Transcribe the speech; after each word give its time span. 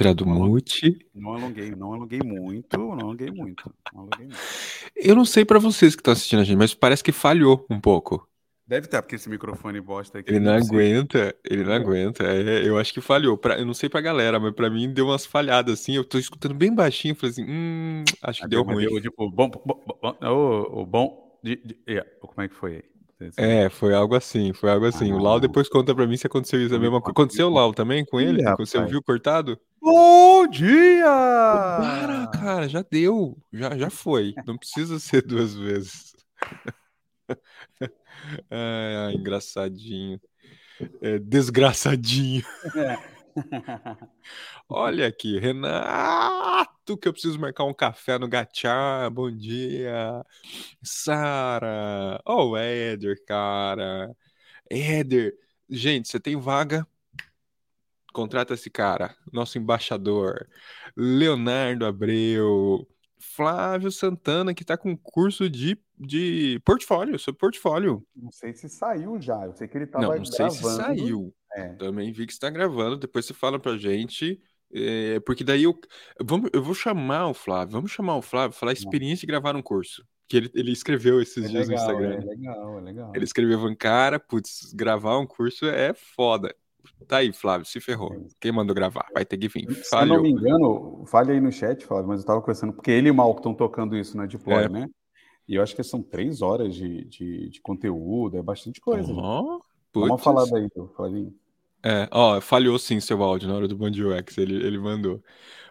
Tirar 0.00 0.14
do 0.14 0.24
mute. 0.26 0.98
Não 1.14 1.34
alonguei, 1.34 1.70
não 1.76 1.92
alonguei 1.92 2.20
muito, 2.24 2.78
não 2.78 2.92
alonguei 2.92 3.30
muito. 3.30 3.70
Não 3.92 4.00
alonguei 4.00 4.26
muito. 4.28 4.38
Eu 4.96 5.14
não 5.14 5.26
sei 5.26 5.44
pra 5.44 5.58
vocês 5.58 5.94
que 5.94 6.00
estão 6.00 6.12
assistindo 6.12 6.40
a 6.40 6.44
gente, 6.44 6.56
mas 6.56 6.72
parece 6.72 7.04
que 7.04 7.12
falhou 7.12 7.66
um 7.68 7.78
pouco. 7.78 8.26
Deve 8.66 8.86
estar, 8.86 9.02
porque 9.02 9.16
esse 9.16 9.28
microfone 9.28 9.78
bosta 9.78 10.20
aqui. 10.20 10.30
Ele 10.30 10.40
não 10.40 10.58
sei. 10.62 10.74
aguenta, 10.74 11.34
ele 11.44 11.64
não 11.64 11.72
aguenta. 11.74 12.24
É, 12.24 12.66
eu 12.66 12.78
acho 12.78 12.94
que 12.94 13.02
falhou. 13.02 13.36
Pra, 13.36 13.58
eu 13.58 13.66
não 13.66 13.74
sei 13.74 13.90
pra 13.90 14.00
galera, 14.00 14.40
mas 14.40 14.54
pra 14.54 14.70
mim 14.70 14.90
deu 14.90 15.06
umas 15.08 15.26
falhadas 15.26 15.80
assim. 15.80 15.96
Eu 15.96 16.04
tô 16.04 16.18
escutando 16.18 16.54
bem 16.54 16.74
baixinho. 16.74 17.14
Falei 17.14 17.32
assim, 17.32 17.44
hum, 17.46 18.02
acho 18.22 18.40
que 18.40 18.48
deu 18.48 18.64
Mas 18.64 18.76
ruim. 18.76 18.86
deu, 18.86 19.02
tipo, 19.02 19.30
bom, 19.30 19.50
bom, 19.50 19.62
bom, 19.66 20.16
o, 20.22 20.80
o 20.80 20.86
bom. 20.86 21.38
De, 21.42 21.56
de- 21.56 21.76
como 22.20 22.40
é 22.42 22.48
que 22.48 22.54
foi 22.54 22.76
aí? 22.76 22.82
É, 23.36 23.68
foi 23.68 23.92
algo 23.92 24.14
assim, 24.14 24.54
foi 24.54 24.70
algo 24.70 24.86
assim. 24.86 25.12
O 25.12 25.18
Lau 25.18 25.36
Ah. 25.36 25.40
depois 25.40 25.68
conta 25.68 25.94
pra 25.94 26.06
mim 26.06 26.16
se 26.16 26.26
aconteceu 26.26 26.58
isso 26.64 26.74
a 26.74 26.78
Me 26.78 26.84
mesma 26.84 27.02
coisa. 27.02 27.12
Aconteceu 27.12 27.48
o 27.48 27.50
Lau 27.50 27.74
também 27.74 28.02
com 28.02 28.18
ele? 28.18 28.42
Você 28.56 28.82
viu 28.86 29.02
cortado? 29.02 29.58
Bom 29.82 30.46
dia! 30.46 31.04
Para, 31.06 32.30
cara, 32.32 32.68
já 32.68 32.82
deu. 32.82 33.38
Já, 33.50 33.78
já 33.78 33.88
foi. 33.88 34.34
Não 34.46 34.58
precisa 34.58 34.98
ser 34.98 35.22
duas 35.22 35.54
vezes. 35.54 36.14
Engraçadinho. 39.14 40.20
É, 41.00 41.18
desgraçadinho. 41.18 42.44
Olha 44.68 45.06
aqui, 45.06 45.38
Renato, 45.38 46.98
que 46.98 47.08
eu 47.08 47.12
preciso 47.12 47.38
marcar 47.38 47.64
um 47.64 47.74
café 47.74 48.18
no 48.18 48.28
Gachá. 48.28 49.08
Bom 49.08 49.30
dia. 49.30 50.24
Sara. 50.82 52.20
Oh, 52.26 52.54
Éder, 52.56 53.16
cara. 53.26 54.14
Éder. 54.70 55.34
Gente, 55.68 56.08
você 56.08 56.20
tem 56.20 56.36
vaga? 56.36 56.86
Contrata 58.12 58.54
esse 58.54 58.68
cara, 58.70 59.14
nosso 59.32 59.58
embaixador. 59.58 60.48
Leonardo 60.96 61.86
Abreu. 61.86 62.86
Flávio 63.22 63.90
Santana, 63.92 64.54
que 64.54 64.64
tá 64.64 64.78
com 64.78 64.96
curso 64.96 65.48
de, 65.48 65.78
de 65.98 66.58
portfólio, 66.64 67.18
sobre 67.18 67.38
portfólio. 67.38 68.02
Não 68.16 68.30
sei 68.32 68.54
se 68.54 68.66
saiu 68.68 69.20
já. 69.20 69.44
Eu 69.44 69.52
sei 69.52 69.68
que 69.68 69.76
ele 69.76 69.86
tava 69.86 70.06
Não, 70.06 70.16
não 70.16 70.24
sei 70.24 70.48
se 70.50 70.62
gravando. 70.62 70.82
saiu. 70.82 71.34
É. 71.54 71.68
Também 71.74 72.12
vi 72.12 72.26
que 72.26 72.32
está 72.32 72.48
gravando. 72.48 72.96
Depois 72.96 73.26
você 73.26 73.34
fala 73.34 73.58
pra 73.60 73.76
gente. 73.76 74.40
é, 74.72 75.20
porque 75.20 75.44
daí 75.44 75.64
eu, 75.64 75.78
vamos, 76.22 76.48
eu 76.52 76.62
vou 76.62 76.74
chamar 76.74 77.26
o 77.28 77.34
Flávio. 77.34 77.72
Vamos 77.72 77.90
chamar 77.90 78.16
o 78.16 78.22
Flávio, 78.22 78.56
falar 78.56 78.72
a 78.72 78.74
experiência 78.74 79.20
de 79.20 79.26
gravar 79.26 79.54
um 79.54 79.62
curso. 79.62 80.02
Que 80.26 80.36
ele, 80.38 80.50
ele 80.54 80.72
escreveu 80.72 81.20
esses 81.20 81.44
É 81.44 81.48
dias 81.48 81.68
legal, 81.68 81.68
no 81.68 81.72
é 81.74 82.16
Instagram. 82.16 82.24
legal, 82.26 82.78
é 82.78 82.80
legal. 82.80 83.12
Ele 83.14 83.24
escreveu, 83.24 83.76
cara, 83.76 84.18
putz, 84.18 84.72
gravar 84.72 85.18
um 85.18 85.26
curso 85.26 85.66
é 85.66 85.92
foda. 85.92 86.54
Tá 87.06 87.18
aí, 87.18 87.32
Flávio, 87.32 87.66
se 87.66 87.80
ferrou. 87.80 88.26
Quem 88.40 88.52
mandou 88.52 88.74
gravar? 88.74 89.06
Vai 89.12 89.24
ter 89.24 89.36
que 89.38 89.48
vir. 89.48 89.66
Se 89.84 89.94
eu 89.96 90.06
não 90.06 90.18
Falhou. 90.18 90.22
me 90.22 90.30
engano, 90.30 91.04
fale 91.06 91.32
aí 91.32 91.40
no 91.40 91.50
chat, 91.50 91.84
Flávio, 91.84 92.08
mas 92.08 92.18
eu 92.18 92.22
estava 92.22 92.40
conversando, 92.40 92.72
porque 92.72 92.90
ele 92.90 93.08
e 93.08 93.10
o 93.10 93.14
Mal 93.14 93.32
estão 93.32 93.54
tocando 93.54 93.96
isso 93.96 94.16
na 94.16 94.26
Deploy, 94.26 94.64
É. 94.64 94.68
né? 94.68 94.88
E 95.48 95.56
eu 95.56 95.62
acho 95.62 95.74
que 95.74 95.82
são 95.82 96.00
três 96.02 96.42
horas 96.42 96.74
de, 96.74 97.04
de, 97.06 97.50
de 97.50 97.60
conteúdo, 97.60 98.36
é 98.36 98.42
bastante 98.42 98.80
coisa. 98.80 99.12
Ó, 99.12 99.58
Dá 99.92 100.00
uma 100.00 100.18
falada 100.18 100.56
aí, 100.56 100.68
Flavinho. 100.94 101.34
É, 101.82 102.06
ó, 102.12 102.40
falhou 102.40 102.78
sim 102.78 103.00
seu 103.00 103.22
áudio 103.22 103.48
na 103.48 103.54
hora 103.56 103.66
do 103.66 103.76
Bom 103.76 103.90
Dia 103.90 104.06
UX, 104.06 104.38
ele, 104.38 104.54
ele 104.64 104.78
mandou. 104.78 105.22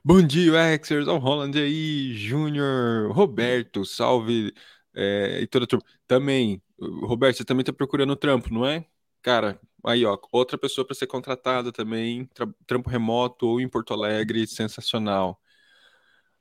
Bom 0.04 0.22
dia, 0.22 0.52
UXers, 0.76 1.08
ao 1.08 1.18
Holland 1.20 1.58
aí, 1.58 2.14
Júnior, 2.14 3.12
Roberto, 3.12 3.86
salve, 3.86 4.52
é, 4.94 5.40
e 5.42 5.48
toda 5.48 5.66
a 5.66 5.68
turma. 5.68 5.86
Também, 6.08 6.62
Roberto, 7.04 7.38
você 7.38 7.46
também 7.46 7.64
tá 7.64 7.72
procurando 7.72 8.16
trampo, 8.16 8.52
não 8.54 8.66
é? 8.66 8.86
Cara, 9.22 9.60
aí, 9.86 10.06
ó, 10.06 10.18
outra 10.32 10.58
pessoa 10.58 10.86
para 10.86 10.96
ser 10.96 11.08
contratada 11.08 11.72
também, 11.72 12.26
tra- 12.34 12.48
trampo 12.66 12.90
remoto 12.90 13.48
ou 13.48 13.62
em 13.62 13.68
Porto 13.68 13.94
Alegre, 13.94 14.48
sensacional. 14.48 15.40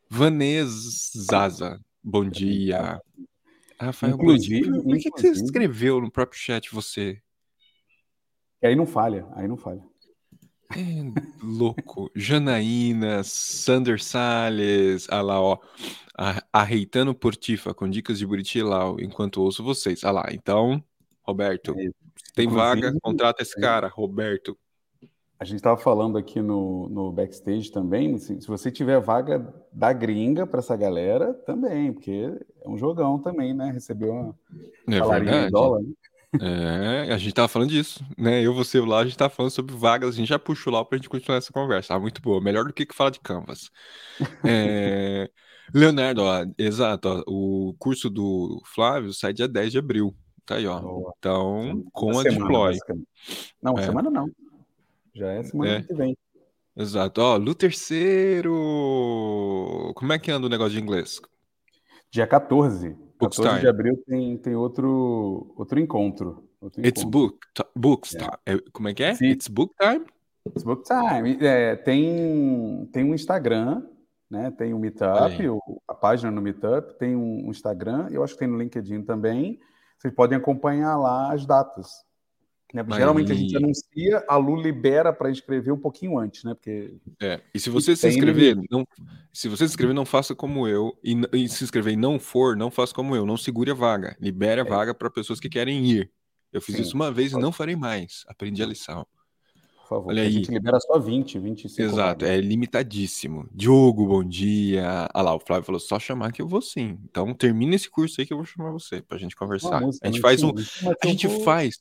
Vanessa 0.08 1.20
Zaza, 1.20 1.80
bom 2.02 2.28
dia. 2.28 3.00
Rafael 3.80 4.14
Inclusive- 4.14 4.64
Gomes, 4.68 4.82
por 4.84 4.98
que 4.98 5.10
que 5.10 5.20
você 5.20 5.30
escreveu 5.44 6.00
no 6.00 6.10
próprio 6.10 6.38
chat 6.40 6.72
você? 6.72 7.20
E 8.62 8.66
aí 8.66 8.74
não 8.74 8.86
falha, 8.86 9.26
aí 9.34 9.46
não 9.46 9.56
falha. 9.56 9.82
É 10.74 11.12
louco. 11.42 12.10
Janaína, 12.16 13.22
Sander 13.22 14.02
Salles, 14.02 15.06
ah 15.10 15.20
lá, 15.22 15.40
ó. 15.40 15.58
Arreitando 16.52 17.14
Portifa 17.14 17.72
com 17.72 17.88
dicas 17.88 18.18
de 18.18 18.26
Buriti 18.26 18.60
Lau, 18.62 18.98
enquanto 19.00 19.40
ouço 19.42 19.62
vocês. 19.62 20.02
Ah 20.02 20.10
lá, 20.10 20.26
então, 20.32 20.82
Roberto, 21.22 21.74
É, 21.78 21.90
tem 22.34 22.46
inclusive, 22.46 22.80
vaga, 22.80 22.94
contrata 23.02 23.42
esse 23.42 23.58
cara, 23.60 23.88
Roberto. 23.88 24.58
A 25.40 25.44
gente 25.44 25.56
estava 25.56 25.76
falando 25.76 26.18
aqui 26.18 26.40
no, 26.42 26.88
no 26.88 27.12
backstage 27.12 27.70
também, 27.70 28.14
assim, 28.16 28.40
se 28.40 28.48
você 28.48 28.72
tiver 28.72 28.98
vaga 29.00 29.54
da 29.72 29.92
gringa 29.92 30.44
para 30.46 30.58
essa 30.58 30.76
galera, 30.76 31.32
também, 31.32 31.92
porque 31.92 32.32
é 32.60 32.68
um 32.68 32.76
jogão 32.76 33.20
também, 33.20 33.54
né? 33.54 33.70
Receber 33.70 34.10
uma 34.10 34.36
É 34.88 35.00
em 35.00 35.46
verdade. 35.46 35.50
dólar, 35.50 35.82
né? 35.82 35.92
É, 36.40 37.12
a 37.12 37.18
gente 37.18 37.34
tava 37.34 37.48
falando 37.48 37.70
disso, 37.70 38.04
né? 38.16 38.42
Eu, 38.42 38.54
você, 38.54 38.80
Lau, 38.80 39.00
a 39.00 39.04
gente 39.04 39.16
tava 39.16 39.30
falando 39.34 39.50
sobre 39.52 39.74
vagas, 39.74 40.14
a 40.14 40.18
gente 40.18 40.28
já 40.28 40.38
puxou 40.38 40.72
lá 40.72 40.84
pra 40.84 40.96
gente 40.98 41.08
continuar 41.08 41.38
essa 41.38 41.52
conversa. 41.52 41.94
Ah, 41.94 42.00
muito 42.00 42.22
boa, 42.22 42.40
melhor 42.40 42.64
do 42.66 42.72
que 42.72 42.86
que 42.86 42.94
fala 42.94 43.10
de 43.10 43.20
Canvas. 43.20 43.70
É, 44.44 45.30
Leonardo, 45.74 46.22
ó, 46.22 46.44
exato, 46.58 47.08
ó, 47.08 47.24
o 47.26 47.74
curso 47.78 48.10
do 48.10 48.62
Flávio 48.66 49.12
sai 49.12 49.32
dia 49.32 49.48
10 49.48 49.72
de 49.72 49.78
abril. 49.78 50.16
Tá 50.48 50.54
aí, 50.54 50.66
ó. 50.66 50.80
Boa. 50.80 51.12
Então, 51.18 51.84
com 51.92 52.06
Uma 52.06 52.20
a 52.20 52.22
semana, 52.22 52.40
Deploy. 52.46 52.78
Não, 53.62 53.78
É. 53.78 53.82
semana 53.82 54.10
não. 54.10 54.30
Já 55.14 55.26
é 55.32 55.42
semana 55.42 55.70
É. 55.72 55.82
que 55.82 55.92
vem. 55.92 56.16
Exato. 56.74 57.20
Ó, 57.20 57.36
Lu 57.36 57.54
terceiro. 58.58 59.92
Como 59.94 60.10
é 60.12 60.18
que 60.18 60.30
anda 60.30 60.46
o 60.46 60.50
negócio 60.50 60.72
de 60.72 60.80
inglês? 60.80 61.20
Dia 62.10 62.26
14. 62.26 62.96
Books 63.20 63.36
14 63.36 63.54
de 63.54 63.58
time. 63.60 63.68
abril 63.68 64.02
tem, 64.06 64.38
tem 64.38 64.54
outro, 64.54 65.52
outro 65.56 65.78
encontro. 65.78 66.48
Outro 66.60 66.80
It's 66.86 67.02
encontro. 67.02 67.20
book, 67.20 67.38
books 67.76 68.14
É. 68.14 68.18
time. 68.18 68.30
É, 68.46 68.58
Como 68.72 68.88
é 68.88 68.94
que 68.94 69.02
é? 69.02 69.14
Sim. 69.14 69.26
It's 69.26 69.48
book 69.48 69.74
time? 69.78 70.06
It's 70.46 70.62
book 70.62 70.82
time. 70.84 71.36
É, 71.44 71.76
tem, 71.76 72.88
tem 72.92 73.04
um 73.04 73.14
Instagram, 73.14 73.82
né? 74.30 74.50
Tem 74.52 74.72
o 74.72 74.76
Olha 74.76 74.80
Meetup, 74.80 75.48
o- 75.48 75.82
a 75.86 75.94
página 75.94 76.30
no 76.30 76.40
Meetup, 76.40 76.94
tem 76.98 77.14
um, 77.16 77.48
um 77.48 77.50
Instagram, 77.50 78.08
eu 78.10 78.22
acho 78.24 78.32
que 78.34 78.38
tem 78.38 78.48
no 78.48 78.56
LinkedIn 78.56 79.02
também. 79.02 79.60
Vocês 79.98 80.14
podem 80.14 80.38
acompanhar 80.38 80.96
lá 80.96 81.32
as 81.32 81.44
datas. 81.44 81.88
né? 82.72 82.84
Geralmente 82.92 83.32
a 83.32 83.34
gente 83.34 83.56
anuncia, 83.56 84.24
a 84.28 84.36
Lu 84.36 84.56
libera 84.60 85.12
para 85.12 85.30
inscrever 85.30 85.72
um 85.72 85.78
pouquinho 85.78 86.18
antes, 86.18 86.44
né? 86.44 86.54
Porque 86.54 86.94
É. 87.20 87.40
E 87.54 87.58
se 87.58 87.70
você 87.70 87.96
se 87.96 88.08
inscrever, 88.08 88.56
não, 88.70 88.86
se 89.32 89.48
você 89.48 89.66
se 89.66 89.72
inscrever, 89.72 89.94
não 89.94 90.04
faça 90.04 90.34
como 90.34 90.68
eu. 90.68 90.96
E, 91.02 91.14
e 91.32 91.48
se 91.48 91.64
inscrever 91.64 91.94
e 91.94 91.96
não 91.96 92.18
for, 92.20 92.56
não 92.56 92.70
faça 92.70 92.94
como 92.94 93.16
eu. 93.16 93.24
Não 93.26 93.36
segure 93.36 93.70
a 93.70 93.74
vaga. 93.74 94.16
Libere 94.20 94.60
a 94.60 94.64
É. 94.64 94.68
vaga 94.68 94.94
para 94.94 95.10
pessoas 95.10 95.40
que 95.40 95.48
querem 95.48 95.84
ir. 95.86 96.10
Eu 96.52 96.60
fiz 96.62 96.76
Sim. 96.76 96.82
isso 96.82 96.94
uma 96.94 97.10
vez 97.10 97.32
e 97.32 97.38
não 97.38 97.52
farei 97.52 97.74
mais. 97.76 98.24
Aprendi 98.28 98.62
a 98.62 98.66
lição. 98.66 99.06
Por 99.88 99.94
favor, 99.96 100.08
Olha 100.10 100.22
a 100.22 100.26
aí. 100.26 100.30
gente 100.32 100.50
libera 100.50 100.78
só 100.80 100.98
20, 100.98 101.38
25 101.38 101.80
Exato, 101.80 102.24
é 102.26 102.38
limitadíssimo. 102.38 103.48
Diogo, 103.54 104.06
bom 104.06 104.22
dia. 104.22 105.08
Ah 105.14 105.22
lá, 105.22 105.34
o 105.34 105.40
Flávio 105.40 105.64
falou, 105.64 105.80
só 105.80 105.98
chamar 105.98 106.30
que 106.30 106.42
eu 106.42 106.46
vou 106.46 106.60
sim. 106.60 106.98
Então 107.04 107.32
termina 107.32 107.74
esse 107.74 107.88
curso 107.88 108.20
aí 108.20 108.26
que 108.26 108.32
eu 108.34 108.36
vou 108.36 108.44
chamar 108.44 108.70
você 108.70 109.00
pra 109.00 109.16
gente 109.16 109.34
conversar. 109.34 109.78
A 109.82 109.86
gente 110.06 110.16
né? 110.16 110.20
faz 110.20 110.42
um, 110.42 110.52
a 111.02 111.06
gente 111.06 111.26
vou- 111.26 111.40
faz, 111.42 111.78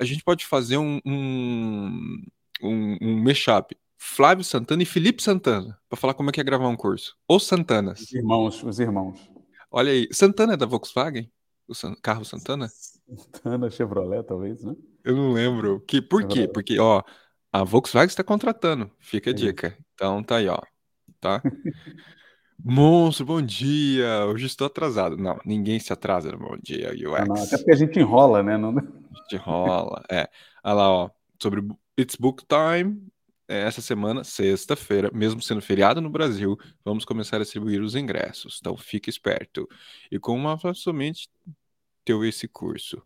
a 0.00 0.04
gente 0.04 0.24
pode 0.24 0.44
fazer 0.44 0.76
um 0.76 0.98
um, 1.06 2.20
um, 2.62 2.96
um 3.00 3.22
mashup. 3.22 3.76
Flávio 3.96 4.42
Santana 4.44 4.82
e 4.82 4.86
Felipe 4.86 5.22
Santana, 5.22 5.78
pra 5.88 5.96
falar 5.96 6.14
como 6.14 6.30
é 6.30 6.32
que 6.32 6.40
é 6.40 6.44
gravar 6.44 6.68
um 6.68 6.76
curso. 6.76 7.16
Ou 7.28 7.38
Santanas. 7.40 8.00
Os 8.00 8.12
irmãos, 8.12 8.62
os 8.62 8.78
irmãos. 8.80 9.18
Olha 9.70 9.90
aí, 9.92 10.08
Santana 10.12 10.54
é 10.54 10.56
da 10.56 10.66
Volkswagen? 10.66 11.30
O 11.66 11.74
San- 11.74 11.94
carro 12.02 12.24
Santana? 12.24 12.68
Santana, 12.68 13.70
Chevrolet, 13.70 14.22
talvez, 14.24 14.62
né? 14.62 14.74
Eu 15.04 15.16
não 15.16 15.32
lembro. 15.32 15.80
Que, 15.86 16.00
por 16.02 16.22
quê? 16.22 16.28
Chevrolet. 16.42 16.52
Porque, 16.52 16.78
ó, 16.78 17.02
a 17.60 17.64
Volkswagen 17.64 18.08
está 18.08 18.22
contratando. 18.24 18.90
Fica 18.98 19.30
a 19.30 19.34
Isso. 19.34 19.44
dica. 19.44 19.76
Então 19.94 20.22
tá 20.22 20.36
aí, 20.36 20.48
ó. 20.48 20.58
Tá? 21.20 21.42
Monstro, 22.62 23.26
bom 23.26 23.42
dia. 23.42 24.26
Hoje 24.26 24.46
estou 24.46 24.66
atrasado. 24.66 25.16
Não, 25.16 25.38
ninguém 25.44 25.78
se 25.78 25.92
atrasa 25.92 26.32
no 26.32 26.38
bom 26.38 26.56
dia, 26.62 26.92
Não, 26.94 27.26
não, 27.26 27.34
UX. 27.34 27.46
até 27.46 27.56
porque 27.58 27.72
a 27.72 27.76
gente 27.76 27.98
enrola, 27.98 28.42
né? 28.42 28.56
Não... 28.56 28.70
A 28.78 28.82
gente 29.22 29.36
rola. 29.36 30.02
É. 30.10 30.28
Olha 30.64 30.74
lá, 30.74 30.90
ó. 30.90 31.10
Sobre 31.40 31.62
It's 31.98 32.16
Book 32.16 32.44
Time. 32.46 33.02
é, 33.48 33.60
Essa 33.62 33.80
semana, 33.80 34.24
sexta-feira, 34.24 35.10
mesmo 35.12 35.40
sendo 35.42 35.60
feriado 35.60 36.00
no 36.00 36.10
Brasil, 36.10 36.58
vamos 36.84 37.04
começar 37.04 37.36
a 37.36 37.40
distribuir 37.40 37.82
os 37.82 37.94
ingressos. 37.94 38.58
Então 38.60 38.76
fique 38.76 39.10
esperto. 39.10 39.68
E 40.10 40.18
com 40.18 40.34
uma 40.34 40.58
somente 40.74 41.28
teu 42.04 42.24
esse 42.24 42.48
curso. 42.48 43.02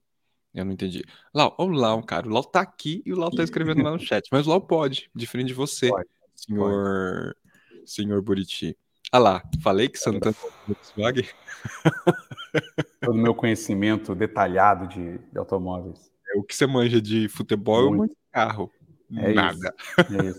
Eu 0.53 0.65
não 0.65 0.73
entendi. 0.73 1.05
Lau, 1.33 1.55
ó 1.59 1.65
o 1.65 1.69
Lau, 1.69 2.03
cara. 2.03 2.27
O 2.27 2.31
Lau 2.31 2.43
tá 2.43 2.61
aqui 2.61 3.03
e 3.07 3.13
o 3.13 3.17
Lau 3.17 3.31
tá 3.31 3.43
escrevendo 3.43 3.83
lá 3.83 3.93
no 3.93 4.01
chat. 4.01 4.29
Mas 4.33 4.47
o 4.47 4.51
Lau 4.51 4.61
pode, 4.61 5.11
diferente 5.15 5.49
de 5.49 5.55
você, 5.55 5.89
Pode, 5.89 6.09
senhor, 6.35 7.37
senhor 7.85 8.21
Buriti. 8.23 8.77
Ah 9.13 9.19
lá, 9.19 9.43
falei 9.63 9.89
que 9.89 9.99
Santana 9.99 10.35
é 10.37 10.67
Volkswagen. 10.67 11.29
Todo 13.01 13.15
o 13.15 13.19
meu 13.19 13.35
conhecimento 13.35 14.15
detalhado 14.15 14.87
de, 14.87 15.19
de 15.19 15.39
automóveis. 15.39 16.13
É, 16.29 16.39
o 16.39 16.43
que 16.43 16.55
você 16.55 16.67
manja 16.67 17.01
de 17.01 17.29
futebol 17.29 17.95
Muito. 17.95 18.13
e 18.13 18.33
carro. 18.33 18.71
É 19.17 19.33
Nada. 19.33 19.75
É 19.99 20.27
isso. 20.27 20.39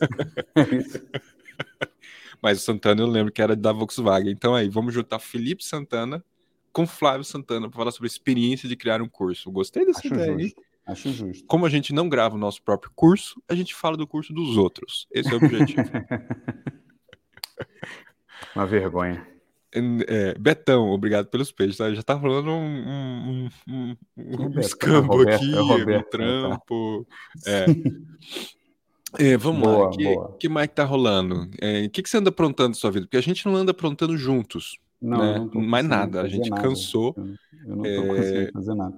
É 0.56 0.75
isso. 0.75 1.02
Mas 2.42 2.60
o 2.60 2.62
Santana 2.62 3.02
eu 3.02 3.07
lembro 3.07 3.31
que 3.31 3.42
era 3.42 3.56
da 3.56 3.72
Volkswagen. 3.72 4.31
Então 4.31 4.56
aí, 4.56 4.68
vamos 4.68 4.94
juntar 4.94 5.19
Felipe 5.19 5.64
Santana 5.64 6.24
com 6.71 6.88
Flávio 6.88 7.23
Santana 7.23 7.69
para 7.69 7.77
falar 7.77 7.91
sobre 7.91 8.07
a 8.07 8.12
experiência 8.12 8.68
de 8.68 8.75
criar 8.75 9.01
um 9.01 9.09
curso. 9.09 9.51
Gostei 9.51 9.85
dessa 9.85 10.00
Acho 10.00 10.07
ideia. 10.07 10.39
justo. 10.39 10.62
Acho 10.85 11.12
justo. 11.12 11.45
Como 11.45 11.65
a 11.65 11.69
gente 11.69 11.94
não 11.94 12.09
grava 12.09 12.35
o 12.35 12.39
nosso 12.39 12.62
próprio 12.63 12.91
curso, 12.95 13.41
a 13.47 13.56
gente 13.56 13.75
fala 13.75 13.95
do 13.95 14.07
curso 14.07 14.33
dos 14.33 14.57
outros. 14.57 15.07
Esse 15.12 15.29
é 15.29 15.33
o 15.33 15.38
objetivo. 15.38 15.83
Uma 18.56 18.65
vergonha. 18.65 19.25
É, 20.07 20.38
Betão, 20.38 20.89
obrigado 20.89 21.27
pelos 21.27 21.51
peixes. 21.51 21.77
Tá? 21.77 21.94
Já 21.94 22.03
tá 22.03 22.13
rolando 22.13 22.50
um, 22.50 22.56
um, 22.56 23.50
um, 23.68 23.95
um, 24.18 24.45
é 24.45 24.50
Betão? 24.50 24.59
escambo 24.59 25.13
É 25.13 25.18
Roberto, 25.18 25.44
aqui, 25.44 25.56
é 25.56 25.59
o 25.59 25.63
um 25.63 25.68
Roberto, 25.68 26.09
trampo. 26.09 27.07
É. 27.45 27.65
É, 29.19 29.35
vamos 29.35 29.62
Boa, 29.62 29.77
lá, 29.77 29.88
o 29.88 29.89
que, 29.91 30.15
que 30.39 30.50
mais 30.50 30.69
que 30.69 30.75
tá 30.75 30.85
rolando? 30.85 31.50
É, 31.59 31.83
O 31.85 31.89
que, 31.89 32.01
que 32.01 32.09
você 32.09 32.18
anda 32.18 32.29
aprontando 32.29 32.69
na 32.69 32.75
sua 32.75 32.91
vida? 32.91 33.06
Porque 33.06 33.18
a 33.18 33.21
gente 33.21 33.45
não 33.45 33.56
anda 33.57 33.71
aprontando 33.71 34.18
juntos. 34.18 34.77
Não, 35.01 35.18
né? 35.45 35.50
não 35.53 35.62
Mais 35.63 35.86
nada, 35.86 36.21
a 36.21 36.27
gente 36.27 36.50
nada. 36.50 36.62
cansou. 36.62 37.15
Eu, 37.18 37.75
não 37.75 37.83
tô 37.83 37.89
É. 37.89 38.07
conseguindo 38.07 38.51
fazer 38.53 38.75
nada. 38.75 38.98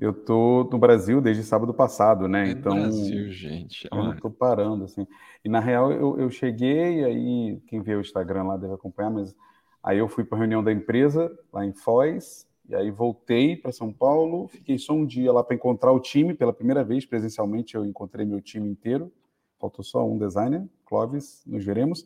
Eu 0.00 0.12
tô 0.12 0.68
no 0.72 0.78
Brasil 0.78 1.20
desde 1.20 1.44
sábado 1.44 1.72
passado, 1.72 2.26
né? 2.26 2.48
É 2.48 2.50
Então 2.50 2.74
Brasil, 2.74 3.30
gente. 3.30 3.86
eu 3.90 4.02
não 4.02 4.16
tô 4.16 4.28
parando, 4.28 4.84
assim. 4.84 5.06
E 5.44 5.48
na 5.48 5.60
real 5.60 5.92
eu, 5.92 6.18
eu 6.18 6.30
cheguei, 6.30 7.04
aí 7.04 7.60
quem 7.68 7.80
vê 7.80 7.94
o 7.94 8.00
Instagram 8.00 8.42
lá 8.44 8.56
deve 8.56 8.74
acompanhar, 8.74 9.10
mas 9.10 9.34
aí 9.82 9.98
eu 9.98 10.08
fui 10.08 10.24
para 10.24 10.36
a 10.36 10.40
reunião 10.40 10.64
da 10.64 10.72
empresa 10.72 11.30
lá 11.52 11.64
em 11.64 11.72
Foz, 11.72 12.44
e 12.68 12.74
aí 12.74 12.90
voltei 12.90 13.56
para 13.56 13.70
São 13.70 13.92
Paulo, 13.92 14.48
fiquei 14.48 14.76
só 14.78 14.92
um 14.92 15.06
dia 15.06 15.32
lá 15.32 15.44
para 15.44 15.54
encontrar 15.54 15.92
o 15.92 16.00
time 16.00 16.34
pela 16.34 16.52
primeira 16.52 16.82
vez 16.82 17.06
presencialmente. 17.06 17.76
Eu 17.76 17.84
encontrei 17.84 18.26
meu 18.26 18.40
time 18.42 18.68
inteiro, 18.68 19.12
faltou 19.60 19.84
só 19.84 20.04
um 20.06 20.18
designer, 20.18 20.68
Clóvis, 20.86 21.42
nos 21.46 21.64
veremos. 21.64 22.04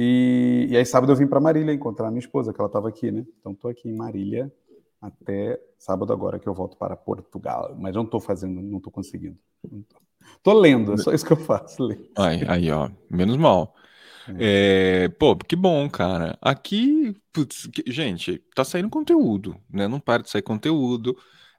E, 0.00 0.68
e 0.70 0.76
aí 0.76 0.86
sábado 0.86 1.10
eu 1.10 1.16
vim 1.16 1.26
para 1.26 1.40
Marília 1.40 1.74
encontrar 1.74 2.08
minha 2.12 2.20
esposa, 2.20 2.52
que 2.52 2.60
ela 2.60 2.68
estava 2.68 2.88
aqui, 2.88 3.10
né? 3.10 3.26
Então 3.40 3.50
estou 3.50 3.68
aqui 3.68 3.88
em 3.88 3.96
Marília 3.96 4.48
até 5.02 5.60
sábado 5.76 6.12
agora 6.12 6.38
que 6.38 6.48
eu 6.48 6.54
volto 6.54 6.76
para 6.76 6.94
Portugal, 6.94 7.74
mas 7.76 7.96
não 7.96 8.04
estou 8.04 8.20
fazendo, 8.20 8.62
não 8.62 8.78
estou 8.78 8.92
conseguindo. 8.92 9.36
Não 9.68 9.82
tô. 9.82 9.96
Tô 10.40 10.52
lendo, 10.52 10.92
é 10.92 10.96
só 10.98 11.12
isso 11.12 11.26
que 11.26 11.32
eu 11.32 11.36
faço, 11.36 11.82
ler. 11.82 12.10
aí, 12.16 12.44
aí, 12.46 12.70
ó, 12.70 12.88
menos 13.10 13.36
mal. 13.36 13.74
É, 14.38 15.08
pô, 15.18 15.34
que 15.34 15.56
bom, 15.56 15.88
cara. 15.90 16.38
Aqui, 16.40 17.16
putz, 17.32 17.68
gente, 17.86 18.38
tá 18.54 18.62
saindo 18.62 18.90
conteúdo, 18.90 19.56
né? 19.68 19.88
Não 19.88 19.98
para 19.98 20.22
de 20.22 20.30
sair 20.30 20.42
conteúdo. 20.42 21.16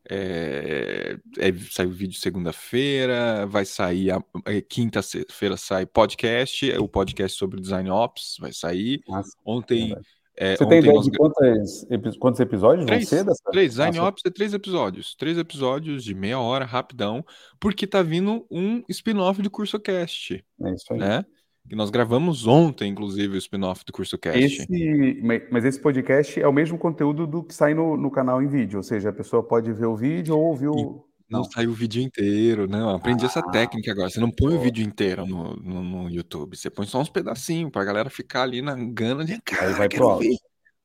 É, 0.09 1.17
é, 1.37 1.53
saiu 1.71 1.89
vídeo 1.89 2.17
segunda-feira, 2.17 3.45
vai 3.47 3.65
sair 3.65 4.11
a, 4.11 4.23
é, 4.45 4.61
quinta-feira 4.61 5.57
sai 5.57 5.85
podcast, 5.85 6.71
o 6.77 6.87
podcast 6.87 7.37
sobre 7.37 7.59
design 7.59 7.89
ops, 7.89 8.37
vai 8.39 8.53
sair. 8.53 9.01
Nossa, 9.07 9.35
Ontem, 9.45 9.95
é, 10.41 10.55
Você 10.55 10.65
tem 10.65 10.79
ideia 10.79 10.93
nós 10.93 11.05
de 11.05 11.11
quantos, 11.11 12.17
quantos 12.17 12.39
episódios 12.39 12.85
Três, 12.85 13.09
vão 13.09 13.17
ser 13.19 13.25
dessa? 13.25 13.43
três. 13.51 13.71
Design 13.71 13.97
Nossa, 13.97 14.09
Ops 14.09 14.23
é 14.25 14.29
três 14.29 14.53
episódios. 14.53 15.15
Três 15.15 15.37
episódios 15.37 16.01
de 16.01 16.15
meia 16.15 16.39
hora, 16.39 16.63
rapidão, 16.63 17.25
porque 17.59 17.85
tá 17.85 18.01
vindo 18.01 18.47
um 18.49 18.81
spin-off 18.87 19.41
do 19.41 19.51
CursoCast, 19.51 20.43
é 20.63 20.73
isso 20.73 20.93
aí. 20.93 20.99
né? 20.99 21.25
Nós 21.71 21.89
gravamos 21.89 22.47
ontem, 22.47 22.91
inclusive, 22.91 23.35
o 23.35 23.37
spin-off 23.37 23.83
do 23.85 23.91
CursoCast. 23.93 24.39
Esse, 24.39 25.21
ma- 25.21 25.41
mas 25.51 25.65
esse 25.65 25.79
podcast 25.79 26.39
é 26.41 26.47
o 26.47 26.53
mesmo 26.53 26.77
conteúdo 26.77 27.27
do 27.27 27.43
que 27.43 27.53
sai 27.53 27.73
no, 27.73 27.95
no 27.97 28.09
canal 28.09 28.41
em 28.41 28.47
vídeo, 28.47 28.77
ou 28.77 28.83
seja, 28.83 29.09
a 29.09 29.13
pessoa 29.13 29.43
pode 29.43 29.71
ver 29.73 29.85
o 29.85 29.95
vídeo 29.95 30.35
ou 30.37 30.45
ouvir 30.45 30.67
o. 30.69 31.05
Não 31.29 31.41
Não. 31.41 31.43
saiu 31.43 31.69
o 31.69 31.73
vídeo 31.73 32.01
inteiro, 32.01 32.67
não. 32.67 32.89
Aprendi 32.95 33.23
essa 33.23 33.39
Ah, 33.39 33.51
técnica 33.51 33.91
agora. 33.91 34.09
Você 34.09 34.19
não 34.19 34.31
põe 34.31 34.55
o 34.55 34.59
vídeo 34.59 34.83
inteiro 34.83 35.27
no, 35.27 35.55
no, 35.57 35.83
no 35.83 36.09
YouTube, 36.09 36.57
você 36.57 36.71
põe 36.71 36.87
só 36.87 36.99
uns 36.99 37.09
pedacinhos 37.09 37.71
pra 37.71 37.83
galera 37.83 38.09
ficar 38.09 38.41
ali 38.41 38.63
na 38.63 38.73
gana 38.75 39.23
de, 39.23 39.33
Aí 39.33 39.41
cara, 39.45 39.73
vai 39.73 39.87
pro 39.87 40.09
áudio. 40.09 40.31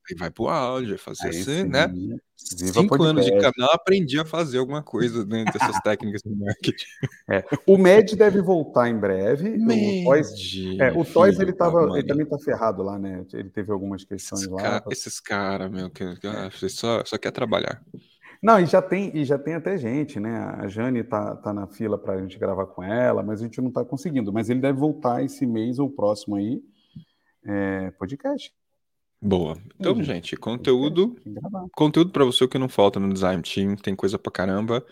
Aí 0.09 0.15
vai 0.17 0.29
pro 0.29 0.47
áudio, 0.47 0.89
vai 0.89 0.97
fazer 0.97 1.23
Aí 1.23 1.41
assim, 1.41 1.43
sim. 1.43 1.63
né? 1.63 1.91
Cinco 2.37 3.01
anos 3.01 3.25
de 3.25 3.31
canal, 3.31 3.71
aprendi 3.73 4.19
a 4.19 4.25
fazer 4.25 4.59
alguma 4.59 4.83
coisa 4.83 5.25
dentro 5.25 5.57
dessas 5.57 5.79
técnicas 5.81 6.21
de 6.21 6.35
marketing. 6.35 6.85
É. 7.27 7.43
O 7.65 7.75
Med 7.75 8.15
deve 8.15 8.39
voltar 8.39 8.87
em 8.87 8.99
breve. 8.99 9.55
O 9.55 10.03
Toys, 10.03 10.29
é, 10.79 10.91
o 10.91 11.03
Toys 11.03 11.39
ele, 11.39 11.53
tava, 11.53 11.97
ele 11.97 12.05
também 12.05 12.25
tá 12.25 12.37
ferrado 12.37 12.83
lá, 12.83 12.99
né? 12.99 13.25
Ele 13.33 13.49
teve 13.49 13.71
algumas 13.71 14.03
questões 14.03 14.41
Esses 14.41 14.53
lá. 14.53 14.83
esses 14.91 15.19
caras, 15.19 15.71
meu, 15.71 15.89
que, 15.89 16.15
que 16.17 16.27
ah, 16.27 16.49
você 16.51 16.69
só, 16.69 17.03
só 17.03 17.17
quer 17.17 17.31
trabalhar. 17.31 17.83
Não, 18.43 18.59
e 18.59 18.67
já 18.67 18.79
tem, 18.79 19.15
e 19.17 19.25
já 19.25 19.39
tem 19.39 19.55
até 19.55 19.75
gente, 19.75 20.19
né? 20.19 20.37
A 20.59 20.67
Jane 20.67 21.03
tá, 21.03 21.35
tá 21.35 21.51
na 21.51 21.65
fila 21.65 21.97
para 21.97 22.13
a 22.13 22.21
gente 22.21 22.37
gravar 22.37 22.67
com 22.67 22.83
ela, 22.83 23.23
mas 23.23 23.41
a 23.41 23.43
gente 23.43 23.59
não 23.59 23.71
tá 23.71 23.83
conseguindo. 23.83 24.31
Mas 24.31 24.51
ele 24.51 24.59
deve 24.59 24.77
voltar 24.77 25.23
esse 25.23 25.47
mês 25.47 25.79
ou 25.79 25.89
próximo 25.89 26.35
aí. 26.35 26.61
É, 27.43 27.89
podcast. 27.91 28.53
Boa. 29.25 29.57
Então, 29.79 29.93
Uhum. 29.93 30.03
gente, 30.03 30.37
conteúdo, 30.37 31.15
gravar. 31.25 31.65
conteúdo 31.75 32.11
para 32.11 32.23
você 32.23 32.47
que 32.47 32.59
não 32.59 32.69
falta 32.69 32.99
no 32.99 33.11
Design 33.11 33.41
Team, 33.41 33.75
tem 33.75 33.95
coisa 33.95 34.19
pra 34.19 34.31
caramba. 34.31 34.85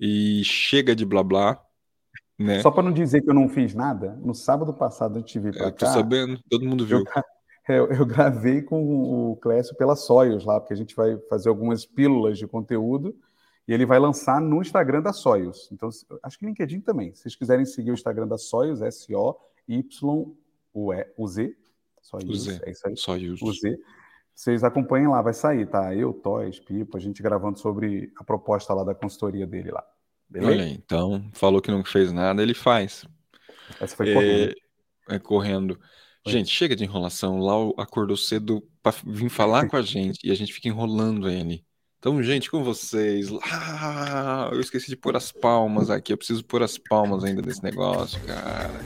E 0.00 0.42
chega 0.44 0.96
de 0.96 1.04
blá 1.04 1.22
blá, 1.22 1.62
né? 2.38 2.62
Só 2.62 2.70
para 2.70 2.82
não 2.82 2.92
dizer 2.92 3.20
que 3.22 3.28
eu 3.30 3.34
não 3.34 3.48
fiz 3.48 3.74
nada, 3.74 4.18
no 4.24 4.34
sábado 4.34 4.72
passado 4.72 5.22
de 5.22 5.38
vir 5.38 5.52
para 5.52 5.66
Eu 5.66 5.72
tô 5.72 5.84
cá, 5.84 5.92
sabendo, 5.92 6.40
todo 6.50 6.64
mundo 6.64 6.84
viu. 6.86 7.04
eu, 7.04 7.04
eu, 7.68 7.92
eu 7.92 8.06
gravei 8.06 8.62
com 8.62 9.30
o 9.32 9.36
Clécio 9.36 9.76
pela 9.76 9.94
Soios 9.94 10.44
lá, 10.44 10.58
porque 10.58 10.74
a 10.74 10.76
gente 10.76 10.96
vai 10.96 11.16
fazer 11.28 11.48
algumas 11.48 11.84
pílulas 11.86 12.38
de 12.38 12.46
conteúdo 12.46 13.14
e 13.68 13.72
ele 13.72 13.86
vai 13.86 13.98
lançar 13.98 14.40
no 14.40 14.60
Instagram 14.60 15.00
da 15.02 15.12
Soios. 15.12 15.68
Então, 15.72 15.88
acho 16.22 16.38
que 16.38 16.44
LinkedIn 16.46 16.80
também. 16.80 17.14
Se 17.14 17.22
vocês 17.22 17.36
quiserem 17.36 17.64
seguir 17.64 17.90
o 17.92 17.94
Instagram 17.94 18.26
da 18.26 18.36
Soios, 18.38 18.82
S-O-Y-U-Z, 18.82 20.36
Z. 22.34 22.60
é 22.64 22.70
isso 22.70 22.88
aí, 22.88 22.96
Só 22.96 23.16
isso. 23.16 23.44
Vocês 24.34 24.64
acompanhem 24.64 25.08
lá, 25.08 25.22
vai 25.22 25.32
sair, 25.32 25.66
tá? 25.66 25.94
Eu, 25.94 26.12
Toys, 26.12 26.58
Pipo, 26.58 26.96
a 26.96 27.00
gente 27.00 27.22
gravando 27.22 27.58
sobre 27.58 28.12
a 28.18 28.24
proposta 28.24 28.74
lá 28.74 28.82
da 28.82 28.94
consultoria 28.94 29.46
dele 29.46 29.70
lá. 29.70 29.84
Beleza? 30.28 30.52
Olha 30.52 30.68
então, 30.68 31.30
falou 31.32 31.62
que 31.62 31.70
não 31.70 31.84
fez 31.84 32.12
nada, 32.12 32.42
ele 32.42 32.54
faz. 32.54 33.04
Essa 33.80 33.94
foi 33.94 34.12
correndo. 34.12 34.54
É, 35.08 35.14
é 35.14 35.18
correndo. 35.18 35.78
Foi. 36.24 36.32
Gente, 36.32 36.50
chega 36.50 36.74
de 36.74 36.82
enrolação. 36.82 37.38
Lau 37.38 37.74
acordou 37.78 38.16
cedo 38.16 38.66
pra 38.82 38.92
vir 39.06 39.28
falar 39.28 39.68
com 39.68 39.76
a 39.76 39.82
gente 39.82 40.18
e 40.24 40.32
a 40.32 40.34
gente 40.34 40.52
fica 40.52 40.68
enrolando 40.68 41.28
ele. 41.30 41.64
Então, 41.98 42.22
gente, 42.22 42.50
com 42.50 42.62
vocês. 42.62 43.28
Ah, 43.42 44.50
eu 44.52 44.60
esqueci 44.60 44.88
de 44.88 44.96
pôr 44.96 45.16
as 45.16 45.32
palmas 45.32 45.88
aqui. 45.88 46.12
Eu 46.12 46.18
preciso 46.18 46.44
pôr 46.44 46.62
as 46.62 46.76
palmas 46.76 47.24
ainda 47.24 47.40
desse 47.40 47.62
negócio, 47.62 48.20
cara. 48.26 48.80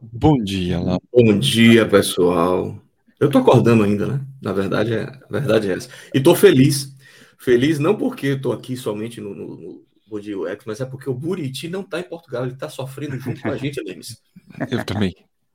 Bom 0.00 0.42
dia, 0.42 0.78
Lau. 0.78 1.00
Bom 1.12 1.38
dia, 1.38 1.88
pessoal. 1.88 2.78
Eu 3.18 3.30
tô 3.30 3.38
acordando 3.38 3.82
ainda, 3.82 4.06
né? 4.06 4.26
Na 4.42 4.52
verdade, 4.52 4.92
é, 4.92 5.04
a 5.04 5.26
verdade 5.30 5.70
é 5.70 5.74
essa. 5.74 5.88
E 6.14 6.20
tô 6.20 6.34
feliz. 6.34 6.94
Feliz 7.38 7.78
não 7.78 7.96
porque 7.96 8.28
eu 8.28 8.40
tô 8.40 8.52
aqui 8.52 8.76
somente 8.76 9.20
no, 9.20 9.34
no, 9.34 9.56
no 9.56 9.86
Bom 10.06 10.20
Dia 10.20 10.38
UX, 10.38 10.64
mas 10.66 10.80
é 10.80 10.84
porque 10.84 11.08
o 11.08 11.14
Buriti 11.14 11.68
não 11.68 11.82
tá 11.82 11.98
em 11.98 12.04
Portugal, 12.04 12.44
ele 12.44 12.56
tá 12.56 12.68
sofrendo 12.68 13.18
junto 13.18 13.40
com 13.40 13.48
a 13.48 13.56
gente, 13.56 13.80
Lemes. 13.82 14.22
Eu 14.70 14.84
também. 14.84 15.14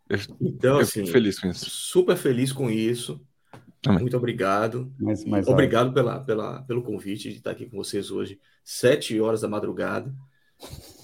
Eu, 0.10 0.18
Então, 0.42 0.76
eu 0.76 0.82
assim, 0.82 1.02
fico 1.02 1.12
feliz 1.14 1.40
com 1.40 1.48
isso. 1.50 1.70
super 1.70 2.18
feliz 2.18 2.52
com 2.52 2.70
isso. 2.70 3.22
Também. 3.82 4.02
Muito 4.02 4.18
obrigado. 4.18 4.92
Mas, 5.00 5.24
mas 5.24 5.48
obrigado 5.48 5.94
pela, 5.94 6.20
pela, 6.20 6.62
pelo 6.64 6.84
convite 6.84 7.30
de 7.30 7.38
estar 7.38 7.52
aqui 7.52 7.66
com 7.66 7.78
vocês 7.78 8.12
hoje, 8.12 8.40
sete 8.64 9.20
horas 9.22 9.42
da 9.42 9.48
madrugada. 9.48 10.14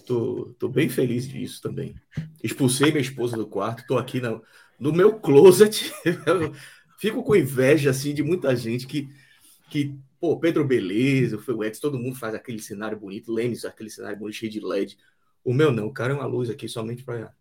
Tô, 0.07 0.55
tô 0.57 0.69
bem 0.69 0.87
feliz 0.87 1.27
disso 1.27 1.61
também. 1.61 1.93
Expulsei 2.41 2.91
minha 2.91 3.01
esposa 3.01 3.35
do 3.35 3.45
quarto, 3.45 3.85
tô 3.85 3.97
aqui 3.97 4.21
no, 4.21 4.41
no 4.79 4.93
meu 4.93 5.19
closet. 5.19 5.91
Fico 6.97 7.21
com 7.21 7.35
inveja 7.35 7.89
assim 7.89 8.13
de 8.13 8.23
muita 8.23 8.55
gente 8.55 8.87
que, 8.87 9.09
que 9.69 9.93
pô, 10.17 10.39
Pedro 10.39 10.65
Beleza, 10.65 11.37
o 11.37 11.63
Ex, 11.63 11.77
todo 11.77 11.99
mundo 11.99 12.15
faz 12.15 12.33
aquele 12.33 12.61
cenário 12.61 12.97
bonito, 12.97 13.33
Lemes, 13.33 13.65
aquele 13.65 13.89
cenário 13.89 14.17
bonito 14.17 14.37
cheio 14.37 14.49
de 14.49 14.61
LED. 14.61 14.97
O 15.43 15.53
meu 15.53 15.73
não, 15.73 15.87
o 15.87 15.93
cara 15.93 16.13
é 16.13 16.15
uma 16.15 16.25
luz 16.25 16.49
aqui 16.49 16.69
somente 16.69 17.03
para 17.03 17.33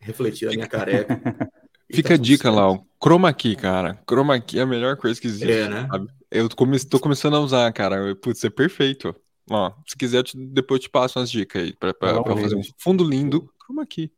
refletir 0.00 0.48
a 0.48 0.52
minha 0.52 0.66
careca. 0.66 1.20
Fica 1.92 2.08
tá 2.08 2.14
a 2.14 2.18
dica, 2.18 2.44
certo. 2.44 2.56
Lau. 2.56 2.86
Chroma 2.98 3.32
key, 3.34 3.54
cara. 3.54 4.02
Chroma 4.08 4.40
key 4.40 4.58
é 4.58 4.62
a 4.62 4.66
melhor 4.66 4.96
coisa 4.96 5.20
que 5.20 5.26
existe. 5.26 5.52
É, 5.52 5.68
né? 5.68 5.86
Eu 6.30 6.48
come 6.48 6.80
tô 6.80 6.98
começando 6.98 7.36
a 7.36 7.40
usar, 7.40 7.70
cara. 7.72 8.16
Putz, 8.16 8.42
é 8.42 8.50
perfeito. 8.50 9.14
Ó, 9.50 9.72
se 9.86 9.96
quiser, 9.96 10.18
eu 10.18 10.24
te- 10.24 10.36
depois 10.36 10.78
eu 10.78 10.82
te 10.82 10.90
passo 10.90 11.18
umas 11.18 11.30
dicas 11.30 11.62
aí 11.62 11.72
pra, 11.76 11.94
pra- 11.94 12.22
pra 12.22 12.36
fazer 12.36 12.56
um 12.56 12.62
fundo 12.78 13.04
lindo. 13.08 13.48
Chroma 13.64 13.86
key. 13.86 14.10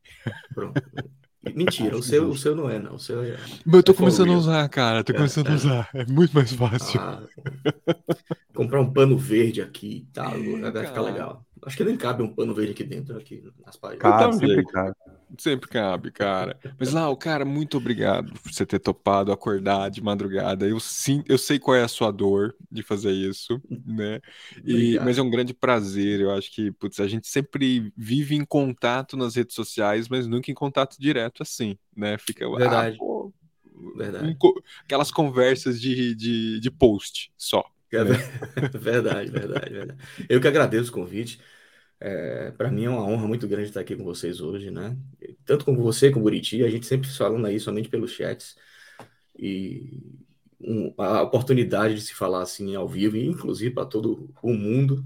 Pronto. 0.55 0.83
Mentira, 1.55 1.97
o 1.97 2.03
seu, 2.03 2.29
o 2.29 2.37
seu 2.37 2.55
não 2.55 2.69
é, 2.69 2.79
não. 2.79 2.97
O 2.97 2.99
seu 2.99 3.23
é. 3.23 3.37
Mas 3.65 3.75
eu 3.77 3.83
tô 3.83 3.93
É 3.93 3.95
começando 3.95 4.33
a 4.33 4.37
usar, 4.37 4.69
cara. 4.69 5.05
Tô 5.05 5.13
É, 5.13 5.17
começando 5.17 5.49
a 5.49 5.53
é. 5.53 5.55
usar. 5.55 5.89
É 5.95 6.05
muito 6.05 6.33
mais 6.35 6.53
fácil. 6.53 7.01
Ah, 7.01 7.23
comprar 8.55 8.81
um 8.81 8.93
pano 8.93 9.17
verde 9.17 9.63
aqui, 9.63 10.07
tá? 10.13 10.31
Vai 10.73 10.87
ficar 10.87 11.01
legal. 11.03 11.47
Acho 11.63 11.77
que 11.77 11.85
nem 11.85 11.97
cabe 11.97 12.23
um 12.23 12.35
pano 12.35 12.55
verde 12.55 12.73
aqui 12.73 12.85
dentro, 12.85 13.17
aqui 13.17 13.43
nas 13.65 13.77
paredes. 13.77 14.03
Sempre 14.35 14.47
jeito. 14.49 14.69
cabe. 14.69 14.95
Sempre 15.37 15.69
cabe, 15.69 16.11
cara. 16.11 16.59
Mas 16.79 16.93
lá, 16.93 17.09
o 17.11 17.17
cara, 17.17 17.45
muito 17.45 17.77
obrigado 17.77 18.33
por 18.33 18.53
você 18.53 18.65
ter 18.65 18.79
topado 18.79 19.31
acordar 19.31 19.91
de 19.91 20.03
madrugada. 20.03 20.67
Eu 20.67 20.81
sim, 20.81 21.23
eu 21.29 21.37
sei 21.37 21.59
qual 21.59 21.77
é 21.77 21.83
a 21.83 21.89
sua 21.89 22.11
dor 22.11 22.55
de 22.71 22.83
fazer 22.83 23.13
isso, 23.13 23.61
né? 23.85 24.21
E, 24.65 24.99
mas 25.01 25.19
é 25.19 25.23
um 25.23 25.31
grande 25.31 25.53
prazer. 25.53 26.21
Eu 26.21 26.31
acho 26.31 26.51
que, 26.51 26.73
putz, 26.73 26.99
a 27.01 27.07
gente 27.07 27.29
sempre 27.29 27.93
vive 27.97 28.35
em 28.35 28.45
contato 28.45 29.17
nas 29.17 29.35
redes 29.37 29.55
sociais, 29.55 30.09
mas 30.09 30.27
nunca 30.27 30.51
em 30.51 30.55
contato 30.55 30.97
direto 30.99 31.43
assim, 31.43 31.77
né? 31.95 32.17
Fica 32.19 32.47
ah, 32.47 32.57
Verdade. 32.57 32.97
Ah, 32.97 32.99
pô, 32.99 33.33
Verdade. 33.97 34.37
aquelas 34.85 35.11
conversas 35.11 35.81
de, 35.81 36.15
de, 36.15 36.61
de 36.61 36.71
post 36.71 37.31
só. 37.37 37.65
É 37.93 38.05
né? 38.05 38.17
verdade, 38.79 39.31
verdade, 39.31 39.71
verdade. 39.71 40.01
Eu 40.29 40.41
que 40.41 40.49
agradeço 40.49 40.91
o 40.91 40.95
convite. 40.95 41.41
É, 42.01 42.53
para 42.53 42.71
mim 42.71 42.85
é 42.85 42.91
uma 42.91 43.03
honra 43.03 43.27
muito 43.27 43.49
grande 43.49 43.69
estar 43.69 43.81
aqui 43.81 43.97
com 43.97 44.05
vocês 44.05 44.41
hoje, 44.41 44.71
né? 44.71 44.97
Tanto 45.45 45.65
com 45.65 45.75
você, 45.77 46.11
com 46.11 46.21
o 46.21 46.23
Buriti, 46.23 46.63
a 46.63 46.71
gente 46.71 46.87
sempre 46.87 47.09
falando 47.09 47.47
aí 47.47 47.59
somente 47.59 47.89
pelos 47.89 48.13
chats. 48.13 48.57
E 49.37 50.01
um, 50.61 50.95
a 50.97 51.23
oportunidade 51.23 51.95
de 51.95 52.01
se 52.01 52.15
falar 52.15 52.43
assim 52.43 52.75
ao 52.75 52.89
vivo, 52.89 53.17
inclusive 53.17 53.75
para 53.75 53.87
todo 53.87 54.33
o 54.43 54.53
mundo, 54.53 55.05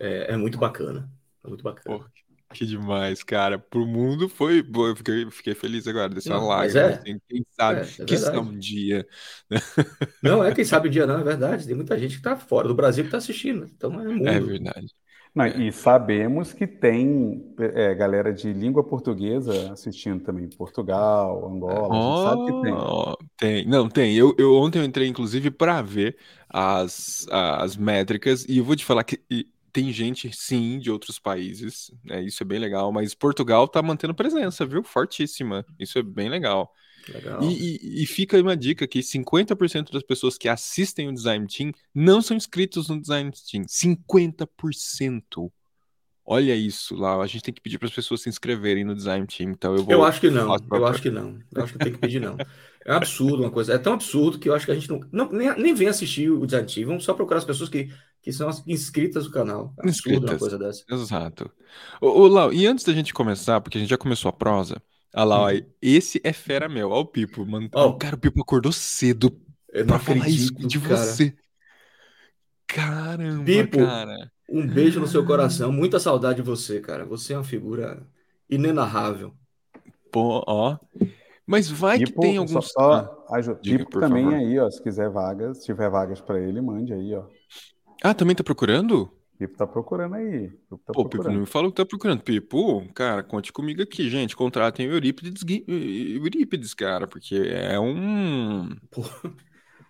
é, 0.00 0.32
é, 0.32 0.36
muito 0.36 0.58
bacana. 0.58 1.10
É 1.44 1.48
muito 1.48 1.62
bacana. 1.62 2.04
Que 2.52 2.64
demais, 2.64 3.22
cara. 3.22 3.58
Pro 3.58 3.86
mundo 3.86 4.28
foi. 4.28 4.62
Pô, 4.62 4.88
eu 4.88 4.96
fiquei, 4.96 5.28
fiquei 5.30 5.54
feliz 5.54 5.86
agora 5.86 6.08
dessa 6.08 6.30
não, 6.30 6.46
live. 6.46 6.78
É, 6.78 6.94
assim, 6.94 7.20
quem 7.28 7.44
sabe, 7.50 7.80
é, 7.80 8.36
é 8.36 8.40
um 8.40 8.58
dia. 8.58 9.06
Não, 10.22 10.44
é 10.44 10.54
quem 10.54 10.64
sabe 10.64 10.88
um 10.88 10.90
dia, 10.90 11.06
não, 11.06 11.18
é 11.18 11.24
verdade. 11.24 11.66
Tem 11.66 11.74
muita 11.74 11.98
gente 11.98 12.12
que 12.12 12.18
está 12.18 12.36
fora 12.36 12.68
do 12.68 12.74
Brasil 12.74 13.04
que 13.04 13.08
está 13.08 13.18
assistindo. 13.18 13.64
Então 13.64 14.00
é 14.00 14.04
mundo. 14.04 14.28
É 14.28 14.40
verdade. 14.40 14.94
Não, 15.36 15.46
e 15.46 15.70
sabemos 15.70 16.54
que 16.54 16.66
tem 16.66 17.54
é, 17.58 17.94
galera 17.94 18.32
de 18.32 18.50
língua 18.54 18.82
portuguesa 18.82 19.70
assistindo 19.70 20.24
também, 20.24 20.48
Portugal, 20.48 21.46
Angola, 21.46 21.94
oh, 21.94 22.22
sabe 22.24 22.46
que 22.46 22.62
tem. 22.62 22.74
Tem, 23.36 23.66
não, 23.66 23.86
tem. 23.86 24.16
Eu, 24.16 24.34
eu 24.38 24.54
ontem 24.54 24.78
eu 24.78 24.84
entrei, 24.84 25.06
inclusive, 25.06 25.50
para 25.50 25.82
ver 25.82 26.16
as, 26.48 27.26
as 27.30 27.76
métricas, 27.76 28.46
e 28.48 28.56
eu 28.56 28.64
vou 28.64 28.74
te 28.74 28.84
falar 28.84 29.04
que 29.04 29.20
tem 29.70 29.92
gente, 29.92 30.34
sim, 30.34 30.78
de 30.78 30.90
outros 30.90 31.18
países, 31.18 31.90
né? 32.02 32.22
Isso 32.22 32.42
é 32.42 32.46
bem 32.46 32.58
legal, 32.58 32.90
mas 32.90 33.14
Portugal 33.14 33.68
tá 33.68 33.82
mantendo 33.82 34.14
presença, 34.14 34.64
viu? 34.64 34.82
Fortíssima. 34.82 35.66
Isso 35.78 35.98
é 35.98 36.02
bem 36.02 36.30
legal. 36.30 36.72
E, 37.42 37.46
e, 37.46 38.02
e, 38.02 38.06
fica 38.06 38.36
aí 38.36 38.42
uma 38.42 38.56
dica 38.56 38.86
que 38.86 39.00
50% 39.00 39.92
das 39.92 40.02
pessoas 40.02 40.36
que 40.36 40.48
assistem 40.48 41.08
o 41.08 41.12
Design 41.12 41.46
Team 41.46 41.72
não 41.94 42.20
são 42.20 42.36
inscritos 42.36 42.88
no 42.88 43.00
Design 43.00 43.30
Team. 43.30 43.64
50%. 43.64 45.50
Olha 46.28 46.56
isso 46.56 46.96
lá. 46.96 47.16
A 47.22 47.26
gente 47.26 47.42
tem 47.42 47.54
que 47.54 47.60
pedir 47.60 47.78
para 47.78 47.86
as 47.86 47.94
pessoas 47.94 48.20
se 48.20 48.28
inscreverem 48.28 48.84
no 48.84 48.96
Design 48.96 49.24
Team. 49.26 49.50
Então 49.50 49.76
eu 49.76 49.84
vou. 49.84 49.92
Eu 49.92 50.04
acho 50.04 50.20
que 50.20 50.28
não. 50.28 50.56
Eu 50.72 50.86
acho 50.86 51.00
que 51.00 51.10
não. 51.10 51.38
Eu 51.54 51.62
acho 51.62 51.72
que 51.72 51.78
tem 51.78 51.92
que 51.92 51.98
pedir 51.98 52.20
não. 52.20 52.36
É 52.84 52.92
absurdo 52.92 53.42
uma 53.42 53.50
coisa. 53.50 53.74
É 53.74 53.78
tão 53.78 53.92
absurdo 53.92 54.38
que 54.38 54.48
eu 54.48 54.54
acho 54.54 54.66
que 54.66 54.72
a 54.72 54.74
gente 54.74 54.88
não, 54.88 55.00
não 55.12 55.30
nem, 55.30 55.56
nem 55.56 55.74
vem 55.74 55.88
assistir 55.88 56.30
o 56.30 56.44
Design 56.44 56.66
Team. 56.66 56.86
Vamos 56.88 57.04
só 57.04 57.14
procurar 57.14 57.38
as 57.38 57.44
pessoas 57.44 57.68
que, 57.68 57.92
que 58.20 58.32
são 58.32 58.50
inscritas 58.66 59.26
no 59.26 59.30
canal. 59.30 59.72
É 59.78 59.82
absurdo 59.82 59.88
inscritas. 59.88 60.30
uma 60.30 60.38
coisa 60.38 60.58
dessa. 60.58 60.84
Exato. 60.90 61.50
Ô, 62.00 62.08
ô 62.22 62.26
Lau, 62.26 62.52
e 62.52 62.66
antes 62.66 62.84
da 62.84 62.92
gente 62.92 63.14
começar, 63.14 63.60
porque 63.60 63.78
a 63.78 63.80
gente 63.80 63.90
já 63.90 63.98
começou 63.98 64.28
a 64.28 64.32
prosa. 64.32 64.82
Olha 65.16 65.24
lá, 65.24 65.40
ó, 65.40 65.50
uhum. 65.50 65.62
esse 65.80 66.20
é 66.22 66.32
fera 66.32 66.68
meu. 66.68 66.90
Olha 66.90 67.00
o 67.00 67.06
Pipo, 67.06 67.46
mano. 67.46 67.70
Oh, 67.72 67.94
cara, 67.94 68.16
o 68.16 68.18
Pipo 68.18 68.42
acordou 68.42 68.70
cedo 68.70 69.30
pra 69.86 69.98
falar 69.98 70.28
isso 70.28 70.52
de 70.52 70.78
cara. 70.78 70.96
você. 70.96 71.34
Caramba, 72.66 73.44
Pipo, 73.44 73.78
cara. 73.78 74.30
Um 74.50 74.66
beijo 74.66 75.00
no 75.00 75.06
seu 75.06 75.24
coração. 75.24 75.72
Muita 75.72 75.98
saudade 75.98 76.36
de 76.36 76.42
você, 76.42 76.80
cara. 76.80 77.06
Você 77.06 77.32
é 77.32 77.38
uma 77.38 77.44
figura 77.44 78.06
inenarrável. 78.50 79.32
Pô, 80.12 80.44
ó. 80.46 80.76
Mas 81.46 81.70
vai 81.70 81.98
Pipo, 81.98 82.12
que 82.12 82.20
tem 82.20 82.36
alguns. 82.36 82.72
Só, 82.72 83.24
ah, 83.30 83.54
Pipo 83.62 83.98
também 83.98 84.24
favor. 84.24 84.38
aí, 84.38 84.58
ó. 84.58 84.70
Se 84.70 84.82
quiser 84.82 85.08
vagas, 85.08 85.58
se 85.58 85.64
tiver 85.64 85.88
vagas 85.88 86.20
para 86.20 86.38
ele, 86.38 86.60
mande 86.60 86.92
aí, 86.92 87.14
ó. 87.14 87.24
Ah, 88.02 88.12
também 88.12 88.36
tá 88.36 88.44
procurando? 88.44 89.10
Pipo 89.38 89.56
tá 89.56 89.66
procurando 89.66 90.14
aí. 90.14 90.48
Pipo 90.48 90.78
tá 90.78 90.92
Pô, 90.92 91.04
procurando. 91.04 91.10
Pipo 91.10 91.32
não 91.32 91.40
me 91.40 91.46
falou 91.46 91.70
que 91.70 91.76
tá 91.76 91.84
procurando. 91.84 92.22
Pipo, 92.22 92.86
cara, 92.94 93.22
conte 93.22 93.52
comigo 93.52 93.82
aqui, 93.82 94.08
gente. 94.08 94.34
Contratem 94.34 94.88
o 94.88 94.92
Eurípides, 94.92 95.42
Eurípides, 95.68 96.74
cara, 96.74 97.06
porque 97.06 97.34
é 97.34 97.78
um. 97.78 98.70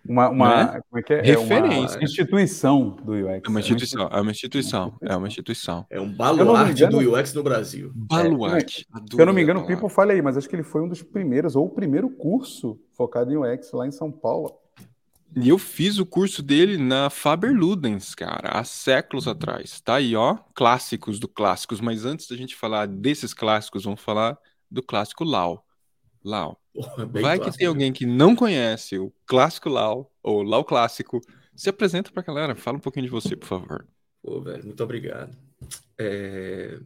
Uma, 0.07 0.29
uma 0.29 0.73
né? 0.73 0.81
como 0.89 0.99
é 0.99 1.03
que 1.03 1.13
é? 1.13 1.21
Referência. 1.21 1.95
É 1.95 1.97
uma 1.97 2.03
instituição 2.03 2.89
do 3.03 3.11
UX. 3.13 3.41
É 3.45 3.49
uma 3.49 3.59
instituição, 3.59 4.09
é 4.09 4.21
uma 4.21 4.31
instituição, 4.31 4.93
é 5.01 5.15
uma 5.17 5.27
instituição. 5.27 5.85
É 5.89 5.99
um 5.99 6.09
baluarte 6.09 6.83
engano, 6.83 7.01
do 7.01 7.13
UX 7.13 7.33
no 7.33 7.43
Brasil. 7.43 7.91
Baluarte. 7.93 8.87
É, 8.95 9.15
se 9.15 9.21
eu 9.21 9.25
não 9.25 9.33
me 9.33 9.41
engano, 9.43 9.59
o 9.59 9.67
Pipo 9.67 9.89
fala 9.89 10.13
aí, 10.13 10.21
mas 10.21 10.37
acho 10.37 10.47
que 10.47 10.55
ele 10.55 10.63
foi 10.63 10.81
um 10.81 10.87
dos 10.87 11.03
primeiros, 11.03 11.55
ou 11.55 11.65
o 11.65 11.69
primeiro 11.69 12.09
curso 12.09 12.79
focado 12.93 13.31
em 13.33 13.37
UX 13.37 13.71
lá 13.73 13.85
em 13.85 13.91
São 13.91 14.09
Paulo. 14.09 14.53
E 15.35 15.49
eu 15.49 15.57
fiz 15.57 15.99
o 15.99 16.05
curso 16.05 16.41
dele 16.41 16.77
na 16.77 17.09
Faber 17.09 17.53
Ludens, 17.53 18.15
cara, 18.15 18.57
há 18.57 18.63
séculos 18.63 19.27
atrás. 19.27 19.81
Tá 19.81 19.95
aí, 19.95 20.15
ó, 20.15 20.35
clássicos 20.55 21.19
do 21.19 21.27
clássicos. 21.27 21.79
Mas 21.79 22.05
antes 22.05 22.27
da 22.27 22.35
gente 22.35 22.55
falar 22.55 22.87
desses 22.87 23.33
clássicos, 23.33 23.83
vamos 23.83 24.01
falar 24.01 24.37
do 24.69 24.81
clássico 24.81 25.23
Lau. 25.23 25.65
Lau. 26.23 26.59
Porra, 26.73 27.05
Vai 27.05 27.37
clássico, 27.37 27.51
que 27.51 27.57
tem 27.57 27.67
alguém 27.67 27.93
que 27.93 28.05
não 28.05 28.35
conhece 28.35 28.97
o 28.97 29.13
clássico 29.25 29.69
Lau, 29.69 30.11
ou 30.23 30.41
Lau 30.41 30.63
clássico. 30.63 31.21
Se 31.55 31.69
apresenta 31.69 32.11
pra 32.11 32.23
galera, 32.23 32.55
fala 32.55 32.77
um 32.77 32.81
pouquinho 32.81 33.05
de 33.05 33.11
você, 33.11 33.35
por 33.35 33.47
favor. 33.47 33.87
Pô, 34.21 34.41
velho, 34.41 34.65
muito 34.65 34.83
obrigado. 34.83 35.37
É... 35.97 36.79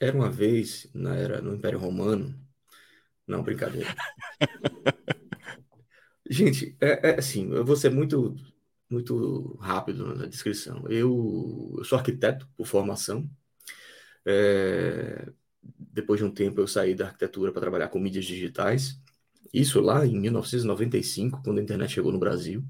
Era 0.00 0.16
uma 0.16 0.30
vez, 0.30 0.88
na 0.92 1.14
era 1.14 1.40
no 1.40 1.54
Império 1.54 1.78
Romano. 1.78 2.34
Não, 3.26 3.42
brincadeira. 3.42 3.94
Gente, 6.28 6.76
é, 6.80 7.10
é, 7.10 7.18
assim, 7.18 7.50
eu 7.52 7.64
vou 7.64 7.76
ser 7.76 7.90
muito, 7.90 8.34
muito 8.90 9.56
rápido 9.60 10.14
na 10.14 10.26
descrição. 10.26 10.84
Eu, 10.88 11.74
eu 11.78 11.84
sou 11.84 11.98
arquiteto 11.98 12.48
por 12.56 12.66
formação. 12.66 13.28
É, 14.26 15.30
depois 15.62 16.20
de 16.20 16.26
um 16.26 16.30
tempo 16.32 16.60
eu 16.60 16.66
saí 16.68 16.94
da 16.94 17.06
arquitetura 17.06 17.52
para 17.52 17.60
trabalhar 17.62 17.88
com 17.88 17.98
mídias 18.00 18.24
digitais. 18.24 19.00
Isso 19.52 19.80
lá 19.80 20.06
em 20.06 20.18
1995, 20.20 21.42
quando 21.44 21.58
a 21.60 21.62
internet 21.62 21.92
chegou 21.92 22.12
no 22.12 22.18
Brasil. 22.18 22.64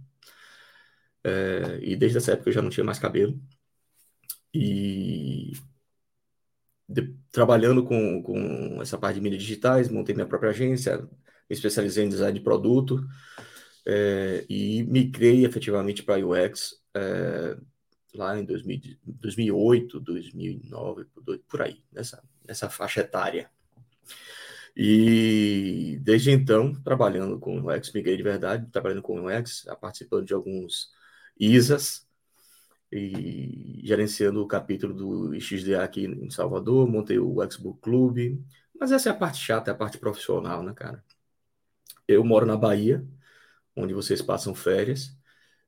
É, 1.22 1.78
e 1.82 1.96
desde 1.96 2.18
essa 2.18 2.32
época 2.32 2.48
eu 2.50 2.54
já 2.54 2.62
não 2.62 2.70
tinha 2.70 2.84
mais 2.84 2.98
cabelo. 2.98 3.40
E 4.52 5.52
de, 6.88 7.14
trabalhando 7.30 7.84
com, 7.84 8.22
com 8.22 8.82
essa 8.82 8.98
parte 8.98 9.16
de 9.16 9.20
mídias 9.20 9.42
digitais, 9.42 9.88
montei 9.88 10.14
minha 10.14 10.26
própria 10.26 10.50
agência, 10.50 11.08
me 11.48 11.54
especializei 11.54 12.04
em 12.04 12.08
design 12.08 12.38
de 12.38 12.44
produto 12.44 13.06
é, 13.86 14.44
e 14.48 14.82
migrei 14.84 15.44
efetivamente 15.44 16.02
para 16.02 16.24
UX 16.24 16.82
é, 16.94 17.56
lá 18.14 18.38
em 18.38 18.44
2000, 18.44 18.98
2008, 19.04 20.00
2009, 20.00 21.06
por 21.48 21.62
aí, 21.62 21.82
nessa, 21.92 22.22
nessa 22.46 22.70
faixa 22.70 23.00
etária. 23.00 23.50
E 24.76 25.98
desde 26.02 26.30
então, 26.30 26.74
trabalhando 26.82 27.38
com 27.38 27.60
UX, 27.60 27.92
migrei 27.92 28.16
de 28.16 28.22
verdade, 28.22 28.70
trabalhando 28.70 29.02
com 29.02 29.26
UX, 29.26 29.66
participando 29.80 30.26
de 30.26 30.34
alguns 30.34 30.90
ISAs 31.38 32.06
e 32.90 33.80
gerenciando 33.84 34.42
o 34.42 34.48
capítulo 34.48 34.94
do 34.94 35.40
XDA 35.40 35.82
aqui 35.82 36.06
em 36.06 36.30
Salvador, 36.30 36.88
montei 36.88 37.18
o 37.18 37.36
Xbook 37.50 37.80
Club, 37.80 38.40
mas 38.78 38.92
essa 38.92 39.08
é 39.08 39.12
a 39.12 39.16
parte 39.16 39.38
chata, 39.38 39.70
é 39.70 39.74
a 39.74 39.76
parte 39.76 39.98
profissional, 39.98 40.62
né, 40.62 40.72
cara? 40.74 41.02
Eu 42.06 42.24
moro 42.24 42.46
na 42.46 42.56
Bahia, 42.56 43.06
onde 43.76 43.94
vocês 43.94 44.22
passam 44.22 44.54
férias. 44.54 45.16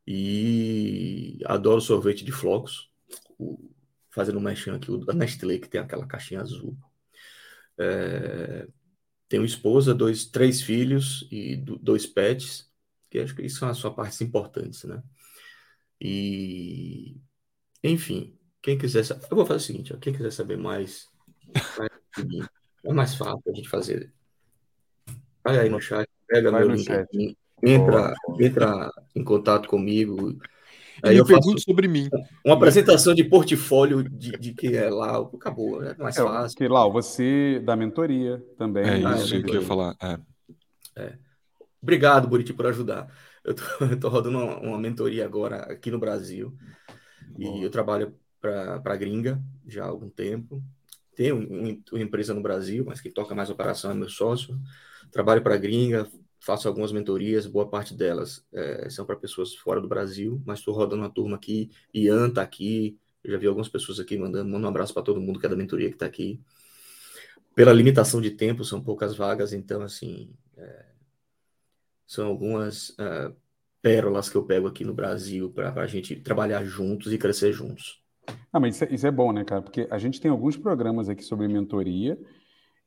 E 0.06 1.38
adoro 1.44 1.80
sorvete 1.80 2.24
de 2.24 2.32
flocos. 2.32 2.90
O, 3.38 3.70
fazendo 4.10 4.38
um 4.38 4.42
mexão 4.42 4.74
aqui, 4.74 4.90
o 4.90 4.98
da 4.98 5.12
Nestlé, 5.12 5.58
que 5.58 5.68
tem 5.68 5.80
aquela 5.80 6.06
caixinha 6.06 6.40
azul. 6.40 6.76
É, 7.78 8.66
tenho 9.28 9.44
esposa, 9.44 9.94
dois, 9.94 10.26
três 10.26 10.62
filhos 10.62 11.28
e 11.30 11.56
dois 11.56 12.06
pets, 12.06 12.70
que 13.10 13.18
acho 13.18 13.34
que 13.34 13.42
isso 13.42 13.58
são 13.58 13.68
as 13.68 13.76
suas 13.76 13.94
partes 13.94 14.20
importantes, 14.20 14.84
né? 14.84 15.02
E, 16.00 17.20
enfim, 17.82 18.38
quem 18.62 18.78
quiser 18.78 19.04
saber, 19.04 19.26
eu 19.30 19.36
vou 19.36 19.46
fazer 19.46 19.58
o 19.58 19.66
seguinte, 19.66 19.92
ó, 19.94 19.98
quem 19.98 20.12
quiser 20.12 20.30
saber 20.30 20.56
mais, 20.56 21.08
é 22.84 22.92
mais 22.92 23.14
fácil 23.14 23.42
a 23.46 23.54
gente 23.54 23.68
fazer. 23.68 24.12
Vai 25.44 25.58
aí 25.58 25.68
no 25.68 25.80
chat, 25.80 26.08
pega 26.26 26.50
Vai 26.50 26.64
meu 26.64 26.74
link, 26.74 27.36
entra, 27.62 28.14
entra 28.40 28.92
em 29.14 29.24
contato 29.24 29.68
comigo. 29.68 30.38
Aí 31.02 31.16
eu 31.16 31.26
pergunto 31.26 31.60
sobre 31.60 31.88
mim. 31.88 32.08
Uma 32.44 32.54
apresentação 32.54 33.14
de 33.14 33.24
portfólio 33.24 34.02
de, 34.02 34.32
de 34.32 34.54
que 34.54 34.74
é 34.76 34.88
lá, 34.88 35.18
acabou, 35.18 35.82
é 35.82 35.94
mais 35.96 36.16
é, 36.16 36.22
fácil. 36.22 36.56
Que 36.56 36.68
lá, 36.68 36.88
você 36.88 37.60
dá 37.64 37.76
mentoria 37.76 38.42
também. 38.56 38.84
É 38.84 38.98
né? 38.98 39.16
isso 39.16 39.42
que 39.42 39.50
eu 39.50 39.60
ia 39.60 39.62
falar. 39.62 39.94
É. 40.02 40.18
É. 40.96 41.18
Obrigado, 41.82 42.26
Buriti, 42.26 42.52
por 42.52 42.66
ajudar. 42.66 43.08
Eu 43.44 43.54
tô, 43.54 43.62
eu 43.84 44.00
tô 44.00 44.08
rodando 44.08 44.38
uma, 44.38 44.58
uma, 44.58 44.78
mentoria 44.78 45.24
agora 45.24 45.58
aqui 45.70 45.90
no 45.90 45.98
Brasil. 45.98 46.56
Bom. 47.28 47.58
E 47.58 47.62
eu 47.62 47.70
trabalho 47.70 48.14
para 48.40 48.80
a 48.84 48.96
gringa 48.96 49.40
já 49.66 49.84
há 49.84 49.88
algum 49.88 50.08
tempo. 50.08 50.62
tenho 51.14 51.36
um, 51.36 51.82
uma 51.92 52.02
empresa 52.02 52.32
no 52.32 52.42
Brasil, 52.42 52.84
mas 52.86 53.00
quem 53.00 53.12
toca 53.12 53.34
mais 53.34 53.50
operação 53.50 53.90
é 53.90 53.94
meu 53.94 54.08
sócio. 54.08 54.58
Trabalho 55.10 55.42
para 55.42 55.56
gringa, 55.56 56.08
faço 56.40 56.68
algumas 56.68 56.92
mentorias, 56.92 57.46
boa 57.46 57.68
parte 57.68 57.94
delas 57.94 58.46
é, 58.52 58.88
são 58.88 59.04
para 59.04 59.16
pessoas 59.16 59.54
fora 59.54 59.80
do 59.80 59.88
Brasil, 59.88 60.40
mas 60.44 60.60
estou 60.60 60.74
rodando 60.74 61.02
uma 61.02 61.10
turma 61.10 61.36
aqui, 61.36 61.70
Ian 61.92 62.28
está 62.28 62.42
aqui, 62.42 62.98
eu 63.24 63.32
já 63.32 63.38
vi 63.38 63.46
algumas 63.46 63.68
pessoas 63.68 63.98
aqui 63.98 64.16
mandando, 64.16 64.48
mando 64.48 64.64
um 64.64 64.68
abraço 64.68 64.94
para 64.94 65.02
todo 65.02 65.20
mundo 65.20 65.40
que 65.40 65.46
é 65.46 65.48
da 65.48 65.56
mentoria 65.56 65.88
que 65.88 65.96
está 65.96 66.06
aqui. 66.06 66.40
Pela 67.54 67.72
limitação 67.72 68.20
de 68.20 68.30
tempo, 68.30 68.64
são 68.64 68.80
poucas 68.80 69.16
vagas, 69.16 69.52
então, 69.52 69.82
assim, 69.82 70.30
é, 70.56 70.84
são 72.06 72.26
algumas 72.28 72.90
uh, 72.90 73.34
pérolas 73.82 74.28
que 74.28 74.36
eu 74.36 74.44
pego 74.44 74.68
aqui 74.68 74.84
no 74.84 74.94
Brasil 74.94 75.50
para 75.50 75.72
a 75.72 75.86
gente 75.86 76.14
trabalhar 76.16 76.64
juntos 76.64 77.12
e 77.12 77.18
crescer 77.18 77.52
juntos. 77.52 78.00
Ah, 78.52 78.60
mas 78.60 78.76
isso 78.76 78.84
é, 78.84 78.94
isso 78.94 79.06
é 79.06 79.10
bom, 79.10 79.32
né, 79.32 79.44
cara? 79.44 79.62
Porque 79.62 79.88
a 79.90 79.98
gente 79.98 80.20
tem 80.20 80.30
alguns 80.30 80.56
programas 80.56 81.08
aqui 81.08 81.22
sobre 81.22 81.48
mentoria, 81.48 82.18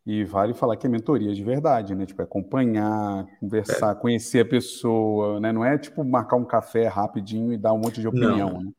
e 0.06 0.24
vale 0.24 0.54
falar 0.54 0.76
que 0.78 0.88
é 0.88 0.90
mentoria 0.90 1.34
de 1.34 1.44
verdade, 1.44 1.94
né? 1.94 2.06
Tipo, 2.06 2.22
é 2.22 2.26
acompanhar, 2.26 3.26
conversar, 3.40 3.92
é. 3.92 3.96
conhecer 3.96 4.40
a 4.40 4.46
pessoa, 4.46 5.40
né? 5.40 5.52
Não 5.52 5.64
é 5.64 5.78
tipo 5.78 6.04
marcar 6.04 6.38
um 6.38 6.46
café 6.46 6.88
rapidinho 6.88 7.54
e 7.54 7.58
dar 7.58 7.74
um 7.74 7.78
monte 7.78 8.02
de 8.02 8.08
opinião, 8.08 8.54
não, 8.54 8.64
né? 8.64 8.72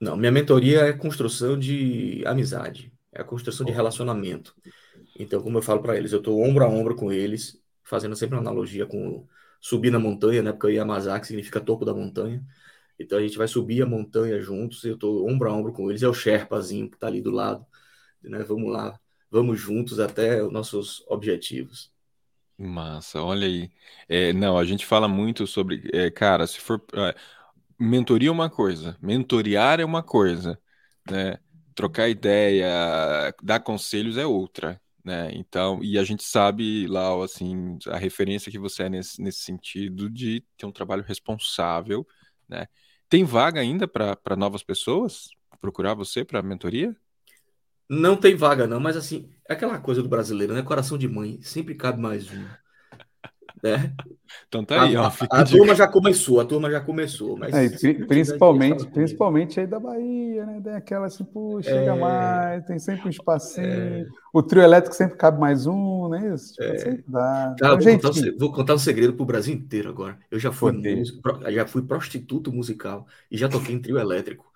Não, 0.00 0.16
minha 0.16 0.32
mentoria 0.32 0.80
é 0.80 0.92
construção 0.92 1.58
de 1.58 2.22
amizade, 2.26 2.92
é 3.12 3.20
a 3.20 3.24
construção 3.24 3.66
de 3.66 3.72
relacionamento. 3.72 4.54
Então, 5.18 5.42
como 5.42 5.58
eu 5.58 5.62
falo 5.62 5.82
para 5.82 5.96
eles, 5.96 6.12
eu 6.12 6.18
estou 6.18 6.42
ombro 6.42 6.64
a 6.64 6.68
ombro 6.68 6.94
com 6.94 7.12
eles, 7.12 7.60
fazendo 7.84 8.16
sempre 8.16 8.36
uma 8.36 8.40
analogia 8.40 8.86
com 8.86 9.26
subir 9.60 9.90
na 9.90 9.98
montanha, 9.98 10.42
né? 10.42 10.52
Porque 10.52 10.68
o 10.68 10.70
Yamazaki 10.70 11.26
significa 11.26 11.60
topo 11.60 11.84
da 11.84 11.92
montanha. 11.92 12.42
Então 12.98 13.18
a 13.18 13.22
gente 13.22 13.36
vai 13.36 13.48
subir 13.48 13.82
a 13.82 13.86
montanha 13.86 14.40
juntos, 14.40 14.84
eu 14.84 14.94
estou 14.94 15.28
ombro 15.28 15.50
a 15.50 15.52
ombro 15.54 15.72
com 15.72 15.90
eles, 15.90 16.02
é 16.02 16.08
o 16.08 16.14
Sherpazinho 16.14 16.88
que 16.88 16.96
está 16.96 17.06
ali 17.06 17.20
do 17.20 17.30
lado, 17.30 17.66
né? 18.22 18.42
Vamos 18.44 18.72
lá, 18.72 18.98
vamos 19.30 19.60
juntos 19.60 20.00
até 20.00 20.42
os 20.42 20.52
nossos 20.52 21.04
objetivos. 21.08 21.92
Massa, 22.58 23.22
olha 23.22 23.46
aí. 23.46 23.70
É, 24.08 24.32
não, 24.34 24.58
a 24.58 24.64
gente 24.64 24.84
fala 24.84 25.08
muito 25.08 25.46
sobre, 25.46 25.88
é, 25.94 26.10
cara, 26.10 26.46
se 26.46 26.60
for. 26.60 26.82
É, 26.94 27.14
mentoria 27.78 28.28
é 28.28 28.32
uma 28.32 28.50
coisa, 28.50 28.98
mentoriar 29.02 29.80
é 29.80 29.84
uma 29.84 30.02
coisa, 30.02 30.60
né? 31.10 31.38
Trocar 31.74 32.08
ideia, 32.08 33.34
dar 33.42 33.60
conselhos 33.60 34.18
é 34.18 34.26
outra, 34.26 34.80
né? 35.04 35.30
Então, 35.34 35.82
e 35.82 35.98
a 35.98 36.04
gente 36.04 36.22
sabe 36.24 36.86
lá, 36.86 37.24
assim, 37.24 37.78
a 37.88 37.96
referência 37.98 38.52
que 38.52 38.58
você 38.58 38.84
é 38.84 38.88
nesse, 38.90 39.22
nesse 39.22 39.40
sentido 39.40 40.10
de 40.10 40.42
ter 40.58 40.66
um 40.66 40.72
trabalho 40.72 41.02
responsável, 41.02 42.06
né? 42.48 42.66
Tem 43.08 43.24
vaga 43.24 43.60
ainda 43.60 43.88
para 43.88 44.36
novas 44.36 44.62
pessoas 44.62 45.30
procurar 45.60 45.94
você 45.94 46.24
para 46.24 46.42
mentoria? 46.42 46.94
Não 47.90 48.16
tem 48.16 48.36
vaga, 48.36 48.68
não, 48.68 48.78
mas 48.78 48.96
assim, 48.96 49.28
é 49.48 49.52
aquela 49.52 49.76
coisa 49.80 50.00
do 50.00 50.08
brasileiro, 50.08 50.54
né? 50.54 50.62
Coração 50.62 50.96
de 50.96 51.08
mãe, 51.08 51.40
sempre 51.42 51.74
cabe 51.74 52.00
mais 52.00 52.30
um. 52.30 52.44
Né? 53.60 53.92
Então 54.46 54.64
tá 54.64 54.84
aí, 54.84 54.94
a, 54.94 55.02
ó. 55.02 55.12
A, 55.28 55.40
a 55.40 55.44
turma 55.44 55.74
já 55.74 55.88
começou, 55.88 56.40
a 56.40 56.44
turma 56.44 56.70
já 56.70 56.80
começou. 56.80 57.36
Mas 57.36 57.52
é, 57.52 57.68
principalmente, 58.06 58.86
principalmente 58.86 59.58
aí 59.58 59.66
da 59.66 59.80
Bahia, 59.80 60.46
né? 60.46 60.60
Tem 60.62 60.72
aquela 60.72 61.06
assim, 61.06 61.24
pô, 61.24 61.60
chega 61.60 61.94
é, 61.94 61.98
mais, 61.98 62.64
tem 62.64 62.78
sempre 62.78 63.08
um 63.08 63.10
espacinho. 63.10 63.66
É, 63.66 64.06
o 64.32 64.40
trio 64.40 64.62
elétrico 64.62 64.94
sempre 64.94 65.16
cabe 65.16 65.40
mais 65.40 65.66
um, 65.66 66.08
né? 66.08 66.32
Isso, 66.32 66.54
tipo, 66.54 66.64
é, 66.64 66.98
dá. 67.08 67.54
Então, 67.54 67.70
vou, 67.70 67.80
gente... 67.80 68.02
contar 68.02 68.20
um, 68.20 68.38
vou, 68.38 68.52
contar 68.52 68.74
um, 68.74 68.78
segredo 68.78 69.14
pro 69.14 69.24
Brasil 69.24 69.52
inteiro 69.52 69.88
agora. 69.88 70.16
Eu 70.30 70.38
já 70.38 70.52
fui, 70.52 70.70
músico, 70.70 71.20
já 71.50 71.66
fui 71.66 71.82
prostituto 71.82 72.52
musical 72.52 73.08
e 73.28 73.36
já 73.36 73.48
toquei 73.48 73.74
em 73.74 73.80
trio 73.80 73.98
elétrico. 73.98 74.49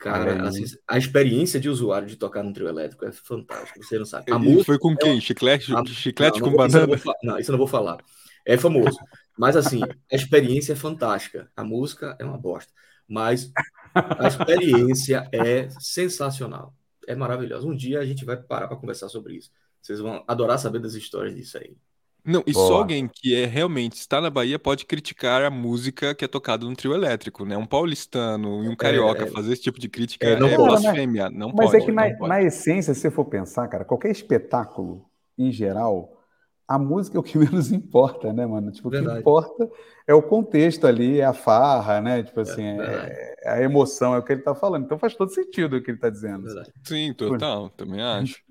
Cara, 0.00 0.48
assim, 0.48 0.64
a 0.88 0.96
experiência 0.96 1.60
de 1.60 1.68
usuário 1.68 2.08
de 2.08 2.16
tocar 2.16 2.42
no 2.42 2.54
trio 2.54 2.66
elétrico 2.66 3.04
é 3.04 3.12
fantástica. 3.12 3.82
Você 3.82 3.98
não 3.98 4.06
sabe. 4.06 4.32
A 4.32 4.38
música 4.38 4.64
foi 4.64 4.78
com 4.78 4.96
quem? 4.96 5.20
Chiclete, 5.20 5.74
a... 5.76 5.84
chiclete 5.84 6.40
não, 6.40 6.50
com 6.50 6.56
banana? 6.56 6.94
Isso 6.94 7.12
não, 7.22 7.38
isso 7.38 7.50
eu 7.50 7.52
não 7.52 7.58
vou 7.58 7.66
falar. 7.66 7.98
É 8.46 8.56
famoso. 8.56 8.98
Mas 9.38 9.56
assim, 9.56 9.82
a 10.10 10.16
experiência 10.16 10.72
é 10.72 10.76
fantástica. 10.76 11.50
A 11.54 11.62
música 11.62 12.16
é 12.18 12.24
uma 12.24 12.38
bosta. 12.38 12.72
Mas 13.06 13.52
a 13.94 14.26
experiência 14.26 15.28
é 15.32 15.68
sensacional. 15.78 16.74
É 17.06 17.14
maravilhosa. 17.14 17.66
Um 17.66 17.76
dia 17.76 18.00
a 18.00 18.06
gente 18.06 18.24
vai 18.24 18.38
parar 18.38 18.68
para 18.68 18.78
conversar 18.78 19.10
sobre 19.10 19.34
isso. 19.34 19.50
Vocês 19.82 20.00
vão 20.00 20.24
adorar 20.26 20.58
saber 20.58 20.78
das 20.78 20.94
histórias 20.94 21.34
disso 21.34 21.58
aí. 21.58 21.76
Não, 22.24 22.42
e 22.46 22.52
Boa. 22.52 22.66
só 22.66 22.74
alguém 22.78 23.08
que 23.08 23.34
é 23.34 23.46
realmente 23.46 23.94
está 23.94 24.20
na 24.20 24.30
Bahia 24.30 24.58
pode 24.58 24.84
criticar 24.84 25.42
a 25.42 25.50
música 25.50 26.14
que 26.14 26.24
é 26.24 26.28
tocada 26.28 26.64
no 26.66 26.74
trio 26.74 26.94
elétrico, 26.94 27.44
né? 27.44 27.56
Um 27.56 27.66
paulistano 27.66 28.64
e 28.64 28.68
um 28.68 28.76
carioca 28.76 29.24
é, 29.24 29.26
fazer 29.26 29.52
esse 29.52 29.62
tipo 29.62 29.80
de 29.80 29.88
crítica 29.88 30.26
é, 30.26 30.32
é 30.32 30.56
blasfêmia, 30.56 31.30
não 31.30 31.48
mas 31.48 31.70
pode. 31.70 31.72
Mas 31.72 31.82
é 31.82 31.86
que 31.86 31.92
na, 31.92 32.28
na, 32.28 32.42
essência, 32.42 32.94
se 32.94 33.00
você 33.00 33.10
for 33.10 33.24
pensar, 33.24 33.66
cara, 33.68 33.84
qualquer 33.84 34.10
espetáculo, 34.10 35.06
em 35.38 35.50
geral, 35.50 36.20
a 36.68 36.78
música 36.78 37.16
é 37.16 37.20
o 37.20 37.22
que 37.22 37.38
menos 37.38 37.72
importa, 37.72 38.32
né, 38.32 38.46
mano? 38.46 38.70
Tipo, 38.70 38.90
Verdade. 38.90 39.10
o 39.10 39.14
que 39.14 39.20
importa 39.20 39.70
é 40.06 40.14
o 40.14 40.22
contexto 40.22 40.86
ali, 40.86 41.20
é 41.20 41.24
a 41.24 41.32
farra, 41.32 42.00
né? 42.00 42.22
Tipo 42.22 42.40
assim, 42.40 42.64
é, 42.64 43.34
é 43.44 43.50
a 43.50 43.62
emoção, 43.62 44.14
é 44.14 44.18
o 44.18 44.22
que 44.22 44.32
ele 44.32 44.42
tá 44.42 44.54
falando. 44.54 44.84
Então 44.84 44.98
faz 44.98 45.14
todo 45.14 45.32
sentido 45.32 45.76
o 45.76 45.82
que 45.82 45.90
ele 45.90 45.98
tá 45.98 46.10
dizendo. 46.10 46.44
Verdade. 46.44 46.72
Sim, 46.84 47.14
total, 47.14 47.70
também 47.70 48.02
acho. 48.02 48.42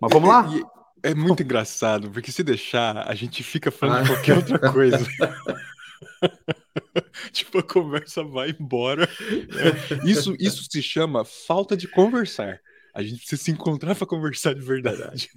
Mas 0.00 0.12
vamos 0.12 0.28
lá? 0.28 0.48
É 1.02 1.14
muito 1.14 1.42
engraçado, 1.42 2.10
porque 2.10 2.32
se 2.32 2.42
deixar, 2.42 3.08
a 3.08 3.14
gente 3.14 3.42
fica 3.42 3.70
falando 3.70 4.04
de 4.04 4.12
qualquer 4.12 4.36
outra 4.36 4.58
coisa. 4.72 4.98
tipo, 7.32 7.58
a 7.58 7.62
conversa 7.62 8.22
vai 8.22 8.54
embora. 8.58 9.08
Isso, 10.04 10.34
isso 10.38 10.66
se 10.70 10.82
chama 10.82 11.24
falta 11.24 11.76
de 11.76 11.88
conversar. 11.88 12.60
A 12.94 13.02
gente 13.02 13.18
precisa 13.18 13.42
se 13.42 13.50
encontrar 13.50 13.94
para 13.94 14.06
conversar 14.06 14.54
de 14.54 14.62
verdade. 14.62 15.28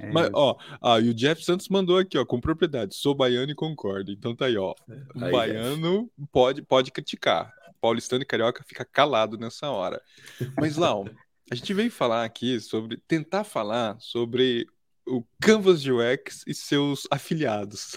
É 0.00 0.10
Mas, 0.10 0.30
ó, 0.32 0.56
ah, 0.82 0.98
e 0.98 1.10
o 1.10 1.14
Jeff 1.14 1.44
Santos 1.44 1.68
mandou 1.68 1.98
aqui, 1.98 2.16
ó, 2.16 2.24
com 2.24 2.40
propriedade. 2.40 2.94
Sou 2.94 3.14
baiano 3.14 3.52
e 3.52 3.54
concordo. 3.54 4.10
Então 4.10 4.34
tá 4.34 4.46
aí, 4.46 4.56
ó. 4.56 4.74
É, 4.88 5.26
aí, 5.26 5.30
baiano 5.30 6.10
pode, 6.32 6.62
pode 6.62 6.90
criticar. 6.90 7.52
Paulistano 7.82 8.22
e 8.22 8.26
carioca 8.26 8.64
fica 8.66 8.82
calado 8.82 9.36
nessa 9.36 9.70
hora. 9.70 10.00
Mas, 10.56 10.78
Lau, 10.78 11.06
a 11.50 11.54
gente 11.54 11.72
veio 11.72 11.90
falar 11.90 12.24
aqui 12.24 12.60
sobre 12.60 12.98
tentar 13.08 13.44
falar 13.44 13.96
sobre 14.00 14.66
o 15.06 15.24
Canvas 15.40 15.80
de 15.80 15.90
UX 15.90 16.44
e 16.46 16.54
seus 16.54 17.06
afiliados. 17.10 17.96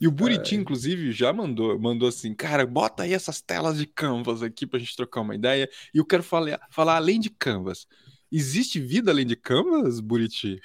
e 0.00 0.08
o 0.08 0.10
Buriti, 0.10 0.56
inclusive, 0.56 1.12
já 1.12 1.32
mandou, 1.32 1.78
mandou 1.78 2.08
assim, 2.08 2.34
cara, 2.34 2.66
bota 2.66 3.04
aí 3.04 3.14
essas 3.14 3.40
telas 3.40 3.78
de 3.78 3.86
Canvas 3.86 4.42
aqui 4.42 4.66
pra 4.66 4.80
gente 4.80 4.96
trocar 4.96 5.20
uma 5.20 5.36
ideia. 5.36 5.70
E 5.94 5.98
eu 5.98 6.04
quero 6.04 6.24
falar, 6.24 6.60
falar 6.70 6.96
além 6.96 7.20
de 7.20 7.30
Canvas. 7.30 7.86
Existe 8.30 8.80
vida 8.80 9.12
além 9.12 9.26
de 9.26 9.36
Canvas, 9.36 10.00
Buriti? 10.00 10.60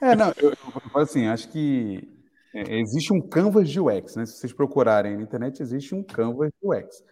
É, 0.00 0.14
não, 0.14 0.34
eu, 0.36 0.50
eu 0.50 1.00
assim, 1.00 1.26
acho 1.26 1.48
que 1.50 2.06
é, 2.52 2.80
existe 2.80 3.12
um 3.12 3.20
Canvas 3.20 3.70
de 3.70 3.80
UX, 3.80 4.16
né? 4.16 4.26
Se 4.26 4.36
vocês 4.38 4.52
procurarem 4.52 5.16
na 5.16 5.22
internet, 5.22 5.62
existe 5.62 5.94
um 5.94 6.02
Canvas 6.02 6.50
de 6.60 6.68
UX 6.68 7.02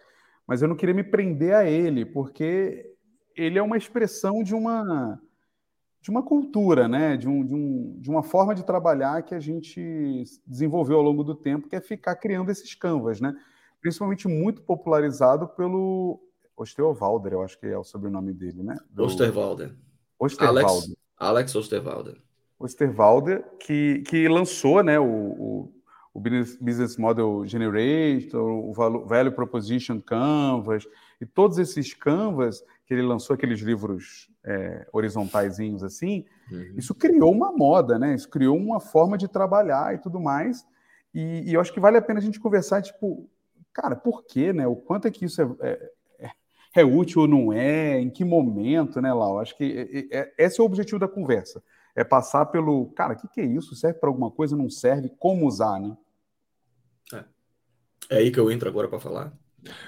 mas 0.47 0.61
eu 0.61 0.67
não 0.67 0.75
queria 0.75 0.95
me 0.95 1.03
prender 1.03 1.53
a 1.53 1.65
ele, 1.65 2.05
porque 2.05 2.93
ele 3.35 3.57
é 3.57 3.61
uma 3.61 3.77
expressão 3.77 4.43
de 4.43 4.53
uma 4.53 5.19
de 6.01 6.09
uma 6.09 6.23
cultura, 6.23 6.87
né? 6.87 7.15
de, 7.15 7.29
um, 7.29 7.45
de, 7.45 7.53
um, 7.53 7.95
de 7.99 8.09
uma 8.09 8.23
forma 8.23 8.55
de 8.55 8.65
trabalhar 8.65 9.21
que 9.21 9.35
a 9.35 9.39
gente 9.39 10.23
desenvolveu 10.47 10.97
ao 10.97 11.03
longo 11.03 11.23
do 11.23 11.35
tempo, 11.35 11.69
que 11.69 11.75
é 11.75 11.79
ficar 11.79 12.15
criando 12.15 12.49
esses 12.49 12.73
canvas, 12.73 13.21
né? 13.21 13.35
principalmente 13.79 14.27
muito 14.27 14.63
popularizado 14.63 15.47
pelo 15.47 16.19
Osterwalder, 16.57 17.33
eu 17.33 17.43
acho 17.43 17.59
que 17.59 17.67
é 17.67 17.77
o 17.77 17.83
sobrenome 17.83 18.33
dele, 18.33 18.63
né? 18.63 18.77
Do... 18.89 19.03
Osterwalder. 19.03 19.75
Osterwalder. 20.19 20.63
Alex, 20.63 20.95
Alex 21.17 21.55
Osterwalder. 21.55 22.17
Osterwalder, 22.59 23.43
que, 23.59 24.03
que 24.07 24.27
lançou 24.27 24.83
né, 24.83 24.99
o, 24.99 25.05
o 25.05 25.73
o 26.13 26.19
Business 26.19 26.97
Model 26.97 27.45
Generator, 27.45 28.41
o 28.41 28.73
Value 28.73 29.31
Proposition 29.31 30.01
Canvas, 30.01 30.85
e 31.21 31.25
todos 31.25 31.57
esses 31.57 31.93
Canvas 31.93 32.63
que 32.85 32.93
ele 32.93 33.01
lançou, 33.01 33.33
aqueles 33.33 33.61
livros 33.61 34.29
é, 34.43 34.87
horizontaisinhos 34.91 35.83
assim, 35.83 36.25
uhum. 36.51 36.73
isso 36.75 36.93
criou 36.93 37.31
uma 37.31 37.51
moda, 37.51 37.97
né? 37.97 38.13
Isso 38.13 38.29
criou 38.29 38.57
uma 38.57 38.81
forma 38.81 39.17
de 39.17 39.27
trabalhar 39.29 39.95
e 39.95 39.99
tudo 39.99 40.19
mais. 40.19 40.65
E, 41.13 41.49
e, 41.49 41.53
eu 41.53 41.61
acho 41.61 41.71
que 41.71 41.79
vale 41.79 41.97
a 41.97 42.01
pena 42.01 42.19
a 42.19 42.23
gente 42.23 42.39
conversar, 42.39 42.81
tipo, 42.81 43.29
cara, 43.71 43.95
por 43.95 44.25
quê, 44.25 44.51
né? 44.51 44.67
O 44.67 44.75
quanto 44.75 45.07
é 45.07 45.11
que 45.11 45.23
isso 45.23 45.41
é, 45.41 45.47
é, 45.61 45.91
é, 46.19 46.31
é 46.81 46.83
útil 46.83 47.21
ou 47.21 47.27
não 47.27 47.53
é? 47.53 48.01
Em 48.01 48.09
que 48.09 48.25
momento, 48.25 49.01
né, 49.01 49.13
Lau? 49.13 49.39
Acho 49.39 49.55
que 49.55 50.09
é, 50.11 50.17
é, 50.19 50.33
esse 50.37 50.59
é 50.59 50.63
o 50.63 50.65
objetivo 50.65 50.99
da 50.99 51.07
conversa 51.07 51.63
é 51.95 52.03
passar 52.03 52.45
pelo, 52.47 52.87
cara, 52.91 53.13
o 53.13 53.17
que, 53.17 53.27
que 53.27 53.41
é 53.41 53.45
isso? 53.45 53.75
Serve 53.75 53.99
para 53.99 54.09
alguma 54.09 54.31
coisa? 54.31 54.55
Não 54.55 54.69
serve? 54.69 55.11
Como 55.19 55.47
usar, 55.47 55.79
né? 55.79 55.95
É, 57.13 57.25
é 58.09 58.17
aí 58.17 58.31
que 58.31 58.39
eu 58.39 58.51
entro 58.51 58.69
agora 58.69 58.87
para 58.87 58.99
falar. 58.99 59.33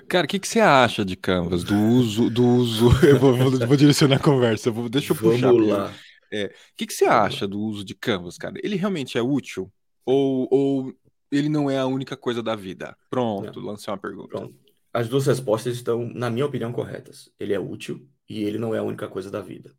Cara, 0.07 0.25
o 0.25 0.27
que, 0.29 0.39
que 0.39 0.47
você 0.47 0.59
acha 0.59 1.03
de 1.03 1.15
Canvas, 1.15 1.63
do 1.63 1.75
uso, 1.75 2.29
do 2.29 2.45
uso? 2.45 2.89
Eu 3.05 3.19
vou, 3.19 3.35
vou, 3.35 3.51
vou 3.67 3.77
direcionar 3.77 4.17
a 4.17 4.19
conversa, 4.19 4.69
vou, 4.69 4.87
deixa 4.87 5.13
eu 5.13 5.17
Vamos 5.17 5.41
puxar. 5.41 5.51
lá. 5.51 5.93
É, 6.31 6.45
o 6.45 6.49
que, 6.75 6.87
que 6.87 6.93
você 6.93 7.05
acha 7.05 7.47
do 7.47 7.59
uso 7.59 7.83
de 7.83 7.95
Canvas, 7.95 8.37
cara? 8.37 8.55
Ele 8.63 8.75
realmente 8.75 9.17
é 9.17 9.21
útil? 9.21 9.71
Ou, 10.05 10.47
ou 10.51 10.93
ele 11.31 11.49
não 11.49 11.69
é 11.69 11.79
a 11.79 11.85
única 11.85 12.15
coisa 12.17 12.43
da 12.43 12.55
vida? 12.55 12.95
Pronto, 13.09 13.59
não. 13.59 13.67
lancei 13.69 13.91
uma 13.91 13.99
pergunta. 13.99 14.27
Pronto. 14.27 14.55
as 14.93 15.07
duas 15.07 15.25
respostas 15.25 15.75
estão, 15.75 16.07
na 16.13 16.29
minha 16.29 16.45
opinião, 16.45 16.71
corretas. 16.71 17.31
Ele 17.39 17.53
é 17.53 17.59
útil 17.59 18.07
e 18.29 18.43
ele 18.43 18.57
não 18.57 18.73
é 18.75 18.79
a 18.79 18.83
única 18.83 19.07
coisa 19.07 19.31
da 19.31 19.41
vida. 19.41 19.73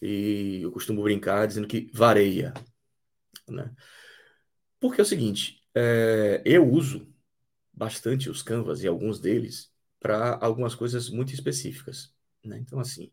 E 0.00 0.60
eu 0.62 0.72
costumo 0.72 1.02
brincar 1.02 1.46
dizendo 1.46 1.66
que 1.66 1.90
vareia. 1.92 2.52
Né? 3.48 3.74
Porque 4.80 5.00
é 5.00 5.04
o 5.04 5.06
seguinte, 5.06 5.62
é, 5.74 6.42
eu 6.44 6.68
uso 6.68 7.12
bastante 7.72 8.30
os 8.30 8.42
Canvas 8.42 8.82
e 8.82 8.86
alguns 8.86 9.20
deles 9.20 9.72
para 10.00 10.38
algumas 10.40 10.74
coisas 10.74 11.10
muito 11.10 11.32
específicas. 11.34 12.14
Né? 12.44 12.58
Então, 12.58 12.78
assim, 12.78 13.10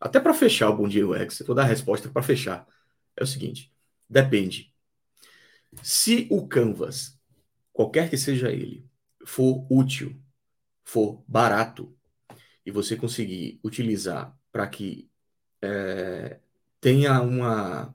até 0.00 0.20
para 0.20 0.34
fechar 0.34 0.70
o 0.70 0.76
Bom 0.76 0.88
Dia 0.88 1.06
UX, 1.06 1.40
eu 1.40 1.46
vou 1.46 1.54
dar 1.54 1.62
a 1.62 1.66
resposta 1.66 2.08
para 2.08 2.22
fechar. 2.22 2.66
É 3.16 3.22
o 3.22 3.26
seguinte, 3.26 3.72
depende. 4.08 4.74
Se 5.82 6.28
o 6.30 6.46
Canvas, 6.46 7.18
qualquer 7.72 8.10
que 8.10 8.16
seja 8.16 8.50
ele, 8.50 8.86
for 9.24 9.66
útil, 9.70 10.20
for 10.84 11.24
barato, 11.26 11.96
e 12.66 12.70
você 12.70 12.96
conseguir 12.96 13.60
utilizar 13.62 14.36
para 14.50 14.66
que 14.66 15.10
é, 15.64 16.40
tenha 16.80 17.20
uma, 17.20 17.94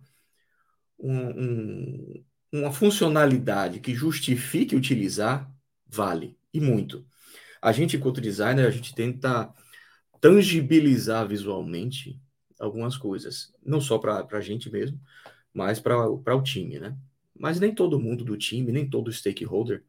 um, 0.99 1.29
um, 1.29 2.23
uma 2.51 2.71
funcionalidade 2.71 3.79
que 3.79 3.93
justifique 3.93 4.75
utilizar, 4.75 5.51
vale, 5.88 6.38
e 6.53 6.60
muito. 6.60 7.05
A 7.62 7.71
gente, 7.71 7.97
enquanto 7.97 8.21
designer, 8.21 8.65
a 8.65 8.71
gente 8.71 8.95
tenta 8.95 9.53
tangibilizar 10.21 11.27
visualmente 11.27 12.19
algumas 12.60 12.97
coisas, 12.97 13.53
não 13.65 13.79
só 13.79 13.97
para 13.97 14.25
a 14.29 14.41
gente 14.41 14.69
mesmo, 14.69 14.99
mas 15.53 15.79
para 15.79 16.08
o 16.08 16.43
time, 16.43 16.79
né? 16.79 16.97
Mas 17.38 17.60
nem 17.60 17.73
todo 17.73 17.99
mundo 17.99 18.25
do 18.25 18.38
time, 18.38 18.71
nem 18.71 18.89
todo 18.89 19.12
stakeholder 19.12 19.84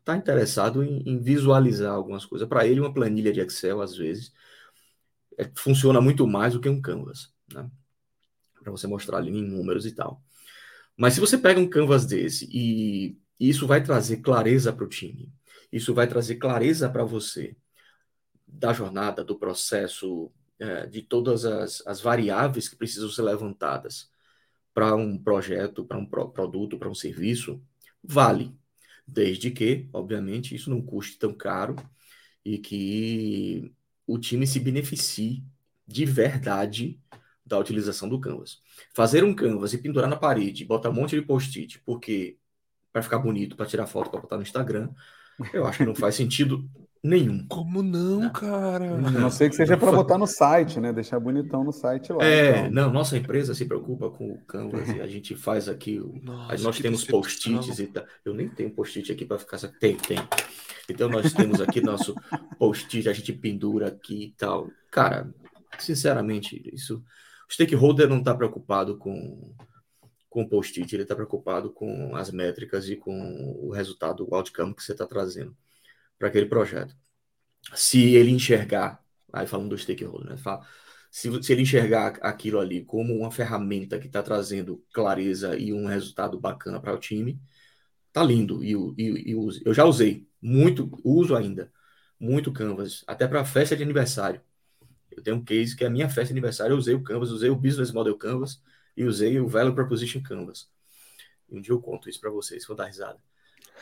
está 0.00 0.16
interessado 0.16 0.82
em, 0.84 1.02
em, 1.06 1.18
visualizar 1.18 1.94
algumas 1.94 2.26
coisas. 2.26 2.46
Para 2.48 2.66
ele, 2.66 2.80
uma 2.80 2.92
planilha 2.92 3.32
de 3.32 3.40
Excel, 3.40 3.80
às 3.80 3.96
vezes, 3.96 4.32
é, 5.38 5.50
funciona 5.56 6.00
muito 6.00 6.26
mais 6.26 6.54
do 6.54 6.60
que 6.60 6.68
um 6.68 6.80
Canvas, 6.80 7.32
né? 7.52 7.70
Para 8.62 8.72
você 8.72 8.86
mostrar 8.86 9.18
ali 9.18 9.30
em 9.30 9.42
números 9.42 9.84
e 9.86 9.92
tal. 9.92 10.22
Mas 10.96 11.14
se 11.14 11.20
você 11.20 11.36
pega 11.36 11.60
um 11.60 11.68
Canvas 11.68 12.06
desse 12.06 12.48
e 12.50 13.18
isso 13.38 13.66
vai 13.66 13.82
trazer 13.82 14.18
clareza 14.18 14.72
para 14.72 14.84
o 14.84 14.88
time, 14.88 15.32
isso 15.72 15.92
vai 15.92 16.06
trazer 16.06 16.36
clareza 16.36 16.88
para 16.88 17.04
você 17.04 17.56
da 18.46 18.72
jornada, 18.72 19.24
do 19.24 19.36
processo, 19.38 20.30
é, 20.58 20.86
de 20.86 21.02
todas 21.02 21.44
as, 21.44 21.82
as 21.86 22.00
variáveis 22.00 22.68
que 22.68 22.76
precisam 22.76 23.10
ser 23.10 23.22
levantadas 23.22 24.08
para 24.72 24.94
um 24.94 25.18
projeto, 25.18 25.84
para 25.84 25.98
um 25.98 26.06
pro, 26.06 26.30
produto, 26.30 26.78
para 26.78 26.88
um 26.88 26.94
serviço, 26.94 27.62
vale. 28.02 28.54
Desde 29.06 29.50
que, 29.50 29.88
obviamente, 29.92 30.54
isso 30.54 30.70
não 30.70 30.80
custe 30.80 31.18
tão 31.18 31.34
caro 31.34 31.76
e 32.44 32.58
que 32.58 33.72
o 34.06 34.18
time 34.18 34.46
se 34.46 34.60
beneficie 34.60 35.44
de 35.86 36.04
verdade 36.04 37.00
da 37.44 37.58
utilização 37.58 38.08
do 38.08 38.20
Canvas. 38.20 38.60
Fazer 38.94 39.22
um 39.24 39.34
Canvas 39.34 39.72
e 39.74 39.78
pendurar 39.78 40.08
na 40.08 40.16
parede, 40.16 40.64
botar 40.64 40.90
um 40.90 40.94
monte 40.94 41.18
de 41.18 41.22
post-it, 41.22 41.80
porque 41.84 42.38
para 42.92 43.02
ficar 43.02 43.18
bonito, 43.18 43.56
para 43.56 43.66
tirar 43.66 43.86
foto, 43.86 44.10
para 44.10 44.20
botar 44.20 44.36
no 44.36 44.42
Instagram, 44.42 44.90
eu 45.52 45.66
acho 45.66 45.78
que 45.78 45.84
não 45.84 45.94
faz 45.94 46.14
sentido 46.14 46.64
nenhum. 47.02 47.46
Como 47.48 47.82
não, 47.82 48.20
Não. 48.20 48.30
cara? 48.32 48.94
A 48.94 49.10
não 49.10 49.30
ser 49.30 49.50
que 49.50 49.56
seja 49.56 49.76
para 49.76 49.92
botar 49.92 50.16
no 50.16 50.26
site, 50.26 50.80
né? 50.80 50.90
Deixar 50.92 51.20
bonitão 51.20 51.62
no 51.62 51.70
site 51.72 52.12
lá. 52.12 52.24
É, 52.24 52.60
então. 52.60 52.70
não, 52.70 52.90
nossa 52.92 53.16
empresa 53.18 53.54
se 53.54 53.66
preocupa 53.66 54.08
com 54.10 54.32
o 54.32 54.38
Canvas 54.46 54.88
e 54.88 55.00
a 55.02 55.06
gente 55.06 55.36
faz 55.36 55.68
aqui. 55.68 56.00
o- 56.00 56.18
Nossa, 56.22 56.62
nós 56.62 56.78
temos 56.78 57.04
post-its 57.04 57.78
e 57.78 57.86
tal. 57.88 58.04
Eu 58.24 58.32
nem 58.32 58.48
tenho 58.48 58.70
post-it 58.70 59.12
aqui 59.12 59.24
para 59.26 59.38
ficar. 59.38 59.58
Tem, 59.78 59.96
tem. 59.96 60.18
Então 60.88 61.08
nós 61.10 61.32
temos 61.32 61.60
aqui 61.60 61.80
nosso 61.82 62.14
post-it, 62.58 63.06
a 63.08 63.12
gente 63.12 63.32
pendura 63.34 63.88
aqui 63.88 64.24
e 64.24 64.30
tal. 64.38 64.70
Cara, 64.90 65.28
sinceramente, 65.78 66.70
isso. 66.72 67.02
O 67.48 67.52
stakeholder 67.52 68.08
não 68.08 68.18
está 68.18 68.34
preocupado 68.34 68.96
com 68.96 69.52
com 70.34 70.42
o 70.42 70.48
post-it, 70.48 70.92
ele 70.92 71.04
está 71.04 71.14
preocupado 71.14 71.72
com 71.72 72.16
as 72.16 72.32
métricas 72.32 72.88
e 72.88 72.96
com 72.96 73.14
o 73.62 73.70
resultado, 73.70 74.28
o 74.28 74.34
outcome 74.34 74.74
que 74.74 74.82
você 74.82 74.90
está 74.90 75.06
trazendo 75.06 75.56
para 76.18 76.26
aquele 76.26 76.46
projeto. 76.46 76.96
Se 77.74 78.16
ele 78.16 78.32
enxergar, 78.32 79.00
aí 79.32 79.46
falando 79.46 79.70
do 79.70 79.78
stakeholder, 79.78 80.30
né? 80.30 80.36
Fala, 80.36 80.66
se, 81.08 81.30
se 81.40 81.52
ele 81.52 81.62
enxergar 81.62 82.18
aquilo 82.20 82.58
ali 82.58 82.84
como 82.84 83.14
uma 83.16 83.30
ferramenta 83.30 83.96
que 83.96 84.08
está 84.08 84.24
trazendo 84.24 84.84
clareza 84.92 85.56
e 85.56 85.72
um 85.72 85.86
resultado 85.86 86.40
bacana 86.40 86.80
para 86.80 86.92
o 86.92 86.98
time, 86.98 87.40
tá 88.12 88.22
lindo. 88.24 88.64
E, 88.64 88.72
e, 88.72 89.30
e 89.30 89.34
use. 89.36 89.62
Eu 89.64 89.72
já 89.72 89.84
usei 89.84 90.26
muito, 90.42 90.90
uso 91.04 91.36
ainda 91.36 91.72
muito 92.18 92.52
Canvas, 92.52 93.04
até 93.06 93.28
para 93.28 93.44
festa 93.44 93.76
de 93.76 93.84
aniversário. 93.84 94.40
Eu 95.12 95.22
tenho 95.22 95.36
um 95.36 95.44
case 95.44 95.76
que 95.76 95.84
é 95.84 95.86
a 95.86 95.90
minha 95.90 96.08
festa 96.08 96.26
de 96.26 96.32
aniversário, 96.32 96.74
eu 96.74 96.78
usei 96.78 96.94
o 96.94 97.02
Canvas, 97.04 97.30
usei 97.30 97.50
o 97.50 97.56
Business 97.56 97.92
Model 97.92 98.16
Canvas 98.18 98.60
e 98.96 99.04
usei 99.04 99.38
o 99.40 99.48
Value 99.48 99.74
Proposition 99.74 100.22
Canvas. 100.22 100.68
Um 101.50 101.60
dia 101.60 101.72
eu 101.72 101.80
conto 101.80 102.08
isso 102.08 102.20
para 102.20 102.30
vocês, 102.30 102.66
vou 102.66 102.76
dar 102.76 102.86
risada. 102.86 103.18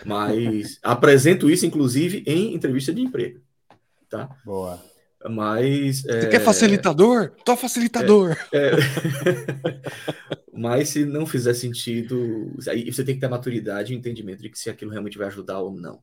Mas 0.05 0.79
apresento 0.83 1.51
isso, 1.51 1.65
inclusive, 1.67 2.23
em 2.27 2.55
entrevista 2.55 2.93
de 2.93 3.01
emprego, 3.03 3.41
tá? 4.09 4.29
Boa. 4.45 4.83
Mas 5.31 6.03
Você 6.03 6.11
é, 6.19 6.27
quer 6.27 6.41
facilitador? 6.41 7.31
Tô 7.45 7.57
facilitador. 7.57 8.37
é, 8.53 8.73
mas 10.53 10.89
se 10.91 11.05
não 11.05 11.25
fizer 11.27 11.55
sentido, 11.55 12.53
aí 12.69 12.91
você 12.91 13.05
tem 13.05 13.15
que 13.15 13.21
ter 13.21 13.29
maturidade 13.29 13.93
e 13.93 13.97
entendimento 13.97 14.43
de 14.43 14.51
que 14.51 14.59
se 14.59 14.69
aquilo 14.69 14.91
realmente 14.91 15.17
vai 15.19 15.29
ajudar 15.29 15.61
ou 15.61 15.73
não. 15.73 16.01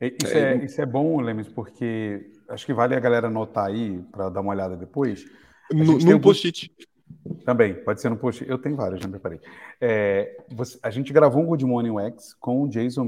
E- 0.00 0.16
Isso 0.24 0.32
É, 0.34 0.54
é, 0.54 0.64
isso 0.64 0.80
é 0.80 0.86
bom, 0.86 1.20
Lemes, 1.20 1.48
porque 1.48 2.30
acho 2.48 2.64
que 2.64 2.72
vale 2.72 2.94
a 2.94 3.00
galera 3.00 3.26
anotar 3.26 3.66
aí 3.66 3.98
para 4.10 4.30
dar 4.30 4.40
uma 4.40 4.52
olhada 4.52 4.76
depois. 4.76 5.26
No, 5.70 5.92
alguns- 5.92 6.20
post-it. 6.22 6.70
Também, 7.44 7.74
pode 7.74 8.00
ser 8.00 8.08
no 8.08 8.16
post. 8.16 8.44
Eu 8.48 8.58
tenho 8.58 8.76
vários, 8.76 9.00
já 9.00 9.08
preparei. 9.08 9.40
É, 9.80 10.42
você- 10.50 10.78
a 10.82 10.90
gente 10.90 11.12
gravou 11.12 11.42
um 11.42 11.46
Good 11.46 11.64
Morning 11.64 11.90
UX 11.90 12.34
com 12.34 12.62
o 12.62 12.68
Jason 12.68 13.04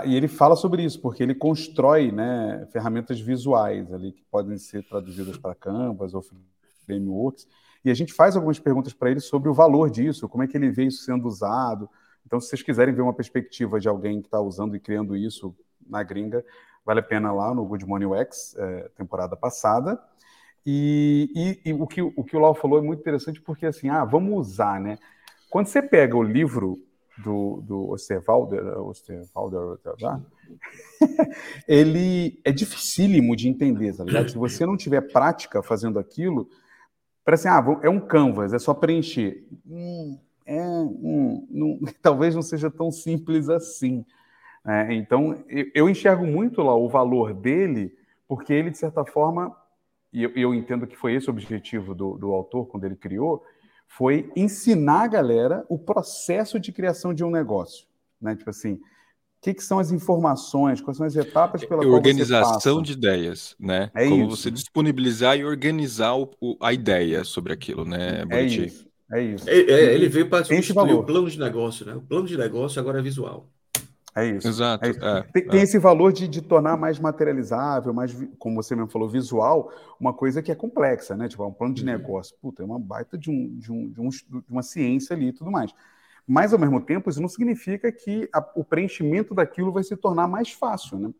a- 0.00 0.02
e 0.06 0.14
ele 0.14 0.28
fala 0.28 0.56
sobre 0.56 0.82
isso, 0.84 1.00
porque 1.00 1.22
ele 1.22 1.34
constrói 1.34 2.12
né, 2.12 2.66
ferramentas 2.72 3.20
visuais 3.20 3.92
ali 3.92 4.12
que 4.12 4.22
podem 4.30 4.56
ser 4.56 4.86
traduzidas 4.88 5.36
para 5.36 5.54
Canvas 5.54 6.14
ou 6.14 6.24
frameworks, 6.86 7.46
e 7.84 7.90
a 7.90 7.94
gente 7.94 8.12
faz 8.12 8.36
algumas 8.36 8.58
perguntas 8.58 8.92
para 8.92 9.10
ele 9.10 9.20
sobre 9.20 9.48
o 9.48 9.54
valor 9.54 9.90
disso, 9.90 10.28
como 10.28 10.44
é 10.44 10.46
que 10.46 10.56
ele 10.56 10.70
vê 10.70 10.84
isso 10.84 11.02
sendo 11.04 11.26
usado. 11.26 11.88
Então, 12.26 12.38
se 12.40 12.48
vocês 12.48 12.62
quiserem 12.62 12.94
ver 12.94 13.02
uma 13.02 13.14
perspectiva 13.14 13.80
de 13.80 13.88
alguém 13.88 14.20
que 14.20 14.28
está 14.28 14.40
usando 14.40 14.76
e 14.76 14.80
criando 14.80 15.16
isso 15.16 15.54
na 15.88 16.02
gringa, 16.02 16.44
vale 16.84 17.00
a 17.00 17.02
pena 17.02 17.32
lá 17.32 17.54
no 17.54 17.64
Good 17.64 17.86
Morning 17.86 18.06
UX, 18.06 18.54
é, 18.56 18.88
temporada 18.96 19.36
passada. 19.36 20.00
E, 20.66 21.30
e- 21.64 21.70
e 21.70 21.72
o, 21.72 21.86
que, 21.86 22.02
o 22.02 22.24
que 22.24 22.36
o 22.36 22.40
Lau 22.40 22.54
falou 22.54 22.78
é 22.78 22.82
muito 22.82 23.00
interessante 23.00 23.40
porque, 23.40 23.66
assim, 23.66 23.88
ah, 23.88 24.04
vamos 24.04 24.48
usar, 24.48 24.80
né? 24.80 24.98
Quando 25.50 25.66
você 25.66 25.82
pega 25.82 26.16
o 26.16 26.22
livro 26.22 26.78
do, 27.16 27.60
do 27.62 27.90
Osterwalder, 27.90 28.64
Osterwalder, 28.80 29.78
tá? 29.98 30.20
ele 31.66 32.40
é 32.44 32.52
dificílimo 32.52 33.34
de 33.36 33.48
entender, 33.48 33.96
tá 33.96 34.04
ligado? 34.04 34.30
Se 34.30 34.38
você 34.38 34.66
não 34.66 34.76
tiver 34.76 35.00
prática 35.12 35.62
fazendo 35.62 35.98
aquilo, 35.98 36.48
parece 37.24 37.48
assim, 37.48 37.58
ah, 37.70 37.80
é 37.82 37.90
um 37.90 38.00
canvas, 38.00 38.52
é 38.52 38.58
só 38.58 38.74
preencher. 38.74 39.44
Hum, 39.66 40.18
é, 40.46 40.62
hum, 40.62 41.46
não- 41.50 41.80
talvez 42.02 42.34
não 42.34 42.42
seja 42.42 42.70
tão 42.70 42.90
simples 42.90 43.48
assim. 43.48 44.04
né? 44.64 44.94
então, 44.94 45.42
eu, 45.48 45.66
eu 45.74 45.88
enxergo 45.90 46.26
muito 46.26 46.62
lá 46.62 46.74
o 46.76 46.88
valor 46.88 47.34
dele, 47.34 47.92
porque 48.28 48.52
ele, 48.52 48.70
de 48.70 48.78
certa 48.78 49.04
forma, 49.04 49.54
e 50.12 50.22
eu, 50.22 50.30
eu 50.34 50.54
entendo 50.54 50.86
que 50.86 50.96
foi 50.96 51.14
esse 51.14 51.28
o 51.28 51.32
objetivo 51.32 51.94
do, 51.94 52.16
do 52.18 52.32
autor 52.32 52.66
quando 52.66 52.84
ele 52.84 52.96
criou, 52.96 53.42
foi 53.88 54.30
ensinar 54.36 55.02
a 55.02 55.06
galera 55.08 55.64
o 55.68 55.78
processo 55.78 56.58
de 56.60 56.72
criação 56.72 57.12
de 57.12 57.24
um 57.24 57.30
negócio. 57.30 57.86
Né? 58.20 58.36
Tipo 58.36 58.50
assim, 58.50 58.74
o 58.74 58.80
que, 59.42 59.54
que 59.54 59.64
são 59.64 59.78
as 59.78 59.90
informações, 59.90 60.80
quais 60.80 60.96
são 60.96 61.06
as 61.06 61.16
etapas 61.16 61.64
pela 61.64 61.78
qual 61.82 61.90
você 61.92 61.96
Organização 61.96 62.76
passa. 62.76 62.82
de 62.82 62.92
ideias, 62.92 63.56
né? 63.58 63.90
É 63.94 64.06
Como 64.08 64.26
isso. 64.26 64.36
você 64.36 64.50
disponibilizar 64.50 65.36
e 65.38 65.44
organizar 65.44 66.14
o- 66.14 66.30
o- 66.40 66.56
a 66.60 66.72
ideia 66.72 67.24
sobre 67.24 67.52
aquilo, 67.52 67.84
né, 67.84 68.22
É 68.30 68.42
isso, 68.42 68.86
é 69.12 69.22
isso. 69.22 69.48
É, 69.48 69.54
é, 69.54 69.94
ele 69.94 70.08
veio 70.08 70.28
para 70.28 70.44
substituir 70.44 70.92
o 70.92 71.04
plano 71.04 71.30
de 71.30 71.38
negócio, 71.38 71.86
né? 71.86 71.94
O 71.94 72.02
plano 72.02 72.26
de 72.26 72.36
negócio 72.36 72.78
agora 72.80 72.98
é 72.98 73.02
visual. 73.02 73.48
É 74.14 74.26
isso. 74.26 74.48
Exato. 74.48 74.84
É 74.84 74.90
isso. 74.90 75.00
é, 75.04 75.22
Tem, 75.32 75.46
é. 75.46 75.48
tem 75.48 75.62
esse 75.62 75.78
valor 75.78 76.12
de, 76.12 76.26
de 76.28 76.42
tornar 76.42 76.76
mais 76.76 76.98
materializável, 76.98 77.92
mais, 77.94 78.12
como 78.38 78.56
você 78.62 78.74
mesmo 78.74 78.90
falou, 78.90 79.08
visual, 79.08 79.72
uma 80.00 80.12
coisa 80.12 80.42
que 80.42 80.50
é 80.50 80.54
complexa, 80.54 81.16
né? 81.16 81.28
Tipo, 81.28 81.46
um 81.46 81.52
plano 81.52 81.74
de 81.74 81.82
Uhum. 81.82 81.86
negócio. 81.86 82.36
Puta, 82.40 82.62
é 82.62 82.66
uma 82.66 82.78
baita 82.78 83.16
de, 83.16 83.30
um, 83.30 83.56
de, 83.58 83.70
um, 83.72 83.88
de, 83.90 84.00
um 84.00 84.08
de 84.08 84.50
uma 84.50 84.62
ciência 84.62 85.14
ali 85.14 85.28
e 85.28 85.32
tudo 85.32 85.50
mais. 85.50 85.72
Mas, 86.26 86.52
ao 86.52 86.58
mesmo 86.58 86.80
tempo, 86.80 87.10
isso 87.10 87.20
não 87.20 87.28
significa 87.28 87.90
que 87.92 88.28
a- 88.32 88.46
o 88.54 88.64
preenchimento 88.64 89.34
daquilo 89.34 89.72
vai 89.72 89.82
se 89.84 89.96
tornar 89.96 90.28
mais 90.28 90.50
fácil, 90.52 90.98
né? 90.98 91.10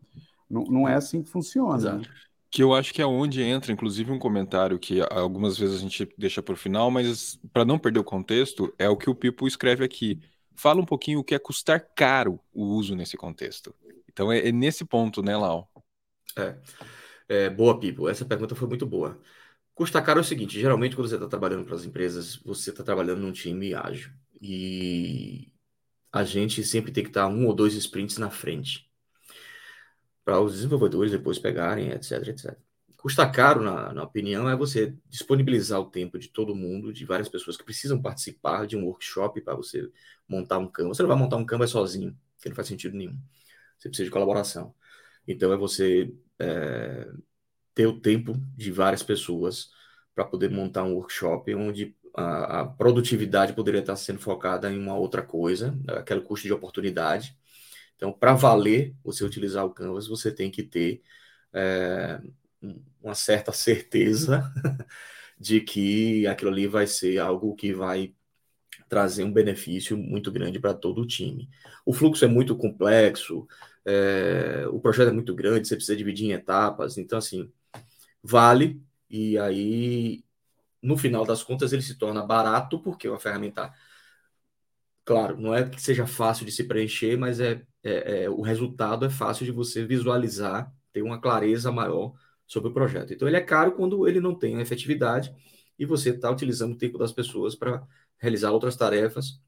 Não, 0.49 0.63
não 0.65 0.87
é 0.89 0.95
assim 0.95 1.23
que 1.23 1.29
funciona. 1.29 1.77
Exato. 1.77 1.97
né? 1.99 2.05
Que 2.49 2.61
eu 2.63 2.73
acho 2.73 2.93
que 2.93 3.01
é 3.01 3.05
onde 3.05 3.41
entra, 3.41 3.71
inclusive, 3.71 4.11
um 4.11 4.19
comentário 4.19 4.77
que 4.77 4.99
algumas 5.09 5.57
vezes 5.57 5.77
a 5.77 5.79
gente 5.79 6.09
deixa 6.17 6.43
por 6.43 6.57
final, 6.57 6.91
mas 6.91 7.39
para 7.53 7.63
não 7.63 7.79
perder 7.79 7.99
o 7.99 8.03
contexto, 8.03 8.73
é 8.77 8.89
o 8.89 8.97
que 8.97 9.09
o 9.09 9.15
Pipo 9.15 9.47
escreve 9.47 9.85
aqui. 9.85 10.19
Fala 10.55 10.81
um 10.81 10.85
pouquinho 10.85 11.19
o 11.19 11.23
que 11.23 11.35
é 11.35 11.39
custar 11.39 11.79
caro 11.95 12.39
o 12.53 12.63
uso 12.63 12.95
nesse 12.95 13.17
contexto. 13.17 13.73
Então 14.07 14.31
é, 14.31 14.49
é 14.49 14.51
nesse 14.51 14.85
ponto, 14.85 15.21
né, 15.23 15.35
Lau? 15.35 15.71
É. 16.37 16.55
é. 17.27 17.49
Boa, 17.49 17.79
Pipo. 17.79 18.07
Essa 18.09 18.25
pergunta 18.25 18.55
foi 18.55 18.67
muito 18.67 18.85
boa. 18.85 19.19
Custa 19.73 20.01
caro 20.01 20.19
é 20.19 20.21
o 20.21 20.25
seguinte: 20.25 20.59
geralmente, 20.59 20.95
quando 20.95 21.07
você 21.09 21.15
está 21.15 21.27
trabalhando 21.27 21.65
para 21.65 21.75
as 21.75 21.85
empresas, 21.85 22.35
você 22.37 22.69
está 22.69 22.83
trabalhando 22.83 23.21
num 23.21 23.31
time 23.31 23.73
ágil. 23.73 24.11
E 24.41 25.51
a 26.11 26.23
gente 26.23 26.63
sempre 26.63 26.91
tem 26.91 27.03
que 27.03 27.09
estar 27.09 27.27
um 27.27 27.47
ou 27.47 27.53
dois 27.53 27.73
sprints 27.75 28.17
na 28.17 28.29
frente 28.29 28.91
para 30.23 30.39
os 30.39 30.53
desenvolvedores 30.53 31.11
depois 31.11 31.39
pegarem, 31.39 31.89
etc, 31.91 32.27
etc. 32.27 32.57
Custa 33.01 33.27
caro, 33.27 33.63
na, 33.63 33.91
na, 33.93 34.03
opinião, 34.03 34.47
é 34.47 34.55
você 34.55 34.95
disponibilizar 35.09 35.79
o 35.79 35.89
tempo 35.89 36.19
de 36.19 36.27
todo 36.27 36.53
mundo, 36.53 36.93
de 36.93 37.03
várias 37.03 37.27
pessoas 37.27 37.57
que 37.57 37.63
precisam 37.63 37.99
participar 37.99 38.67
de 38.67 38.77
um 38.77 38.85
workshop 38.85 39.41
para 39.41 39.55
você 39.55 39.89
montar 40.29 40.59
um 40.59 40.67
Canvas. 40.67 40.97
Você 40.97 41.03
não 41.03 41.09
vai 41.09 41.17
montar 41.17 41.37
um 41.37 41.45
Canvas 41.45 41.71
sozinho, 41.71 42.15
que 42.39 42.47
não 42.47 42.55
faz 42.55 42.67
sentido 42.67 42.95
nenhum. 42.95 43.17
Você 43.79 43.89
precisa 43.89 44.05
de 44.05 44.11
colaboração. 44.11 44.75
Então, 45.27 45.51
é 45.51 45.57
você 45.57 46.13
é, 46.37 47.09
ter 47.73 47.87
o 47.87 47.99
tempo 47.99 48.33
de 48.55 48.71
várias 48.71 49.01
pessoas 49.01 49.71
para 50.13 50.23
poder 50.23 50.51
montar 50.51 50.83
um 50.83 50.93
workshop 50.93 51.55
onde 51.55 51.95
a, 52.15 52.61
a, 52.61 52.65
produtividade 52.67 53.53
poderia 53.53 53.79
estar 53.81 53.95
sendo 53.95 54.19
focada 54.19 54.71
em 54.71 54.77
uma 54.77 54.95
outra 54.95 55.23
coisa, 55.23 55.75
aquele 55.87 56.21
custo 56.21 56.45
de 56.45 56.53
oportunidade. 56.53 57.35
Então, 57.95 58.13
para 58.13 58.33
valer 58.35 58.95
você 59.03 59.23
utilizar 59.23 59.65
o 59.65 59.73
Canvas, 59.73 60.07
você 60.07 60.31
tem 60.31 60.51
que 60.51 60.61
ter 60.61 61.01
é, 61.51 62.21
uma 63.01 63.15
certa 63.15 63.51
certeza 63.51 64.51
de 65.39 65.61
que 65.61 66.27
aquilo 66.27 66.51
ali 66.51 66.67
vai 66.67 66.87
ser 66.87 67.19
algo 67.19 67.55
que 67.55 67.73
vai 67.73 68.13
trazer 68.89 69.23
um 69.23 69.31
benefício 69.31 69.97
muito 69.97 70.31
grande 70.31 70.59
para 70.59 70.73
todo 70.73 71.01
o 71.01 71.07
time. 71.07 71.49
O 71.85 71.93
fluxo 71.93 72.25
é 72.25 72.27
muito 72.27 72.57
complexo, 72.57 73.47
é, 73.85 74.65
o 74.69 74.79
projeto 74.79 75.09
é 75.09 75.13
muito 75.13 75.33
grande, 75.33 75.67
você 75.67 75.75
precisa 75.75 75.97
dividir 75.97 76.27
em 76.27 76.33
etapas, 76.33 76.97
então 76.97 77.17
assim, 77.17 77.51
vale, 78.23 78.81
e 79.09 79.37
aí, 79.37 80.23
no 80.81 80.97
final 80.97 81.25
das 81.25 81.43
contas, 81.43 81.73
ele 81.73 81.81
se 81.81 81.97
torna 81.97 82.25
barato, 82.25 82.81
porque 82.81 83.07
é 83.07 83.09
uma 83.11 83.19
ferramenta, 83.19 83.73
claro, 85.05 85.39
não 85.39 85.53
é 85.53 85.67
que 85.69 85.81
seja 85.81 86.05
fácil 86.07 86.45
de 86.45 86.51
se 86.51 86.63
preencher, 86.65 87.17
mas 87.17 87.39
é, 87.39 87.63
é, 87.83 88.23
é 88.23 88.29
o 88.29 88.41
resultado 88.41 89.05
é 89.05 89.09
fácil 89.09 89.45
de 89.45 89.51
você 89.51 89.85
visualizar, 89.85 90.71
ter 90.93 91.01
uma 91.01 91.19
clareza 91.19 91.71
maior 91.71 92.13
sobre 92.51 92.69
o 92.69 92.73
projeto. 92.73 93.13
Então, 93.13 93.29
ele 93.29 93.37
é 93.37 93.41
caro 93.41 93.71
quando 93.71 94.05
ele 94.05 94.19
não 94.19 94.35
tem 94.35 94.59
efetividade 94.59 95.33
e 95.79 95.85
você 95.85 96.09
está 96.09 96.29
utilizando 96.29 96.73
o 96.73 96.77
tempo 96.77 96.97
das 96.97 97.13
pessoas 97.13 97.55
para 97.55 97.81
realizar 98.17 98.51
outras 98.51 98.75
tarefas 98.75 99.39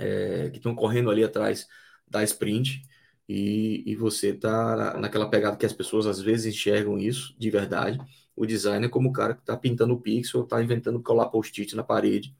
é, 0.00 0.48
que 0.48 0.56
estão 0.56 0.74
correndo 0.74 1.10
ali 1.10 1.22
atrás 1.22 1.68
da 2.08 2.24
sprint 2.24 2.82
e, 3.28 3.82
e 3.86 3.94
você 3.94 4.30
está 4.30 4.98
naquela 4.98 5.28
pegada 5.28 5.58
que 5.58 5.66
as 5.66 5.74
pessoas 5.74 6.06
às 6.06 6.22
vezes 6.22 6.54
enxergam 6.54 6.96
isso 6.98 7.34
de 7.38 7.50
verdade. 7.50 7.98
O 8.34 8.46
designer 8.46 8.88
como 8.88 9.10
o 9.10 9.12
cara 9.12 9.34
que 9.34 9.40
está 9.40 9.54
pintando 9.54 9.92
o 9.92 10.00
pixel, 10.00 10.44
está 10.44 10.62
inventando 10.62 11.02
colar 11.02 11.26
post-it 11.26 11.76
na 11.76 11.84
parede 11.84 12.34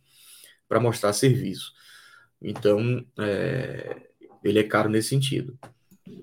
para 0.67 0.81
mostrar 0.81 1.13
serviço. 1.13 1.71
Então, 2.41 3.05
é, 3.19 4.09
ele 4.43 4.59
é 4.59 4.65
caro 4.65 4.89
nesse 4.89 5.11
sentido 5.11 5.59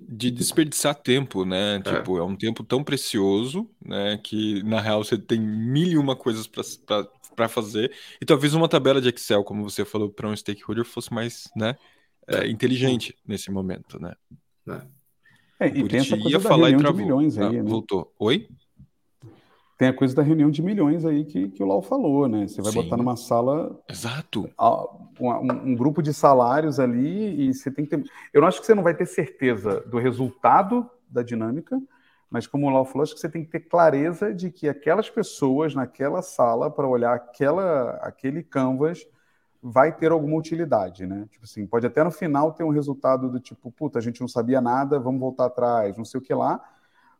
de 0.07 0.31
desperdiçar 0.31 0.95
tempo, 0.95 1.45
né? 1.45 1.75
É. 1.75 1.79
Tipo, 1.79 2.17
é 2.17 2.23
um 2.23 2.35
tempo 2.35 2.63
tão 2.63 2.83
precioso, 2.83 3.69
né? 3.83 4.19
Que 4.23 4.63
na 4.63 4.81
real 4.81 5.03
você 5.03 5.17
tem 5.17 5.39
mil 5.39 5.87
e 5.87 5.97
uma 5.97 6.15
coisas 6.15 6.47
para 6.47 7.47
fazer. 7.47 7.91
E 8.21 8.25
talvez 8.25 8.53
uma 8.53 8.67
tabela 8.67 9.01
de 9.01 9.09
Excel, 9.09 9.43
como 9.43 9.63
você 9.63 9.85
falou, 9.85 10.09
para 10.09 10.27
um 10.27 10.35
stakeholder 10.35 10.85
fosse 10.85 11.13
mais, 11.13 11.49
né? 11.55 11.75
É, 12.27 12.47
inteligente 12.47 13.15
nesse 13.25 13.49
momento, 13.51 13.99
né? 13.99 14.13
É, 15.59 15.67
e 15.67 15.87
tem 15.87 15.99
essa 15.99 16.15
coisa 16.15 16.29
ia 16.29 16.39
da 16.39 16.47
falar 16.47 16.69
reunião 16.69 16.93
de 16.93 17.01
milhões 17.01 17.37
aí, 17.37 17.45
ah, 17.45 17.51
né? 17.51 17.63
Voltou. 17.63 18.13
Oi? 18.19 18.47
Tem 19.79 19.87
a 19.87 19.93
coisa 19.93 20.13
da 20.13 20.21
reunião 20.21 20.51
de 20.51 20.61
milhões 20.61 21.05
aí 21.05 21.23
que, 21.23 21.47
que 21.47 21.63
o 21.63 21.65
Lau 21.65 21.81
falou, 21.81 22.27
né? 22.27 22.45
Você 22.45 22.61
vai 22.61 22.73
Sim. 22.73 22.83
botar 22.83 22.97
numa 22.97 23.15
sala. 23.15 23.79
Exato. 23.87 24.49
Um, 25.17 25.71
um, 25.71 25.73
grupo 25.73 26.03
de 26.03 26.13
salários 26.13 26.81
ali 26.81 27.47
e 27.47 27.53
você 27.53 27.71
tem 27.71 27.85
que 27.85 27.95
ter. 27.95 28.03
Eu 28.33 28.41
não 28.41 28.49
acho 28.49 28.59
que 28.59 28.65
você 28.65 28.75
não 28.75 28.83
vai 28.83 28.93
ter 28.93 29.05
certeza 29.05 29.79
do 29.87 29.97
resultado 29.97 30.85
da 31.09 31.23
dinâmica, 31.23 31.81
mas 32.29 32.45
como 32.45 32.67
o 32.67 32.69
Lau 32.69 32.83
falou, 32.83 33.03
acho 33.03 33.13
que 33.13 33.21
você 33.21 33.29
tem 33.29 33.41
que 33.41 33.49
ter 33.49 33.61
clareza 33.61 34.33
de 34.33 34.51
que 34.51 34.67
aquelas 34.67 35.09
pessoas 35.09 35.73
naquela 35.73 36.21
sala, 36.21 36.69
para 36.69 36.85
olhar 36.85 37.13
aquela, 37.13 37.91
aquele 38.01 38.43
canvas, 38.43 39.07
vai 39.63 39.95
ter 39.95 40.11
alguma 40.11 40.35
utilidade, 40.35 41.07
né? 41.07 41.25
Tipo 41.31 41.45
assim, 41.45 41.65
pode 41.65 41.87
até 41.87 42.03
no 42.03 42.11
final 42.11 42.51
ter 42.51 42.65
um 42.65 42.69
resultado 42.69 43.29
do 43.29 43.39
tipo, 43.39 43.71
puta, 43.71 43.97
a 43.97 44.01
gente 44.01 44.19
não 44.19 44.27
sabia 44.27 44.59
nada, 44.59 44.99
vamos 44.99 45.21
voltar 45.21 45.45
atrás, 45.45 45.95
não 45.95 46.03
sei 46.03 46.19
o 46.19 46.21
que 46.21 46.33
lá 46.33 46.61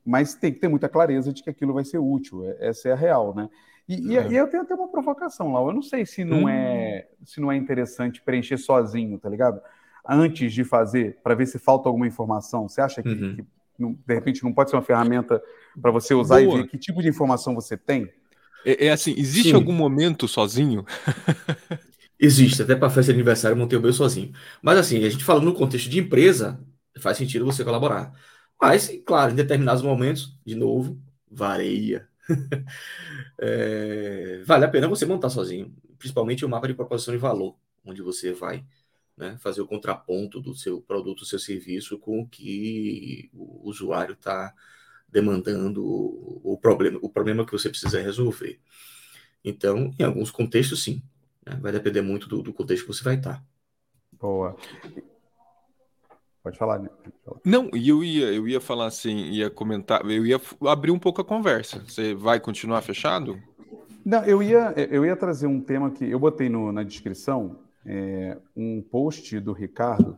mas 0.09 0.33
tem 0.33 0.51
que 0.51 0.59
ter 0.59 0.67
muita 0.67 0.89
clareza 0.89 1.31
de 1.31 1.43
que 1.43 1.51
aquilo 1.51 1.71
vai 1.71 1.85
ser 1.85 1.99
útil. 1.99 2.43
É, 2.43 2.69
essa 2.69 2.89
é 2.89 2.91
a 2.91 2.95
real, 2.95 3.35
né? 3.35 3.47
E, 3.87 4.17
é. 4.17 4.27
e, 4.27 4.35
eu 4.35 4.47
tenho 4.47 4.63
até 4.63 4.73
uma 4.73 4.87
provocação 4.87 5.53
lá. 5.53 5.61
Eu 5.61 5.71
não 5.71 5.83
sei 5.83 6.03
se 6.03 6.25
não 6.25 6.49
é 6.49 7.07
hum. 7.11 7.25
se 7.25 7.39
não 7.39 7.51
é 7.51 7.55
interessante 7.55 8.19
preencher 8.19 8.57
sozinho, 8.57 9.19
tá 9.19 9.29
ligado? 9.29 9.61
Antes 10.07 10.51
de 10.51 10.63
fazer, 10.63 11.19
para 11.23 11.35
ver 11.35 11.45
se 11.45 11.59
falta 11.59 11.87
alguma 11.87 12.07
informação. 12.07 12.67
Você 12.67 12.81
acha 12.81 13.03
que, 13.03 13.09
uhum. 13.09 13.35
que 13.35 13.45
de 14.07 14.13
repente 14.15 14.43
não 14.43 14.51
pode 14.51 14.71
ser 14.71 14.77
uma 14.77 14.81
ferramenta 14.81 15.39
para 15.79 15.91
você 15.91 16.15
usar 16.15 16.41
Boa. 16.41 16.57
e 16.57 16.61
ver 16.63 16.67
que 16.67 16.77
tipo 16.79 17.03
de 17.03 17.09
informação 17.09 17.53
você 17.53 17.77
tem? 17.77 18.11
É, 18.65 18.87
é 18.87 18.91
assim, 18.91 19.13
existe 19.15 19.49
Sim. 19.49 19.55
algum 19.55 19.73
momento 19.73 20.27
sozinho? 20.27 20.83
Existe, 22.21 22.61
até 22.61 22.75
para 22.75 22.89
festa 22.89 23.13
de 23.13 23.17
aniversário 23.17 23.55
eu 23.55 23.57
montei 23.57 23.79
o 23.79 23.81
meu 23.81 23.93
sozinho. 23.93 24.33
Mas 24.61 24.77
assim, 24.77 25.05
a 25.05 25.09
gente 25.09 25.23
falando 25.23 25.45
no 25.45 25.53
contexto 25.53 25.89
de 25.89 25.99
empresa, 25.99 26.59
faz 26.99 27.17
sentido 27.17 27.45
você 27.45 27.63
colaborar. 27.63 28.11
Mas, 28.61 28.91
claro, 29.05 29.31
em 29.31 29.35
determinados 29.35 29.81
momentos, 29.81 30.37
de 30.45 30.55
novo, 30.55 31.01
vareia. 31.29 32.09
é, 33.39 34.43
vale 34.45 34.65
a 34.65 34.69
pena 34.69 34.87
você 34.87 35.05
montar 35.05 35.29
sozinho, 35.29 35.73
principalmente 35.97 36.45
o 36.45 36.49
mapa 36.49 36.67
de 36.67 36.73
proposição 36.73 37.13
de 37.13 37.19
valor, 37.19 37.55
onde 37.85 38.01
você 38.01 38.33
vai 38.33 38.65
né, 39.15 39.37
fazer 39.39 39.61
o 39.61 39.67
contraponto 39.67 40.39
do 40.39 40.53
seu 40.53 40.81
produto, 40.81 41.19
do 41.19 41.25
seu 41.25 41.39
serviço 41.39 41.97
com 41.99 42.21
o 42.21 42.27
que 42.27 43.29
o 43.33 43.67
usuário 43.67 44.13
está 44.13 44.53
demandando, 45.07 45.83
o 45.83 46.57
problema, 46.61 46.99
o 47.01 47.09
problema 47.09 47.45
que 47.45 47.51
você 47.51 47.69
precisa 47.69 48.01
resolver. 48.01 48.59
Então, 49.43 49.93
em 49.97 50.03
alguns 50.03 50.31
contextos, 50.31 50.83
sim. 50.83 51.01
Né, 51.45 51.57
vai 51.61 51.71
depender 51.71 52.01
muito 52.01 52.27
do, 52.27 52.41
do 52.41 52.53
contexto 52.53 52.85
que 52.85 52.93
você 52.93 53.03
vai 53.03 53.15
estar. 53.15 53.43
Boa. 54.11 54.55
Pode 56.43 56.57
falar, 56.57 56.79
né? 56.79 56.89
Não, 57.45 57.69
e 57.73 57.89
eu 57.89 58.03
ia, 58.03 58.31
eu 58.31 58.47
ia 58.47 58.61
falar 58.61 58.87
assim, 58.87 59.25
ia 59.31 59.49
comentar, 59.49 60.05
eu 60.09 60.25
ia 60.25 60.39
abrir 60.67 60.91
um 60.91 60.99
pouco 60.99 61.21
a 61.21 61.25
conversa. 61.25 61.83
Você 61.85 62.13
vai 62.13 62.39
continuar 62.39 62.81
fechado? 62.81 63.37
Não, 64.05 64.23
eu 64.23 64.41
ia, 64.41 64.73
eu 64.89 65.05
ia 65.05 65.15
trazer 65.15 65.47
um 65.47 65.59
tema 65.59 65.91
que 65.91 66.09
eu 66.09 66.17
botei 66.17 66.47
no, 66.49 66.71
na 66.71 66.83
descrição, 66.83 67.59
é, 67.85 68.37
um 68.55 68.81
post 68.81 69.39
do 69.39 69.51
Ricardo, 69.51 70.17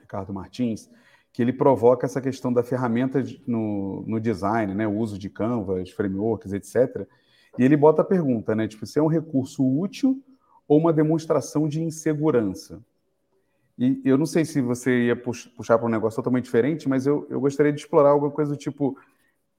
Ricardo 0.00 0.32
Martins, 0.32 0.88
que 1.32 1.42
ele 1.42 1.52
provoca 1.52 2.06
essa 2.06 2.20
questão 2.20 2.52
da 2.52 2.62
ferramenta 2.62 3.22
no, 3.44 4.04
no 4.06 4.20
design, 4.20 4.72
né, 4.72 4.86
o 4.86 4.96
uso 4.96 5.18
de 5.18 5.28
canvas, 5.28 5.90
frameworks, 5.90 6.52
etc. 6.52 7.08
E 7.58 7.64
ele 7.64 7.76
bota 7.76 8.02
a 8.02 8.04
pergunta, 8.04 8.54
né, 8.54 8.68
tipo, 8.68 8.86
se 8.86 9.00
é 9.00 9.02
um 9.02 9.08
recurso 9.08 9.66
útil 9.66 10.22
ou 10.68 10.78
uma 10.78 10.92
demonstração 10.92 11.68
de 11.68 11.82
insegurança. 11.82 12.80
E 13.76 14.00
eu 14.04 14.16
não 14.16 14.26
sei 14.26 14.44
se 14.44 14.60
você 14.60 15.06
ia 15.06 15.16
puxar 15.16 15.78
para 15.78 15.86
um 15.86 15.90
negócio 15.90 16.16
totalmente 16.16 16.44
diferente, 16.44 16.88
mas 16.88 17.06
eu, 17.06 17.26
eu 17.28 17.40
gostaria 17.40 17.72
de 17.72 17.80
explorar 17.80 18.10
alguma 18.10 18.30
coisa 18.30 18.52
do 18.52 18.56
tipo. 18.56 18.96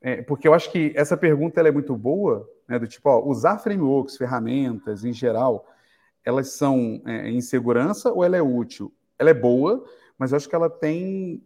É, 0.01 0.21
porque 0.21 0.47
eu 0.47 0.53
acho 0.53 0.71
que 0.71 0.93
essa 0.95 1.17
pergunta 1.17 1.59
é 1.61 1.71
muito 1.71 1.95
boa, 1.95 2.47
né, 2.67 2.77
do 2.77 2.87
tipo, 2.87 3.09
ó, 3.09 3.25
usar 3.25 3.57
frameworks, 3.57 4.17
ferramentas 4.17 5.03
em 5.03 5.11
geral, 5.11 5.65
elas 6.23 6.49
são 6.49 7.01
é, 7.05 7.29
em 7.29 7.41
segurança 7.41 8.11
ou 8.11 8.23
ela 8.23 8.37
é 8.37 8.41
útil? 8.41 8.93
Ela 9.17 9.31
é 9.31 9.33
boa, 9.33 9.83
mas 10.17 10.31
eu 10.31 10.37
acho 10.37 10.47
que 10.47 10.55
ela 10.55 10.69
tem 10.69 11.43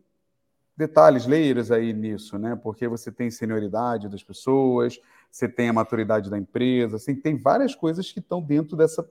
detalhes, 0.75 1.25
layers 1.25 1.71
aí 1.71 1.91
nisso, 1.91 2.37
né? 2.37 2.55
Porque 2.55 2.87
você 2.87 3.11
tem 3.11 3.29
senioridade 3.29 4.07
das 4.07 4.23
pessoas, 4.23 4.99
você 5.29 5.47
tem 5.47 5.69
a 5.69 5.73
maturidade 5.73 6.29
da 6.29 6.37
empresa, 6.37 6.95
assim, 6.95 7.15
tem 7.15 7.35
várias 7.35 7.75
coisas 7.75 8.11
que 8.11 8.19
estão 8.19 8.41
dentro 8.41 8.77
dessa, 8.77 9.09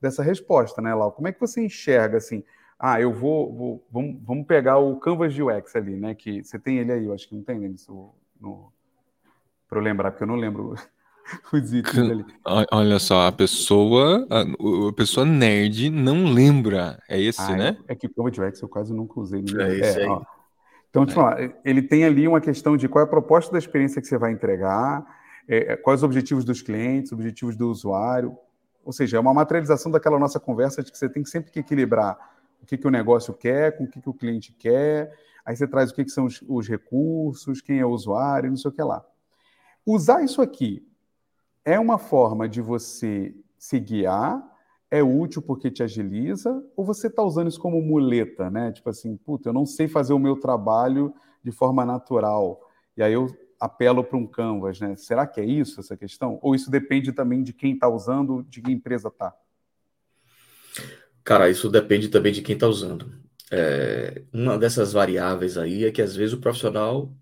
dessa 0.00 0.22
resposta, 0.22 0.82
né, 0.82 0.92
Lau? 0.92 1.12
Como 1.12 1.28
é 1.28 1.32
que 1.32 1.40
você 1.40 1.64
enxerga, 1.64 2.18
assim, 2.18 2.42
ah, 2.86 3.00
eu 3.00 3.14
vou, 3.14 3.50
vou 3.50 3.86
vamos, 3.90 4.16
vamos 4.22 4.46
pegar 4.46 4.76
o 4.76 4.96
Canvas 4.96 5.32
de 5.32 5.42
UX 5.42 5.74
ali, 5.74 5.96
né? 5.96 6.14
Que 6.14 6.44
você 6.44 6.58
tem 6.58 6.76
ele 6.76 6.92
aí, 6.92 7.06
eu 7.06 7.14
acho 7.14 7.26
que 7.26 7.34
não 7.34 7.42
tem 7.42 7.64
ele 7.64 7.76
no, 8.38 8.70
para 9.66 9.78
eu 9.78 9.82
lembrar, 9.82 10.10
porque 10.10 10.24
eu 10.24 10.28
não 10.28 10.36
lembro 10.36 10.74
os 11.50 11.72
itens 11.72 12.10
ali. 12.10 12.26
Olha 12.70 12.98
só, 12.98 13.26
a 13.26 13.32
pessoa, 13.32 14.26
a, 14.28 14.42
a, 14.42 14.92
pessoa 14.92 15.24
nerd 15.24 15.88
não 15.88 16.26
lembra, 16.26 17.02
é 17.08 17.18
esse, 17.18 17.40
ah, 17.40 17.56
né? 17.56 17.78
É, 17.88 17.94
é 17.94 17.96
que 17.96 18.06
o 18.06 18.10
Canvas 18.12 18.32
de 18.32 18.42
UX 18.42 18.60
eu 18.60 18.68
quase 18.68 18.92
nunca 18.92 19.18
usei. 19.18 19.42
É 19.58 19.74
esse 19.78 20.00
é, 20.00 20.02
aí. 20.02 20.08
Ó. 20.10 20.22
Então, 20.90 21.06
tipo, 21.06 21.26
é. 21.26 21.56
ele 21.64 21.80
tem 21.80 22.04
ali 22.04 22.28
uma 22.28 22.38
questão 22.38 22.76
de 22.76 22.86
qual 22.86 23.02
é 23.02 23.06
a 23.06 23.10
proposta 23.10 23.50
da 23.50 23.58
experiência 23.58 24.02
que 24.02 24.06
você 24.06 24.18
vai 24.18 24.30
entregar, 24.30 25.06
é, 25.48 25.72
é, 25.72 25.76
quais 25.76 26.00
os 26.00 26.04
objetivos 26.04 26.44
dos 26.44 26.60
clientes, 26.60 27.12
objetivos 27.12 27.56
do 27.56 27.70
usuário. 27.70 28.36
Ou 28.84 28.92
seja, 28.92 29.16
é 29.16 29.20
uma 29.20 29.32
materialização 29.32 29.90
daquela 29.90 30.18
nossa 30.18 30.38
conversa 30.38 30.82
de 30.82 30.92
que 30.92 30.98
você 30.98 31.08
tem 31.08 31.24
sempre 31.24 31.50
que 31.50 31.60
equilibrar 31.60 32.33
o 32.64 32.66
que, 32.66 32.78
que 32.78 32.88
o 32.88 32.90
negócio 32.90 33.34
quer, 33.34 33.76
com 33.76 33.84
o 33.84 33.86
que, 33.86 34.00
que 34.00 34.08
o 34.08 34.14
cliente 34.14 34.52
quer, 34.52 35.14
aí 35.44 35.54
você 35.54 35.68
traz 35.68 35.90
o 35.90 35.94
que, 35.94 36.02
que 36.02 36.10
são 36.10 36.24
os, 36.24 36.42
os 36.48 36.66
recursos, 36.66 37.60
quem 37.60 37.78
é 37.78 37.84
o 37.84 37.90
usuário, 37.90 38.48
não 38.48 38.56
sei 38.56 38.70
o 38.70 38.74
que 38.74 38.82
lá. 38.82 39.04
Usar 39.86 40.24
isso 40.24 40.40
aqui 40.40 40.82
é 41.62 41.78
uma 41.78 41.98
forma 41.98 42.48
de 42.48 42.62
você 42.62 43.34
se 43.58 43.78
guiar, 43.78 44.42
é 44.90 45.02
útil 45.02 45.42
porque 45.42 45.70
te 45.70 45.82
agiliza, 45.82 46.64
ou 46.74 46.84
você 46.86 47.08
está 47.08 47.22
usando 47.22 47.48
isso 47.48 47.60
como 47.60 47.82
muleta, 47.82 48.50
né? 48.50 48.72
Tipo 48.72 48.88
assim, 48.88 49.14
puta, 49.16 49.50
eu 49.50 49.52
não 49.52 49.66
sei 49.66 49.86
fazer 49.86 50.14
o 50.14 50.18
meu 50.18 50.36
trabalho 50.40 51.12
de 51.42 51.52
forma 51.52 51.84
natural, 51.84 52.60
e 52.96 53.02
aí 53.02 53.12
eu 53.12 53.26
apelo 53.60 54.02
para 54.02 54.16
um 54.16 54.26
canvas, 54.26 54.80
né? 54.80 54.96
Será 54.96 55.26
que 55.26 55.38
é 55.38 55.44
isso 55.44 55.80
essa 55.80 55.96
questão? 55.96 56.38
Ou 56.40 56.54
isso 56.54 56.70
depende 56.70 57.12
também 57.12 57.42
de 57.42 57.52
quem 57.52 57.74
está 57.74 57.88
usando, 57.88 58.42
de 58.44 58.62
que 58.62 58.72
empresa 58.72 59.08
está? 59.08 59.34
Cara, 61.24 61.48
isso 61.50 61.70
depende 61.70 62.08
também 62.08 62.32
de 62.32 62.42
quem 62.42 62.54
está 62.54 62.66
usando. 62.66 63.22
É, 63.50 64.24
uma 64.32 64.58
dessas 64.58 64.92
variáveis 64.92 65.56
aí 65.56 65.84
é 65.84 65.92
que 65.92 66.02
às 66.02 66.14
vezes 66.16 66.34
o 66.34 66.40
profissional 66.40 67.14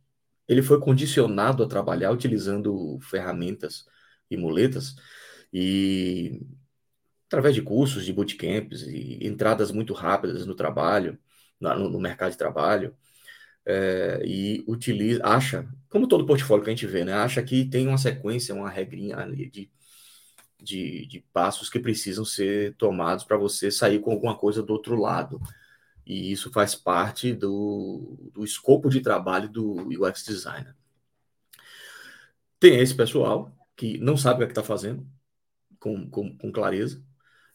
ele 0.49 0.62
foi 0.62 0.81
condicionado 0.81 1.62
a 1.65 1.69
trabalhar 1.69 2.12
utilizando 2.12 2.99
ferramentas 3.03 3.87
e 4.31 4.37
muletas 4.37 4.97
e 5.53 6.41
através 7.29 7.55
de 7.55 7.62
cursos, 7.62 8.05
de 8.05 8.12
bootcamps 8.12 8.83
e 8.85 9.19
entradas 9.27 9.73
muito 9.73 9.95
rápidas 9.95 10.47
no 10.47 10.55
trabalho, 10.57 11.19
no, 11.61 11.91
no 11.91 12.01
mercado 12.01 12.33
de 12.33 12.38
trabalho, 12.38 12.97
é, 13.67 14.23
e 14.25 14.65
utiliza, 14.69 15.21
acha, 15.25 15.69
como 15.88 16.09
todo 16.09 16.27
portfólio 16.27 16.65
que 16.65 16.71
a 16.71 16.75
gente 16.75 16.87
vê, 16.87 17.05
né, 17.05 17.12
acha 17.15 17.43
que 17.43 17.65
tem 17.69 17.88
uma 17.88 17.99
sequência, 17.99 18.55
uma 18.55 18.71
regrinha 18.71 19.17
ali 19.19 19.51
de, 19.51 19.71
de, 20.62 21.07
de 21.07 21.20
passos 21.33 21.68
que 21.68 21.81
precisam 21.81 22.25
ser 22.25 22.75
tomados 22.77 23.25
para 23.25 23.37
você 23.37 23.70
sair 23.70 24.01
com 24.01 24.12
alguma 24.12 24.37
coisa 24.37 24.62
do 24.62 24.72
outro 24.72 24.96
lado. 24.96 25.40
E 26.07 26.33
isso 26.33 26.51
faz 26.51 26.75
parte 26.75 27.33
do, 27.33 28.31
do 28.33 28.44
escopo 28.44 28.88
de 28.88 29.01
trabalho 29.01 29.48
do 29.48 29.88
UX 29.88 30.25
designer. 30.25 30.75
Tem 32.59 32.81
esse 32.81 32.94
pessoal 32.94 33.53
que 33.77 33.98
não 33.98 34.16
sabe 34.16 34.37
o 34.37 34.38
que 34.38 34.44
é 34.44 34.48
está 34.48 34.62
fazendo, 34.62 35.07
com, 35.79 36.09
com, 36.09 36.37
com 36.37 36.53
clareza, 36.53 37.03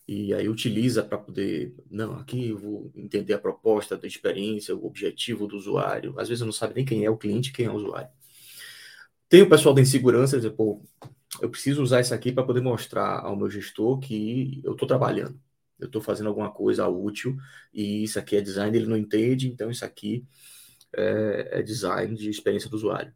e 0.08 0.34
aí 0.34 0.48
utiliza 0.48 1.04
para 1.04 1.18
poder, 1.18 1.74
não, 1.90 2.14
aqui 2.14 2.50
eu 2.50 2.58
vou 2.58 2.92
entender 2.96 3.34
a 3.34 3.40
proposta 3.40 3.98
da 3.98 4.08
experiência, 4.08 4.76
o 4.76 4.86
objetivo 4.86 5.48
do 5.48 5.58
usuário. 5.58 6.18
Às 6.18 6.30
vezes 6.30 6.42
eu 6.42 6.46
não 6.46 6.54
sabe 6.54 6.76
nem 6.76 6.86
quem 6.86 7.04
é 7.04 7.10
o 7.10 7.18
cliente, 7.18 7.52
quem 7.52 7.66
é 7.66 7.70
o 7.70 7.76
usuário. 7.76 8.10
Tem 9.30 9.42
o 9.42 9.50
pessoal 9.50 9.76
da 9.76 9.82
insegurança, 9.82 10.38
dizer, 10.38 10.52
pô, 10.52 10.82
eu 11.42 11.50
preciso 11.50 11.84
usar 11.84 12.02
isso 12.02 12.14
aqui 12.14 12.32
para 12.32 12.44
poder 12.44 12.62
mostrar 12.62 13.20
ao 13.20 13.36
meu 13.36 13.50
gestor 13.50 14.00
que 14.00 14.62
eu 14.64 14.74
estou 14.74 14.88
trabalhando, 14.88 15.40
eu 15.80 15.88
estou 15.88 16.02
fazendo 16.02 16.28
alguma 16.28 16.52
coisa 16.52 16.88
útil 16.88 17.38
e 17.74 18.04
isso 18.04 18.20
aqui 18.20 18.36
é 18.36 18.42
design, 18.42 18.76
ele 18.76 18.88
não 18.88 18.98
entende, 18.98 19.48
então 19.48 19.70
isso 19.70 19.86
aqui 19.86 20.26
é, 20.96 21.60
é 21.60 21.62
design 21.64 22.16
de 22.16 22.30
experiência 22.30 22.70
do 22.70 22.76
usuário. 22.76 23.14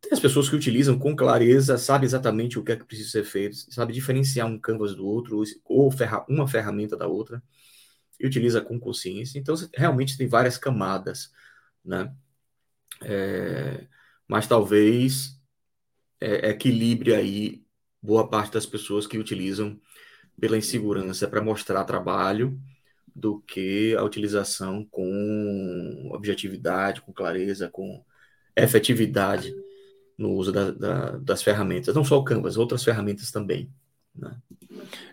Tem 0.00 0.12
as 0.12 0.20
pessoas 0.20 0.48
que 0.48 0.56
utilizam 0.56 0.98
com 0.98 1.16
clareza, 1.16 1.78
sabe 1.78 2.04
exatamente 2.06 2.58
o 2.58 2.64
que 2.64 2.72
é 2.72 2.76
que 2.76 2.84
precisa 2.84 3.10
ser 3.10 3.24
feito, 3.24 3.56
sabe 3.72 3.92
diferenciar 3.92 4.46
um 4.46 4.58
canvas 4.58 4.94
do 4.94 5.06
outro, 5.06 5.42
ou 5.64 5.90
ferra 5.90 6.24
uma 6.28 6.46
ferramenta 6.46 6.96
da 6.96 7.06
outra, 7.08 7.42
e 8.20 8.26
utiliza 8.26 8.60
com 8.60 8.78
consciência. 8.78 9.38
Então, 9.38 9.54
realmente 9.74 10.16
tem 10.16 10.28
várias 10.28 10.58
camadas, 10.58 11.32
né? 11.84 12.14
É, 13.02 13.86
mas 14.28 14.46
talvez 14.46 15.35
é, 16.20 16.50
equilibre 16.50 17.14
aí 17.14 17.64
boa 18.02 18.28
parte 18.28 18.52
das 18.54 18.66
pessoas 18.66 19.06
que 19.06 19.18
utilizam 19.18 19.80
pela 20.40 20.56
insegurança 20.56 21.26
para 21.26 21.42
mostrar 21.42 21.84
trabalho 21.84 22.60
do 23.14 23.40
que 23.40 23.96
a 23.96 24.02
utilização 24.02 24.84
com 24.84 26.10
objetividade, 26.12 27.00
com 27.00 27.12
clareza, 27.12 27.68
com 27.70 28.04
efetividade 28.54 29.54
no 30.18 30.32
uso 30.32 30.52
da, 30.52 30.70
da, 30.70 31.10
das 31.18 31.42
ferramentas, 31.42 31.94
não 31.94 32.04
só 32.04 32.18
o 32.18 32.24
Canvas, 32.24 32.56
outras 32.56 32.84
ferramentas 32.84 33.30
também. 33.30 33.70
Né? 34.14 34.36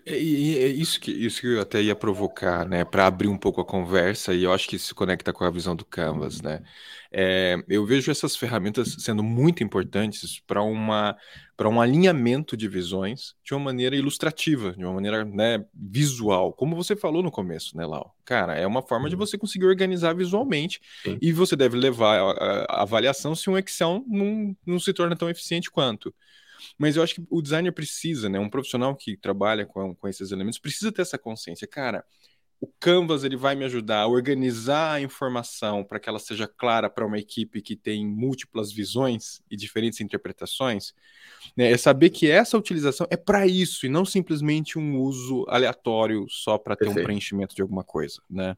É, 0.06 0.20
e 0.20 0.58
é 0.58 0.68
isso 0.68 1.00
que, 1.00 1.12
isso 1.12 1.42
que 1.42 1.48
eu 1.48 1.62
até 1.62 1.82
ia 1.82 1.96
provocar, 1.96 2.68
né, 2.68 2.84
para 2.84 3.08
abrir 3.08 3.28
um 3.28 3.38
pouco 3.38 3.62
a 3.62 3.66
conversa, 3.66 4.34
e 4.34 4.44
eu 4.44 4.52
acho 4.52 4.68
que 4.68 4.76
isso 4.76 4.88
se 4.88 4.94
conecta 4.94 5.32
com 5.32 5.44
a 5.44 5.52
visão 5.52 5.76
do 5.76 5.86
Canvas, 5.86 6.42
né? 6.42 6.62
É, 7.16 7.58
eu 7.70 7.86
vejo 7.86 8.10
essas 8.10 8.36
ferramentas 8.36 8.96
sendo 9.00 9.22
muito 9.22 9.64
importantes 9.64 10.42
para 10.48 10.64
uma 10.64 11.16
para 11.56 11.70
um 11.70 11.80
alinhamento 11.80 12.58
de 12.58 12.68
visões 12.68 13.36
de 13.44 13.54
uma 13.54 13.60
maneira 13.66 13.96
ilustrativa, 13.96 14.74
de 14.74 14.84
uma 14.84 14.94
maneira 14.94 15.24
né, 15.24 15.64
visual, 15.74 16.52
como 16.52 16.76
você 16.76 16.96
falou 16.96 17.22
no 17.22 17.32
começo, 17.32 17.78
né, 17.78 17.86
Lau? 17.86 18.16
Cara, 18.26 18.56
é 18.56 18.66
uma 18.66 18.82
forma 18.82 19.08
de 19.08 19.16
você 19.16 19.38
conseguir 19.38 19.68
organizar 19.68 20.14
visualmente 20.14 20.82
Sim. 21.04 21.18
e 21.22 21.32
você 21.32 21.56
deve 21.56 21.78
levar 21.78 22.18
a, 22.18 22.32
a, 22.32 22.64
a, 22.64 22.82
avaliação 22.82 23.36
se 23.36 23.50
um 23.50 23.58
Excel 23.58 24.04
não, 24.08 24.58
não 24.66 24.80
se 24.80 24.92
torna 24.94 25.16
tão 25.16 25.30
eficiente 25.30 25.70
quanto. 25.70 26.14
Mas 26.78 26.96
eu 26.96 27.04
acho 27.04 27.16
que 27.16 27.24
o 27.30 27.42
designer 27.42 27.72
precisa, 27.72 28.30
né? 28.30 28.40
Um 28.40 28.50
profissional 28.50 28.96
que 28.96 29.18
trabalha 29.18 29.66
com, 29.66 29.96
com 29.96 30.08
esses 30.08 30.32
elementos 30.32 30.60
precisa 30.60 30.92
ter 30.92 31.02
essa 31.02 31.18
consciência. 31.18 31.68
Cara, 31.68 32.04
o 32.64 32.68
Canvas 32.80 33.26
ele 33.26 33.36
vai 33.36 33.56
me 33.56 33.66
ajudar 33.66 34.04
a 34.04 34.08
organizar 34.08 34.94
a 34.94 35.02
informação 35.02 35.84
para 35.84 36.00
que 36.00 36.08
ela 36.08 36.18
seja 36.18 36.48
clara 36.48 36.90
para 36.90 37.06
uma 37.06 37.20
equipe 37.20 37.62
que 37.62 37.76
tem 37.76 38.08
múltiplas 38.08 38.72
visões 38.72 39.42
e 39.52 39.58
diferentes 39.58 40.00
interpretações. 40.00 40.94
Né? 41.58 41.74
É 41.74 41.78
saber 41.78 42.10
que 42.10 42.32
essa 42.32 42.58
utilização 42.58 43.06
é 43.10 43.18
para 43.18 43.46
isso 43.46 43.86
e 43.86 43.90
não 43.90 44.06
simplesmente 44.06 44.80
um 44.80 44.98
uso 44.98 45.46
aleatório 45.50 46.26
só 46.30 46.58
para 46.58 46.78
ter 46.78 46.88
um 46.88 46.94
preenchimento 46.94 47.54
de 47.54 47.62
alguma 47.62 47.84
coisa, 47.84 48.22
né? 48.30 48.56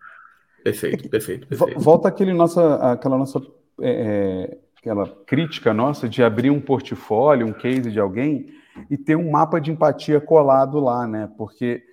Perfeito, 0.63 1.09
perfeito, 1.09 1.47
perfeito. 1.47 1.79
Volta 1.79 2.07
aquele 2.07 2.33
nossa, 2.33 2.75
aquela 2.91 3.17
nossa 3.17 3.41
é, 3.81 4.51
é 4.51 4.57
aquela 4.85 5.07
crítica 5.25 5.73
nossa 5.73 6.07
de 6.07 6.21
abrir 6.21 6.51
um 6.51 6.61
portfólio, 6.61 7.47
um 7.47 7.53
case 7.53 7.91
de 7.91 7.99
alguém 7.99 8.53
e 8.87 8.95
ter 8.95 9.15
um 9.15 9.31
mapa 9.31 9.59
de 9.59 9.71
empatia 9.71 10.21
colado 10.21 10.79
lá, 10.79 11.07
né? 11.07 11.27
Porque 11.35 11.83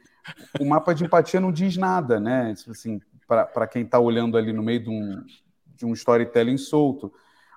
o 0.61 0.67
mapa 0.67 0.95
de 0.95 1.05
empatia 1.05 1.41
não 1.41 1.51
diz 1.51 1.79
nada, 1.79 2.21
né? 2.21 2.55
Assim, 2.69 3.01
para 3.27 3.67
quem 3.67 3.83
está 3.83 3.99
olhando 3.99 4.37
ali 4.37 4.53
no 4.53 4.63
meio 4.63 4.83
de 4.83 4.91
um, 4.91 5.25
de 5.75 5.87
um 5.87 5.95
storytelling 5.95 6.59
solto. 6.59 7.11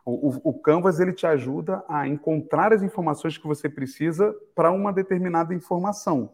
O, 0.06 0.30
o, 0.30 0.42
o, 0.52 0.54
Canvas 0.54 1.02
ele 1.02 1.12
te 1.12 1.28
ajuda 1.28 1.84
a 1.90 2.08
encontrar 2.08 2.72
as 2.72 2.82
informações 2.82 3.38
que 3.38 3.48
você 3.48 3.68
precisa 3.68 4.34
para 4.56 4.72
uma 4.72 4.94
determinada 4.94 5.54
informação, 5.54 6.30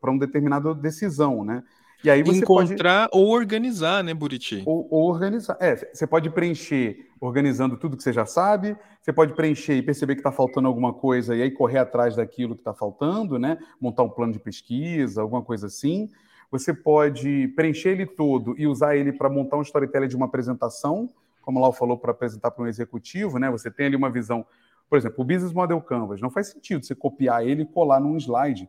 para 0.00 0.10
uma 0.10 0.20
determinada 0.20 0.72
decisão, 0.72 1.44
né? 1.44 1.64
E 2.02 2.10
aí 2.10 2.22
você 2.22 2.38
encontrar 2.38 3.08
pode... 3.08 3.22
ou 3.22 3.30
organizar, 3.30 4.02
né, 4.02 4.14
Buriti? 4.14 4.62
Ou, 4.64 4.86
ou, 4.90 5.08
organizar. 5.08 5.56
É, 5.60 5.76
você 5.76 6.06
pode 6.06 6.30
preencher 6.30 7.10
organizando 7.20 7.76
tudo 7.76 7.96
que 7.96 8.02
você 8.02 8.12
já 8.12 8.24
sabe, 8.24 8.74
você 9.02 9.12
pode 9.12 9.34
preencher 9.34 9.74
e 9.74 9.82
perceber 9.82 10.14
que 10.14 10.20
está 10.20 10.32
faltando 10.32 10.66
alguma 10.66 10.94
coisa 10.94 11.36
e 11.36 11.42
aí 11.42 11.50
correr 11.50 11.78
atrás 11.78 12.16
daquilo 12.16 12.54
que 12.54 12.62
está 12.62 12.72
faltando, 12.72 13.38
né? 13.38 13.58
Montar 13.78 14.04
um 14.04 14.08
plano 14.08 14.32
de 14.32 14.38
pesquisa, 14.38 15.20
alguma 15.20 15.42
coisa 15.42 15.66
assim. 15.66 16.08
Você 16.50 16.72
pode 16.72 17.48
preencher 17.48 17.90
ele 17.90 18.06
todo 18.06 18.54
e 18.58 18.66
usar 18.66 18.96
ele 18.96 19.12
para 19.12 19.28
montar 19.28 19.58
um 19.58 19.62
storytelling 19.62 20.08
de 20.08 20.16
uma 20.16 20.26
apresentação, 20.26 21.10
como 21.42 21.58
o 21.58 21.62
Lau 21.62 21.72
falou, 21.72 21.98
para 21.98 22.10
apresentar 22.10 22.50
para 22.50 22.64
um 22.64 22.66
executivo, 22.66 23.38
né? 23.38 23.50
Você 23.50 23.70
tem 23.70 23.86
ali 23.86 23.96
uma 23.96 24.10
visão. 24.10 24.44
Por 24.88 24.96
exemplo, 24.96 25.22
o 25.22 25.24
Business 25.24 25.52
Model 25.52 25.80
Canvas. 25.82 26.20
Não 26.20 26.30
faz 26.30 26.48
sentido 26.48 26.84
você 26.84 26.94
copiar 26.94 27.46
ele 27.46 27.62
e 27.62 27.66
colar 27.66 28.00
num 28.00 28.16
slide 28.16 28.68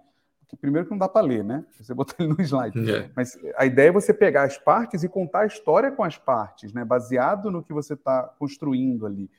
que 0.52 0.58
primeiro 0.58 0.86
que 0.86 0.92
não 0.92 0.98
dá 0.98 1.08
para 1.08 1.26
ler, 1.26 1.46
né? 1.46 1.66
Você 1.80 1.94
botar 1.94 2.16
ele 2.20 2.34
no 2.34 2.42
slide. 2.42 2.92
É. 2.92 3.10
Mas 3.16 3.40
a 3.56 3.66
ideia 3.66 3.88
é 3.88 3.92
você 3.92 4.14
pegar 4.14 4.44
as 4.44 4.58
partes 4.58 5.02
e 5.02 5.08
contar 5.08 5.42
a 5.42 5.46
história 5.46 5.90
com 5.90 6.04
as 6.04 6.18
partes, 6.18 6.74
né? 6.74 6.84
Baseado 6.84 7.50
no 7.50 7.64
que 7.64 7.72
você 7.72 7.94
está 7.94 8.24
construindo 8.38 9.06
ali. 9.06 9.32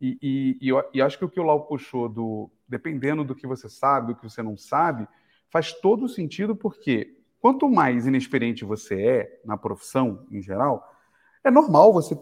E, 0.00 0.18
e, 0.20 0.58
e, 0.60 0.68
eu, 0.68 0.84
e, 0.92 1.00
acho 1.00 1.16
que 1.16 1.24
o 1.24 1.28
que 1.28 1.38
o 1.38 1.44
Lau 1.44 1.66
puxou 1.66 2.08
do 2.08 2.50
dependendo 2.68 3.24
do 3.24 3.34
que 3.34 3.46
você 3.46 3.68
sabe, 3.68 4.12
do 4.12 4.18
que 4.18 4.28
você 4.28 4.42
não 4.42 4.56
sabe, 4.56 5.06
faz 5.48 5.72
todo 5.72 6.08
sentido 6.08 6.56
porque 6.56 7.16
quanto 7.40 7.70
mais 7.70 8.04
inexperiente 8.04 8.64
você 8.64 9.00
é 9.00 9.40
na 9.44 9.56
profissão 9.56 10.26
em 10.32 10.42
geral, 10.42 10.84
é 11.44 11.50
normal 11.50 11.92
você 11.92 12.18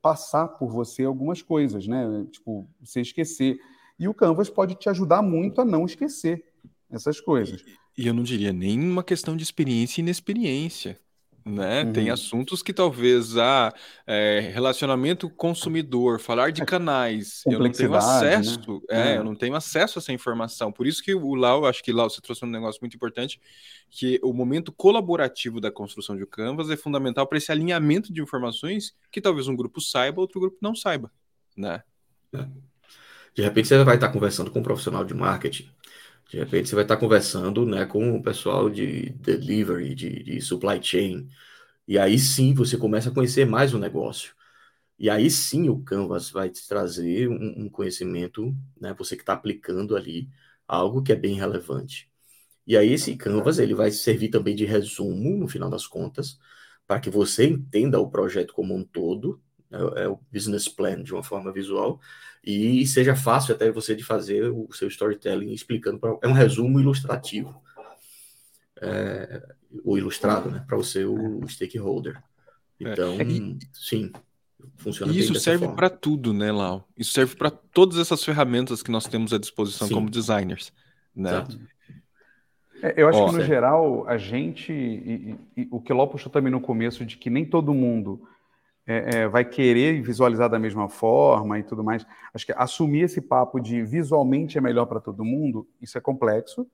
passar 0.00 0.48
por 0.48 0.70
você 0.70 1.04
algumas 1.04 1.42
coisas, 1.42 1.86
né? 1.86 2.26
Tipo, 2.30 2.66
você 2.80 3.02
esquecer. 3.02 3.58
E 3.98 4.08
o 4.08 4.14
Canvas 4.14 4.48
pode 4.48 4.74
te 4.74 4.88
ajudar 4.88 5.20
muito 5.20 5.60
a 5.60 5.66
não 5.66 5.84
esquecer 5.84 6.53
essas 6.94 7.20
coisas. 7.20 7.62
E 7.96 8.06
eu 8.06 8.14
não 8.14 8.22
diria 8.22 8.52
nem 8.52 8.80
uma 8.80 9.04
questão 9.04 9.36
de 9.36 9.42
experiência 9.42 10.00
e 10.00 10.02
inexperiência. 10.02 10.98
Né? 11.44 11.82
Uhum. 11.84 11.92
Tem 11.92 12.08
assuntos 12.08 12.62
que 12.62 12.72
talvez 12.72 13.36
a 13.36 13.68
ah, 13.68 13.74
é, 14.06 14.50
relacionamento 14.54 15.28
consumidor, 15.28 16.18
falar 16.18 16.50
de 16.50 16.64
canais, 16.64 17.42
eu 17.46 17.58
não 17.58 17.70
tenho 17.70 17.94
acesso, 17.94 18.82
né? 18.90 19.10
é, 19.10 19.12
é. 19.12 19.18
eu 19.18 19.24
não 19.24 19.34
tenho 19.34 19.54
acesso 19.54 19.98
a 19.98 20.00
essa 20.00 20.10
informação. 20.10 20.72
Por 20.72 20.86
isso 20.86 21.02
que 21.02 21.14
o 21.14 21.34
Lau, 21.34 21.66
acho 21.66 21.84
que 21.84 21.92
Lau 21.92 22.08
você 22.08 22.22
trouxe 22.22 22.46
um 22.46 22.48
negócio 22.48 22.80
muito 22.80 22.96
importante, 22.96 23.38
que 23.90 24.18
o 24.22 24.32
momento 24.32 24.72
colaborativo 24.72 25.60
da 25.60 25.70
construção 25.70 26.16
de 26.16 26.24
Canvas 26.24 26.70
é 26.70 26.78
fundamental 26.78 27.26
para 27.26 27.36
esse 27.36 27.52
alinhamento 27.52 28.10
de 28.10 28.22
informações 28.22 28.94
que 29.12 29.20
talvez 29.20 29.46
um 29.46 29.54
grupo 29.54 29.82
saiba, 29.82 30.22
outro 30.22 30.40
grupo 30.40 30.56
não 30.62 30.74
saiba, 30.74 31.12
né? 31.54 31.82
É. 32.32 32.46
De 33.34 33.42
repente 33.42 33.68
você 33.68 33.84
vai 33.84 33.96
estar 33.96 34.08
conversando 34.08 34.50
com 34.50 34.60
um 34.60 34.62
profissional 34.62 35.04
de 35.04 35.12
marketing 35.12 35.68
de 36.34 36.40
repente 36.40 36.68
você 36.68 36.74
vai 36.74 36.84
estar 36.84 36.96
conversando 36.96 37.64
né, 37.64 37.86
com 37.86 38.16
o 38.16 38.22
pessoal 38.22 38.68
de 38.68 39.10
delivery, 39.10 39.94
de, 39.94 40.22
de 40.24 40.40
supply 40.40 40.82
chain, 40.82 41.28
e 41.86 41.96
aí 41.96 42.18
sim 42.18 42.52
você 42.54 42.76
começa 42.76 43.08
a 43.10 43.14
conhecer 43.14 43.46
mais 43.46 43.72
o 43.72 43.78
negócio. 43.78 44.34
E 44.98 45.10
aí 45.10 45.30
sim 45.30 45.68
o 45.68 45.80
Canvas 45.82 46.30
vai 46.30 46.50
te 46.50 46.66
trazer 46.68 47.28
um, 47.28 47.64
um 47.66 47.68
conhecimento, 47.70 48.56
né? 48.80 48.94
Você 48.98 49.16
que 49.16 49.22
está 49.22 49.34
aplicando 49.34 49.96
ali 49.96 50.28
algo 50.66 51.02
que 51.02 51.12
é 51.12 51.16
bem 51.16 51.36
relevante. 51.36 52.10
E 52.66 52.76
aí 52.76 52.92
esse 52.92 53.16
Canvas 53.16 53.58
ele 53.60 53.74
vai 53.74 53.92
servir 53.92 54.30
também 54.30 54.56
de 54.56 54.64
resumo 54.64 55.36
no 55.38 55.48
final 55.48 55.70
das 55.70 55.86
contas, 55.86 56.38
para 56.86 57.00
que 57.00 57.10
você 57.10 57.46
entenda 57.48 58.00
o 58.00 58.10
projeto 58.10 58.54
como 58.54 58.74
um 58.76 58.84
todo, 58.84 59.40
é, 59.74 60.04
é 60.04 60.08
o 60.08 60.18
business 60.32 60.68
plan 60.68 61.02
de 61.02 61.12
uma 61.12 61.22
forma 61.22 61.52
visual 61.52 62.00
e 62.42 62.86
seja 62.86 63.16
fácil 63.16 63.54
até 63.54 63.70
você 63.70 63.94
de 63.94 64.04
fazer 64.04 64.50
o 64.50 64.68
seu 64.72 64.88
storytelling 64.88 65.52
explicando 65.52 65.98
pra, 65.98 66.16
é 66.22 66.28
um 66.28 66.32
resumo 66.32 66.78
ilustrativo 66.78 67.62
é, 68.80 69.42
o 69.84 69.96
ilustrado, 69.96 70.50
né, 70.50 70.64
para 70.66 70.76
o 70.76 70.84
seu 70.84 71.40
stakeholder. 71.48 72.16
É. 72.16 72.92
Então, 72.92 73.14
é, 73.14 73.22
e, 73.22 73.58
sim, 73.72 74.12
funciona 74.76 75.12
e 75.12 75.18
isso 75.18 75.34
serve 75.36 75.68
para 75.68 75.88
tudo, 75.88 76.32
né, 76.32 76.52
Lau? 76.52 76.86
Isso 76.96 77.12
serve 77.12 77.34
para 77.36 77.50
todas 77.50 77.98
essas 77.98 78.22
ferramentas 78.22 78.82
que 78.82 78.90
nós 78.90 79.06
temos 79.06 79.32
à 79.32 79.38
disposição 79.38 79.88
sim. 79.88 79.94
como 79.94 80.10
designers, 80.10 80.72
né? 81.14 81.30
Exato. 81.30 81.60
É, 82.82 82.94
eu 82.96 83.08
acho 83.08 83.18
Ó, 83.18 83.28
que, 83.28 83.36
no 83.36 83.42
é. 83.42 83.46
geral, 83.46 84.06
a 84.06 84.18
gente. 84.18 84.72
E, 84.72 85.38
e, 85.56 85.62
e, 85.62 85.68
o 85.70 85.80
que 85.80 85.92
o 85.92 85.96
Ló 85.96 86.06
puxou 86.06 86.30
também 86.30 86.52
no 86.52 86.60
começo, 86.60 87.04
de 87.04 87.16
que 87.16 87.30
nem 87.30 87.44
todo 87.44 87.72
mundo 87.72 88.28
é, 88.86 89.16
é, 89.16 89.28
vai 89.28 89.44
querer 89.44 90.02
visualizar 90.02 90.48
da 90.48 90.58
mesma 90.58 90.88
forma 90.88 91.58
e 91.58 91.62
tudo 91.62 91.82
mais. 91.82 92.06
Acho 92.32 92.46
que 92.46 92.52
assumir 92.52 93.02
esse 93.02 93.20
papo 93.20 93.58
de 93.58 93.82
visualmente 93.82 94.58
é 94.58 94.60
melhor 94.60 94.86
para 94.86 95.00
todo 95.00 95.24
mundo, 95.24 95.66
isso 95.80 95.96
é 95.96 96.00
complexo, 96.00 96.66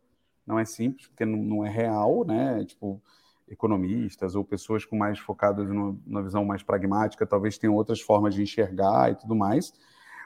não 0.47 0.59
é 0.59 0.65
simples, 0.65 1.07
porque 1.07 1.25
não, 1.25 1.39
não, 1.39 1.65
é 1.65 1.71
real, 1.71 2.25
né? 2.25 2.65
Tipo, 2.65 3.01
economistas 3.49 4.35
ou 4.35 4.45
pessoas 4.45 4.85
com 4.85 4.97
mais 4.97 5.19
focadas 5.19 5.69
numa 5.69 6.23
visão 6.23 6.45
mais 6.45 6.63
pragmática, 6.63 7.27
talvez 7.27 7.59
tenham 7.59 7.75
outras 7.75 8.01
formas 8.01 8.35
de 8.35 8.43
enxergar 8.43 9.13
e 9.13 9.15
tudo 9.15 9.35
mais. 9.35 9.73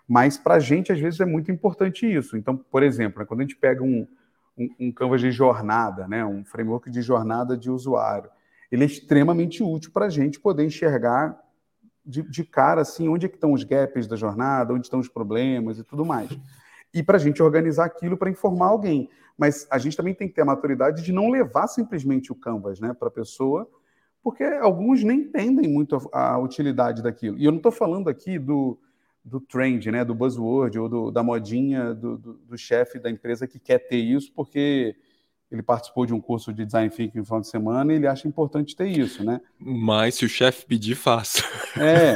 Mas 0.07 0.37
para 0.37 0.55
a 0.55 0.61
gente, 0.61 0.93
às 0.93 1.01
vezes, 1.01 1.20
é 1.20 1.26
muito 1.26 1.51
importante 1.51 2.07
isso. 2.07 2.37
Então, 2.37 2.57
por 2.57 2.82
exemplo, 2.82 3.20
né, 3.20 3.26
quando 3.26 3.41
a 3.41 3.43
gente 3.43 3.57
pega 3.57 3.82
um, 3.82 4.07
um, 4.57 4.68
um 4.78 4.93
canvas 4.93 5.20
de 5.20 5.30
jornada, 5.30 6.07
né, 6.07 6.24
um 6.24 6.45
framework 6.45 6.91
de 6.91 7.01
jornada 7.01 7.57
de 7.57 7.70
usuário, 7.70 8.30
ele 8.70 8.82
é 8.85 8.87
extremamente 8.87 9.62
útil 9.62 9.91
para 9.93 10.07
a 10.07 10.11
gente 10.11 10.41
poder 10.41 10.64
enxergar 10.64 11.43
de, 12.05 12.22
de, 12.22 12.44
cara 12.44 12.82
assim 12.82 13.09
onde 13.09 13.26
é 13.26 13.28
estão 13.28 13.52
os 13.52 13.64
gaps 13.64 14.07
da 14.07 14.16
jornada, 14.16 14.72
onde 14.72 14.86
estão 14.86 15.00
os 15.00 15.09
problemas 15.09 15.78
e 15.78 15.84
tudo 15.84 16.05
mais. 16.05 16.30
E 16.92 17.02
para 17.02 17.16
a 17.16 17.20
gente 17.20 17.42
organizar 17.42 17.84
aquilo 17.84 18.16
para 18.16 18.30
informar 18.30 18.66
alguém. 18.66 19.09
Mas 19.36 19.66
a 19.70 19.78
gente 19.78 19.96
também 19.96 20.14
tem 20.14 20.28
que 20.28 20.34
ter 20.34 20.42
a 20.42 20.46
maturidade 20.46 21.02
de 21.02 21.12
não 21.12 21.28
levar 21.28 21.66
simplesmente 21.66 22.30
o 22.30 22.36
Canvas 22.36 22.78
né, 22.78 22.94
para 22.94 23.09
a 23.09 23.11
pessoa, 23.11 23.68
porque 24.22 24.44
alguns 24.44 25.02
nem 25.02 25.20
entendem 25.20 25.68
muito 25.68 25.96
a, 26.12 26.34
a 26.34 26.38
utilidade 26.38 27.02
daquilo. 27.02 27.36
E 27.36 27.44
eu 27.44 27.50
não 27.50 27.59
estou 27.59 27.72
falando 27.72 28.09
aqui 28.09 28.38
do, 28.38 28.78
do 29.24 29.40
trend, 29.40 29.90
né, 29.90 30.05
do 30.05 30.14
buzzword 30.14 30.78
ou 30.78 30.88
do, 30.88 31.11
da 31.11 31.22
modinha 31.22 31.92
do, 31.92 32.16
do, 32.16 32.32
do 32.34 32.57
chefe 32.57 32.98
da 32.98 33.11
empresa 33.11 33.46
que 33.46 33.59
quer 33.59 33.78
ter 33.78 33.96
isso, 33.96 34.32
porque 34.32 34.94
ele 35.51 35.62
participou 35.62 36.05
de 36.05 36.12
um 36.12 36.20
curso 36.20 36.53
de 36.53 36.64
design 36.64 36.90
thinking 36.90 37.18
no 37.18 37.24
final 37.24 37.40
de 37.40 37.49
semana 37.49 37.92
e 37.92 37.97
ele 37.97 38.07
acha 38.07 38.26
importante 38.26 38.74
ter 38.74 38.88
isso, 38.88 39.24
né? 39.24 39.40
Mas 39.59 40.16
se 40.16 40.24
o 40.24 40.28
chefe 40.28 40.66
pedir, 40.66 40.95
faça. 40.95 41.42
É. 41.78 42.14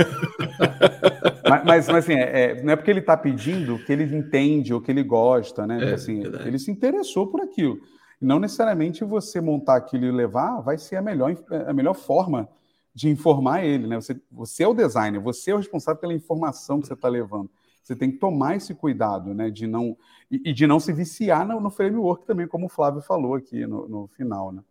mas, 1.48 1.64
mas, 1.64 1.88
mas, 1.88 1.90
assim, 1.90 2.14
é, 2.14 2.40
é, 2.40 2.62
não 2.62 2.72
é 2.72 2.76
porque 2.76 2.90
ele 2.90 3.00
está 3.00 3.16
pedindo 3.16 3.78
que 3.84 3.92
ele 3.92 4.04
entende 4.16 4.74
ou 4.74 4.80
que 4.80 4.90
ele 4.90 5.02
gosta, 5.02 5.66
né? 5.66 5.90
É, 5.90 5.94
assim, 5.94 6.22
ele 6.44 6.58
se 6.58 6.70
interessou 6.70 7.26
por 7.28 7.40
aquilo. 7.40 7.78
Não 8.20 8.40
necessariamente 8.40 9.04
você 9.04 9.40
montar 9.40 9.76
aquilo 9.76 10.04
e 10.04 10.10
levar 10.10 10.60
vai 10.60 10.76
ser 10.76 10.96
a 10.96 11.02
melhor, 11.02 11.36
a 11.66 11.72
melhor 11.72 11.94
forma 11.94 12.48
de 12.92 13.08
informar 13.08 13.64
ele, 13.64 13.86
né? 13.86 13.96
Você, 13.96 14.20
você 14.30 14.64
é 14.64 14.68
o 14.68 14.74
designer, 14.74 15.20
você 15.20 15.52
é 15.52 15.54
o 15.54 15.58
responsável 15.58 16.00
pela 16.00 16.12
informação 16.12 16.80
que 16.80 16.88
você 16.88 16.94
está 16.94 17.08
levando. 17.08 17.48
Você 17.88 17.96
tem 17.96 18.10
que 18.10 18.18
tomar 18.18 18.54
esse 18.54 18.74
cuidado, 18.74 19.32
né? 19.32 19.48
De 19.50 19.66
não 19.66 19.96
e, 20.30 20.50
e 20.50 20.52
de 20.52 20.66
não 20.66 20.78
se 20.78 20.92
viciar 20.92 21.48
no, 21.48 21.58
no, 21.58 21.70
framework 21.70 22.26
também, 22.26 22.46
como 22.46 22.66
o 22.66 22.68
Flávio 22.68 23.00
falou 23.00 23.34
aqui 23.34 23.66
no, 23.66 23.88
no 23.88 24.08
final, 24.08 24.52
né? 24.52 24.62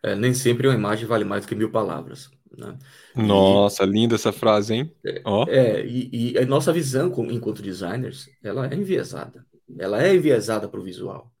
É, 0.00 0.14
nem 0.14 0.32
sempre 0.32 0.68
uma 0.68 0.76
imagem 0.76 1.04
vale 1.04 1.24
mais 1.24 1.44
do 1.44 1.48
que 1.48 1.54
mil 1.56 1.72
palavras. 1.72 2.30
Né? 2.56 2.78
Nossa, 3.16 3.82
e, 3.82 3.86
linda 3.86 4.14
essa 4.14 4.30
frase, 4.30 4.72
hein? 4.72 4.94
É, 5.04 5.22
oh. 5.26 5.44
é 5.48 5.84
e, 5.84 6.34
e, 6.34 6.38
a 6.38 6.46
nossa 6.46 6.72
visão 6.72 7.12
enquanto 7.28 7.60
designers, 7.60 8.30
ela 8.40 8.68
é 8.68 8.74
enviesada. 8.76 9.44
Ela 9.76 10.00
é 10.00 10.14
enviesada 10.14 10.68
para 10.68 10.78
o 10.78 10.84
visual. 10.84 11.32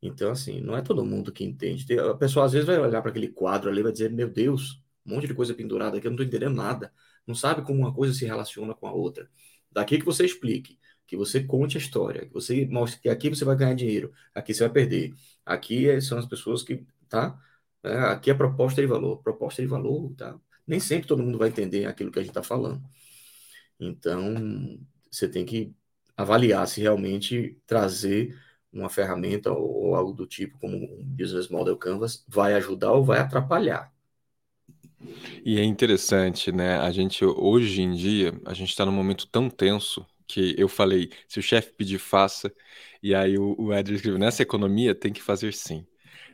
Então, 0.00 0.30
assim, 0.30 0.62
não 0.62 0.74
é 0.74 0.80
todo 0.80 1.04
mundo 1.04 1.30
que 1.30 1.44
entende. 1.44 1.84
A 1.98 2.14
pessoa 2.14 2.46
às 2.46 2.52
vezes 2.52 2.66
vai 2.66 2.78
olhar 2.78 3.02
para 3.02 3.10
aquele 3.10 3.28
quadro 3.28 3.68
ali 3.68 3.80
e 3.80 3.82
vai 3.82 3.92
dizer: 3.92 4.10
Meu 4.10 4.30
Deus, 4.30 4.82
um 5.04 5.16
monte 5.16 5.26
de 5.26 5.34
coisa 5.34 5.52
pendurada 5.52 5.98
aqui, 5.98 6.06
eu 6.06 6.10
não 6.10 6.16
estou 6.16 6.26
entendendo 6.26 6.56
nada. 6.56 6.90
Não 7.26 7.34
sabe 7.34 7.60
como 7.62 7.78
uma 7.80 7.92
coisa 7.92 8.14
se 8.14 8.24
relaciona 8.24 8.74
com 8.74 8.86
a 8.86 8.92
outra. 8.92 9.28
Daqui 9.72 9.98
que 9.98 10.04
você 10.04 10.24
explique, 10.24 10.78
que 11.06 11.16
você 11.16 11.42
conte 11.42 11.76
a 11.76 11.80
história, 11.80 12.26
que 12.26 12.32
você 12.32 12.66
mostre 12.66 13.00
que 13.00 13.08
aqui 13.08 13.28
você 13.28 13.44
vai 13.44 13.56
ganhar 13.56 13.74
dinheiro, 13.74 14.12
aqui 14.34 14.54
você 14.54 14.64
vai 14.64 14.72
perder. 14.72 15.14
Aqui 15.44 15.88
é, 15.88 16.00
são 16.00 16.18
as 16.18 16.26
pessoas 16.26 16.62
que, 16.62 16.86
tá? 17.08 17.38
É, 17.82 17.96
aqui 17.98 18.30
é 18.30 18.34
proposta 18.34 18.80
de 18.80 18.86
valor, 18.86 19.22
proposta 19.22 19.62
de 19.62 19.68
valor, 19.68 20.14
tá? 20.16 20.38
Nem 20.66 20.80
sempre 20.80 21.08
todo 21.08 21.22
mundo 21.22 21.38
vai 21.38 21.48
entender 21.48 21.86
aquilo 21.86 22.10
que 22.12 22.18
a 22.18 22.22
gente 22.22 22.30
está 22.30 22.42
falando. 22.42 22.82
Então, 23.78 24.78
você 25.10 25.28
tem 25.28 25.44
que 25.44 25.74
avaliar 26.16 26.66
se 26.68 26.80
realmente 26.80 27.58
trazer 27.66 28.38
uma 28.72 28.88
ferramenta 28.88 29.50
ou 29.52 29.94
algo 29.94 30.12
do 30.12 30.26
tipo 30.26 30.58
como 30.58 30.76
um 30.76 31.04
Business 31.04 31.48
Model 31.48 31.76
Canvas 31.76 32.24
vai 32.28 32.54
ajudar 32.54 32.92
ou 32.92 33.04
vai 33.04 33.18
atrapalhar. 33.18 33.92
E 35.44 35.58
é 35.58 35.64
interessante, 35.64 36.52
né? 36.52 36.78
A 36.78 36.90
gente 36.90 37.24
hoje 37.24 37.82
em 37.82 37.92
dia, 37.94 38.38
a 38.44 38.52
gente 38.54 38.70
está 38.70 38.84
num 38.84 38.92
momento 38.92 39.26
tão 39.26 39.48
tenso 39.48 40.06
que 40.26 40.54
eu 40.58 40.68
falei, 40.68 41.10
se 41.26 41.38
o 41.38 41.42
chefe 41.42 41.72
pedir, 41.72 41.98
faça. 41.98 42.52
E 43.02 43.14
aí 43.14 43.36
o, 43.38 43.56
o 43.58 43.74
Eder 43.74 43.94
escreveu, 43.96 44.18
nessa 44.18 44.42
economia 44.42 44.94
tem 44.94 45.12
que 45.12 45.22
fazer 45.22 45.52
sim. 45.52 45.86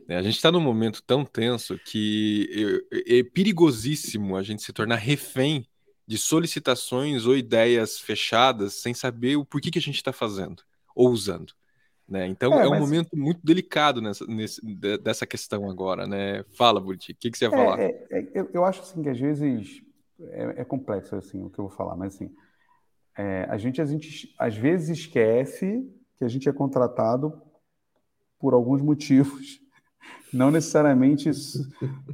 Né? 0.07 0.17
A 0.17 0.23
gente 0.23 0.37
está 0.37 0.53
num 0.53 0.61
momento 0.61 1.03
tão 1.03 1.25
tenso 1.25 1.79
que 1.79 2.83
é, 2.93 3.19
é 3.19 3.25
perigosíssimo 3.25 4.37
a 4.37 4.43
gente 4.43 4.62
se 4.62 4.73
tornar 4.73 4.97
refém 4.97 5.67
de 6.07 6.19
solicitações 6.19 7.27
ou 7.27 7.37
ideias 7.37 7.99
fechadas 7.99 8.75
sem 8.75 8.95
saber 8.95 9.37
o 9.37 9.45
porquê 9.45 9.71
que 9.71 9.79
a 9.79 9.83
gente 9.83 9.97
está 9.97 10.12
fazendo 10.12 10.62
ou 10.95 11.11
usando. 11.11 11.53
Né? 12.09 12.29
Então 12.29 12.55
é, 12.55 12.63
é 12.63 12.67
um 12.67 12.71
mas... 12.71 12.81
momento 12.81 13.17
muito 13.17 13.41
delicado 13.43 14.01
nessa, 14.01 14.25
nesse, 14.27 14.61
dessa 15.03 15.27
questão 15.27 15.69
agora, 15.69 16.07
né? 16.07 16.45
Fala, 16.57 16.81
Burti, 16.81 17.13
o 17.13 17.17
que, 17.17 17.31
que, 17.31 17.37
você 17.37 17.47
ia 17.47 17.49
é, 17.49 17.51
falar? 17.51 17.81
É, 17.81 18.07
é, 18.11 18.31
eu, 18.33 18.49
eu, 18.55 18.65
acho 18.65 18.81
assim 18.83 19.03
que 19.03 19.09
às 19.09 19.19
vezes 19.19 19.83
é, 20.21 20.61
é, 20.61 20.65
complexo 20.65 21.17
assim 21.17 21.43
o 21.43 21.51
que 21.51 21.59
eu 21.59 21.67
vou 21.67 21.77
falar, 21.77 21.97
mas 21.97 22.15
assim 22.15 22.33
a 23.49 23.57
gente, 23.57 23.81
a 23.81 23.87
gente 23.87 24.35
às 24.39 24.55
vezes 24.55 24.99
esquece 24.99 25.91
que 26.19 26.25
a 26.25 26.29
gente 26.29 26.47
é 26.49 26.53
contratado 26.53 27.33
por 28.39 28.53
alguns 28.53 28.83
motivos, 28.83 29.59
não 30.33 30.51
necessariamente 30.51 31.31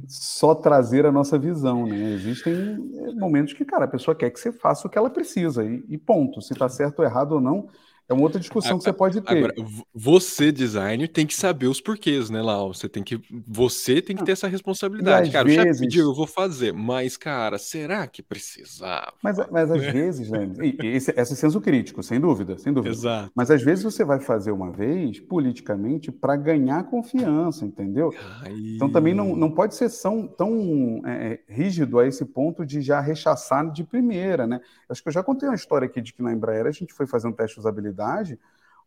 só 0.07 0.55
trazer 0.55 1.05
a 1.05 1.11
nossa 1.11 1.37
visão, 1.37 1.85
né? 1.85 2.13
Existem 2.13 2.77
momentos 3.15 3.53
que, 3.53 3.65
cara, 3.65 3.85
a 3.85 3.89
pessoa 3.89 4.15
quer 4.15 4.31
que 4.31 4.39
você 4.39 4.51
faça 4.51 4.87
o 4.87 4.89
que 4.89 4.97
ela 4.97 5.09
precisa 5.09 5.65
e, 5.65 5.83
e 5.89 5.97
ponto. 5.97 6.41
Se 6.41 6.53
está 6.53 6.69
certo 6.69 6.99
ou 6.99 7.05
errado 7.05 7.33
ou 7.33 7.41
não, 7.41 7.67
é 8.09 8.13
uma 8.13 8.23
outra 8.23 8.39
discussão 8.39 8.77
que 8.77 8.83
você 8.83 8.91
pode 8.91 9.21
ter. 9.21 9.37
Agora, 9.37 9.53
você, 9.93 10.51
designer, 10.51 11.07
tem 11.07 11.25
que 11.25 11.33
saber 11.33 11.67
os 11.67 11.79
porquês, 11.79 12.29
né, 12.29 12.41
Lau? 12.41 12.73
Você 12.73 12.89
tem 12.89 13.01
que, 13.01 13.19
você 13.47 14.01
tem 14.01 14.15
que 14.15 14.25
ter 14.25 14.33
essa 14.33 14.47
responsabilidade. 14.47 15.31
Cara, 15.31 15.45
vezes... 15.45 15.59
o 15.59 15.63
chefe 15.63 15.79
pediu, 15.79 16.05
eu 16.09 16.13
vou 16.13 16.27
fazer. 16.27 16.73
Mas, 16.73 17.15
cara, 17.15 17.57
será 17.57 18.05
que 18.05 18.21
precisava? 18.21 19.13
Mas, 19.23 19.37
mas 19.49 19.71
às 19.71 19.81
vezes, 19.91 20.29
né? 20.29 20.51
Esse, 20.83 21.11
esse 21.15 21.35
senso 21.35 21.61
crítico, 21.61 22.03
sem 22.03 22.19
dúvida, 22.19 22.57
sem 22.57 22.73
dúvida. 22.73 22.93
Exato. 22.93 23.31
Mas 23.33 23.49
às 23.49 23.63
vezes 23.63 23.83
você 23.83 24.03
vai 24.03 24.19
fazer 24.19 24.51
uma 24.51 24.69
vez, 24.69 25.21
politicamente, 25.21 26.11
para 26.11 26.35
ganhar 26.35 26.83
confiança, 26.83 27.65
entendeu? 27.65 28.13
Ai... 28.41 28.53
Então 28.75 28.89
também 28.89 29.13
não, 29.13 29.33
não 29.33 29.49
pode 29.49 29.75
ser 29.75 29.89
tão, 29.89 30.27
tão 30.27 31.01
é, 31.05 31.33
é, 31.33 31.39
rígido 31.47 31.99
a 31.99 32.07
esse 32.07 32.25
ponto 32.25 32.65
de 32.65 32.81
já 32.81 32.99
rechaçar 32.99 33.71
de 33.71 33.83
primeira, 33.83 34.45
né? 34.45 34.59
Acho 34.89 35.01
que 35.01 35.07
eu 35.07 35.13
já 35.13 35.23
contei 35.23 35.47
uma 35.47 35.55
história 35.55 35.85
aqui 35.85 36.01
de 36.01 36.13
que 36.13 36.21
na 36.21 36.33
Embraer 36.33 36.65
a 36.65 36.71
gente 36.71 36.93
foi 36.93 37.07
fazer 37.07 37.27
um 37.27 37.31
teste 37.31 37.55
de 37.55 37.61
usabilidade 37.61 37.92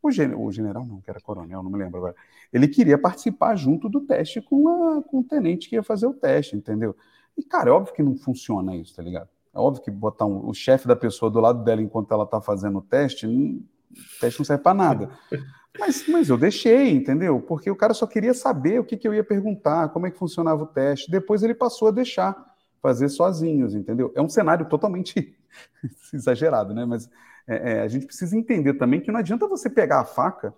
o, 0.02 0.10
gen 0.10 0.34
o 0.34 0.50
general 0.50 0.84
não, 0.84 1.00
que 1.00 1.10
era 1.10 1.20
coronel, 1.20 1.62
não 1.62 1.70
me 1.70 1.78
lembro 1.78 1.98
agora, 1.98 2.14
ele 2.52 2.68
queria 2.68 2.98
participar 2.98 3.56
junto 3.56 3.88
do 3.88 4.00
teste 4.00 4.40
com, 4.40 4.68
a, 4.68 5.02
com 5.02 5.20
o 5.20 5.24
tenente 5.24 5.68
que 5.68 5.76
ia 5.76 5.82
fazer 5.82 6.06
o 6.06 6.14
teste, 6.14 6.56
entendeu? 6.56 6.94
E, 7.36 7.42
cara, 7.42 7.70
é 7.70 7.72
óbvio 7.72 7.94
que 7.94 8.02
não 8.02 8.16
funciona 8.16 8.74
isso, 8.76 8.94
tá 8.94 9.02
ligado? 9.02 9.28
É 9.54 9.58
óbvio 9.58 9.82
que 9.82 9.90
botar 9.90 10.26
um, 10.26 10.48
o 10.48 10.54
chefe 10.54 10.86
da 10.86 10.96
pessoa 10.96 11.30
do 11.30 11.40
lado 11.40 11.64
dela 11.64 11.82
enquanto 11.82 12.12
ela 12.12 12.26
tá 12.26 12.40
fazendo 12.40 12.78
o 12.78 12.82
teste, 12.82 13.26
não, 13.26 13.56
o 13.56 14.20
teste 14.20 14.40
não 14.40 14.44
serve 14.44 14.62
para 14.62 14.74
nada. 14.74 15.10
Mas, 15.78 16.08
mas 16.08 16.30
eu 16.30 16.38
deixei, 16.38 16.92
entendeu? 16.92 17.38
Porque 17.38 17.70
o 17.70 17.76
cara 17.76 17.92
só 17.92 18.06
queria 18.06 18.32
saber 18.32 18.80
o 18.80 18.84
que, 18.84 18.96
que 18.96 19.06
eu 19.06 19.12
ia 19.12 19.22
perguntar, 19.22 19.90
como 19.90 20.06
é 20.06 20.10
que 20.10 20.16
funcionava 20.16 20.62
o 20.62 20.66
teste. 20.66 21.10
Depois 21.10 21.42
ele 21.42 21.54
passou 21.54 21.88
a 21.88 21.90
deixar 21.90 22.34
fazer 22.80 23.10
sozinhos, 23.10 23.74
entendeu? 23.74 24.10
É 24.14 24.22
um 24.22 24.28
cenário 24.30 24.66
totalmente 24.70 25.36
exagerado, 26.14 26.72
né? 26.72 26.86
Mas 26.86 27.10
é, 27.46 27.72
é, 27.72 27.80
a 27.80 27.88
gente 27.88 28.06
precisa 28.06 28.36
entender 28.36 28.74
também 28.74 29.00
que 29.00 29.10
não 29.10 29.20
adianta 29.20 29.46
você 29.46 29.70
pegar 29.70 30.00
a 30.00 30.04
faca 30.04 30.54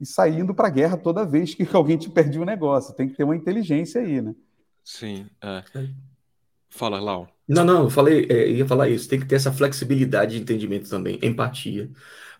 e 0.00 0.06
sair 0.06 0.38
indo 0.38 0.54
para 0.54 0.68
a 0.68 0.70
guerra 0.70 0.96
toda 0.96 1.26
vez 1.26 1.54
que 1.54 1.68
alguém 1.76 1.98
te 1.98 2.08
perde 2.08 2.38
o 2.38 2.42
um 2.42 2.46
negócio. 2.46 2.94
Tem 2.94 3.08
que 3.08 3.16
ter 3.16 3.24
uma 3.24 3.36
inteligência 3.36 4.00
aí, 4.00 4.20
né? 4.22 4.34
Sim. 4.82 5.28
É. 5.42 5.62
Fala, 6.70 7.00
Lau. 7.00 7.28
Não, 7.46 7.64
não, 7.64 7.84
eu 7.84 7.90
falei, 7.90 8.26
é, 8.30 8.48
ia 8.48 8.66
falar 8.66 8.88
isso. 8.88 9.08
Tem 9.08 9.18
que 9.18 9.26
ter 9.26 9.34
essa 9.34 9.52
flexibilidade 9.52 10.36
de 10.36 10.42
entendimento 10.42 10.88
também, 10.88 11.18
empatia, 11.22 11.90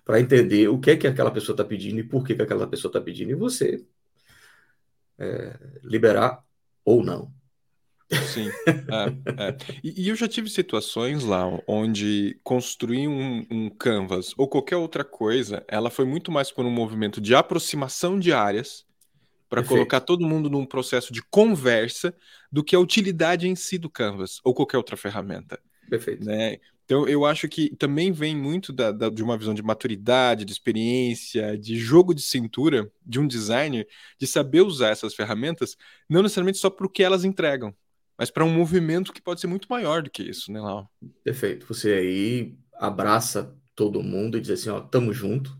para 0.05 0.21
entender 0.21 0.69
o 0.69 0.79
que 0.79 0.93
é 0.93 0.97
que 0.97 1.07
aquela 1.07 1.31
pessoa 1.31 1.55
está 1.55 1.65
pedindo 1.65 1.99
e 1.99 2.05
por 2.05 2.25
que, 2.25 2.35
que 2.35 2.43
aquela 2.43 2.67
pessoa 2.67 2.91
está 2.91 3.01
pedindo, 3.01 3.31
e 3.31 3.35
você 3.35 3.85
é, 5.19 5.59
liberar 5.83 6.43
ou 6.85 7.05
não. 7.05 7.33
Sim. 8.33 8.51
É, 8.91 9.49
é. 9.49 9.57
E, 9.85 10.03
e, 10.03 10.09
eu 10.09 10.17
já 10.17 10.27
tive 10.27 10.51
situações 10.51 11.23
lá 11.23 11.45
onde 11.67 12.39
construir 12.43 13.07
um, 13.07 13.47
um, 13.51 13.71
canvas 13.71 14.35
ou 14.37 14.49
qualquer 14.49 14.77
outra 14.77 15.05
coisa, 15.05 15.65
ela 15.69 15.91
foi 15.91 16.05
muito 16.05 16.33
mais 16.33 16.51
por 16.51 16.65
um 16.65 16.71
movimento 16.71 17.21
de 17.21 17.35
aproximação 17.35 18.19
de 18.19 18.33
áreas 18.33 18.85
para 19.49 19.63
colocar 19.63 20.01
todo 20.01 20.27
mundo 20.27 20.49
num 20.49 20.65
processo 20.65 21.13
de 21.13 21.23
conversa 21.23 22.15
do 22.51 22.63
que 22.63 22.77
a 22.77 22.81
utilidade 22.81 23.49
em 23.49 23.55
si 23.55 23.79
do 23.79 23.91
Canvas 23.91 24.41
ou 24.45 24.55
qualquer 24.55 24.77
outra 24.77 24.97
ferramenta. 24.97 25.59
Perfeito. 25.89 26.25
Né? 26.25 26.59
Então, 26.85 27.07
eu 27.07 27.25
acho 27.25 27.49
que 27.49 27.75
também 27.77 28.11
vem 28.11 28.37
muito 28.37 28.73
da, 28.73 28.91
da, 28.91 29.09
de 29.09 29.23
uma 29.23 29.37
visão 29.37 29.55
de 29.55 29.63
maturidade, 29.63 30.45
de 30.45 30.53
experiência, 30.53 31.57
de 31.57 31.77
jogo 31.77 32.15
de 32.15 32.23
cintura 32.23 32.91
de 33.05 33.21
um 33.21 33.27
designer, 33.27 33.87
de 34.19 34.27
saber 34.27 34.63
usar 34.63 34.89
essas 34.89 35.15
ferramentas, 35.15 35.77
não 36.09 36.23
necessariamente 36.23 36.59
só 36.59 36.69
para 36.69 36.87
o 36.87 36.91
que 36.91 37.03
elas 37.03 37.25
entregam, 37.25 37.75
mas 38.21 38.31
para 38.31 38.45
um 38.45 38.53
movimento 38.53 39.15
que 39.15 39.23
pode 39.23 39.41
ser 39.41 39.47
muito 39.47 39.67
maior 39.71 40.03
do 40.03 40.11
que 40.11 40.23
isso, 40.23 40.53
né, 40.53 40.61
Lau? 40.61 40.87
Perfeito. 41.25 41.65
Você 41.67 41.91
aí 41.95 42.59
abraça 42.75 43.57
todo 43.75 44.03
mundo 44.03 44.37
e 44.37 44.43
diz 44.43 44.51
assim, 44.51 44.69
ó, 44.69 44.79
tamo 44.79 45.11
junto, 45.11 45.59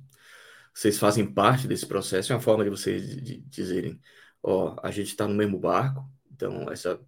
vocês 0.75 0.99
fazem 0.99 1.25
parte 1.25 1.67
desse 1.67 1.87
processo, 1.87 2.31
é 2.31 2.37
uma 2.37 2.43
forma 2.43 2.63
de 2.63 2.69
vocês 2.69 3.19
dizerem, 3.49 3.99
ó, 4.43 4.77
a 4.83 4.91
gente 4.91 5.07
está 5.07 5.27
no 5.27 5.35
mesmo 5.35 5.59
barco, 5.59 6.07
então 6.31 6.71
essa, 6.71 7.01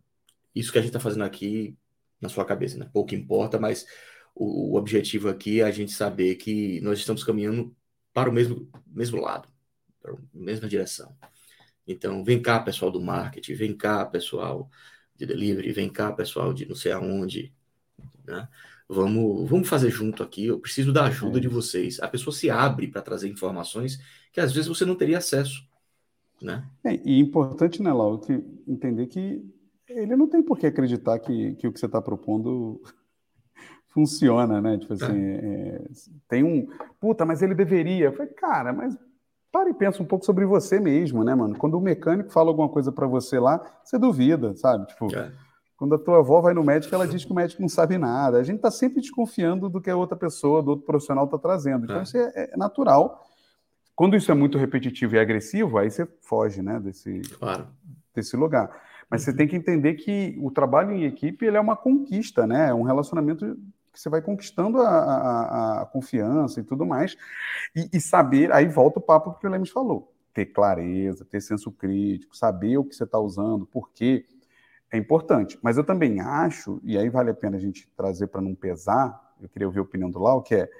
isso 0.54 0.72
que 0.72 0.78
a 0.78 0.80
gente 0.80 0.88
está 0.88 0.98
fazendo 0.98 1.24
aqui 1.24 1.76
na 2.18 2.30
sua 2.30 2.46
cabeça, 2.46 2.78
né? 2.78 2.88
Pouco 2.90 3.14
importa, 3.14 3.60
mas 3.60 3.84
o, 4.34 4.72
o, 4.72 4.78
objetivo 4.78 5.28
aqui 5.28 5.60
é 5.60 5.64
a 5.64 5.70
gente 5.70 5.92
saber 5.92 6.36
que 6.36 6.80
nós 6.80 6.98
estamos 6.98 7.22
caminhando 7.22 7.76
para 8.14 8.30
o 8.30 8.32
mesmo, 8.32 8.70
mesmo 8.86 9.20
lado, 9.20 9.46
para 10.00 10.14
a 10.14 10.16
mesma 10.32 10.66
direção. 10.66 11.14
Então, 11.86 12.24
vem 12.24 12.40
cá, 12.40 12.58
pessoal 12.58 12.90
do 12.90 13.02
marketing, 13.02 13.52
vem 13.52 13.76
cá, 13.76 14.06
pessoal 14.06 14.70
de 15.16 15.26
delivery, 15.26 15.72
vem 15.72 15.88
cá, 15.88 16.12
pessoal 16.12 16.52
de 16.52 16.66
não 16.66 16.74
sei 16.74 16.92
aonde, 16.92 17.52
né? 18.26 18.48
Vamos, 18.88 19.48
vamos 19.48 19.68
fazer 19.68 19.90
junto 19.90 20.22
aqui. 20.22 20.46
Eu 20.46 20.58
preciso 20.58 20.92
da 20.92 21.04
ajuda 21.06 21.40
de 21.40 21.48
vocês. 21.48 21.98
A 22.00 22.08
pessoa 22.08 22.34
se 22.34 22.50
abre 22.50 22.88
para 22.88 23.00
trazer 23.00 23.28
informações 23.28 23.98
que 24.32 24.40
às 24.40 24.52
vezes 24.52 24.68
você 24.68 24.84
não 24.84 24.94
teria 24.94 25.18
acesso. 25.18 25.66
Né? 26.42 26.64
É, 26.84 26.94
e 27.04 27.18
importante, 27.18 27.80
né, 27.82 27.92
Lau, 27.92 28.18
que 28.18 28.32
entender 28.66 29.06
que 29.06 29.42
ele 29.88 30.16
não 30.16 30.28
tem 30.28 30.42
por 30.42 30.58
que 30.58 30.66
acreditar 30.66 31.18
que, 31.20 31.54
que 31.54 31.66
o 31.66 31.72
que 31.72 31.78
você 31.78 31.86
está 31.86 32.02
propondo 32.02 32.82
funciona, 33.88 34.60
né? 34.60 34.76
Tipo 34.78 34.92
assim, 34.94 35.18
é. 35.18 35.76
É, 35.76 35.84
tem 36.28 36.42
um. 36.42 36.66
Puta, 37.00 37.24
mas 37.24 37.42
ele 37.42 37.54
deveria. 37.54 38.06
Eu 38.06 38.12
falei, 38.12 38.32
cara, 38.32 38.72
mas 38.72 38.96
para 39.52 39.70
e 39.70 39.74
pensa 39.74 40.02
um 40.02 40.06
pouco 40.06 40.24
sobre 40.24 40.46
você 40.46 40.80
mesmo, 40.80 41.22
né, 41.22 41.34
mano? 41.34 41.56
Quando 41.56 41.76
o 41.76 41.80
mecânico 41.80 42.32
fala 42.32 42.48
alguma 42.48 42.68
coisa 42.68 42.90
para 42.90 43.06
você 43.06 43.38
lá, 43.38 43.60
você 43.84 43.98
duvida, 43.98 44.56
sabe? 44.56 44.86
Tipo. 44.86 45.14
É 45.14 45.30
quando 45.82 45.96
a 45.96 45.98
tua 45.98 46.18
avó 46.20 46.40
vai 46.40 46.54
no 46.54 46.62
médico, 46.62 46.94
ela 46.94 47.08
diz 47.08 47.24
que 47.24 47.32
o 47.32 47.34
médico 47.34 47.60
não 47.60 47.68
sabe 47.68 47.98
nada. 47.98 48.38
A 48.38 48.44
gente 48.44 48.58
está 48.58 48.70
sempre 48.70 49.00
desconfiando 49.00 49.68
do 49.68 49.80
que 49.80 49.90
a 49.90 49.96
outra 49.96 50.16
pessoa, 50.16 50.62
do 50.62 50.70
outro 50.70 50.86
profissional 50.86 51.24
está 51.24 51.36
trazendo. 51.36 51.86
Então, 51.86 51.98
é. 51.98 52.02
isso 52.04 52.16
é, 52.16 52.32
é, 52.36 52.56
natural. 52.56 53.26
Quando 53.96 54.14
isso 54.14 54.30
é 54.30 54.34
muito 54.34 54.56
repetitivo 54.56 55.16
e 55.16 55.18
agressivo, 55.18 55.76
aí 55.76 55.90
você 55.90 56.06
foge 56.20 56.62
né, 56.62 56.78
desse, 56.78 57.22
claro. 57.36 57.66
desse 58.14 58.36
lugar. 58.36 58.70
Mas 59.10 59.22
você 59.22 59.32
uhum. 59.32 59.36
tem 59.38 59.48
que 59.48 59.56
entender 59.56 59.94
que 59.94 60.38
o 60.40 60.52
trabalho 60.52 60.92
em 60.92 61.02
equipe 61.02 61.44
ele 61.44 61.56
é 61.56 61.60
uma 61.60 61.74
conquista, 61.74 62.46
né? 62.46 62.68
É 62.68 62.74
um 62.74 62.82
relacionamento 62.82 63.58
que 63.92 64.00
você 64.00 64.08
vai 64.08 64.22
conquistando 64.22 64.80
a, 64.80 64.88
a, 64.88 65.82
a 65.82 65.86
confiança 65.86 66.60
e 66.60 66.62
tudo 66.62 66.86
mais. 66.86 67.16
E, 67.74 67.88
e, 67.92 68.00
saber, 68.00 68.52
aí 68.52 68.66
volta 68.66 68.98
o 68.98 69.02
papo 69.02 69.34
que 69.38 69.46
o 69.46 69.50
Lemes 69.50 69.70
falou. 69.70 70.12
Ter 70.32 70.46
clareza, 70.46 71.24
ter 71.24 71.40
senso 71.40 71.70
crítico, 71.70 72.36
saber 72.36 72.78
o 72.78 72.84
que 72.84 72.94
você 72.94 73.04
está 73.04 73.18
usando, 73.18 73.66
por 73.66 73.90
quê 73.90 74.24
é 74.90 74.96
importante. 74.96 75.58
Mas 75.62 75.76
eu 75.76 75.84
também 75.84 76.20
acho, 76.20 76.80
e 76.82 76.96
aí 76.96 77.08
vale 77.08 77.30
a 77.30 77.34
pena 77.34 77.56
a 77.56 77.60
gente 77.60 77.88
trazer 77.96 78.28
para 78.28 78.40
não 78.40 78.54
pesar, 78.54 79.34
eu 79.40 79.48
queria 79.48 79.66
ouvir 79.66 79.80
a 79.80 79.82
opinião 79.82 80.10
do 80.10 80.18
Lau, 80.18 80.42
que 80.42 80.54
é 80.54 80.70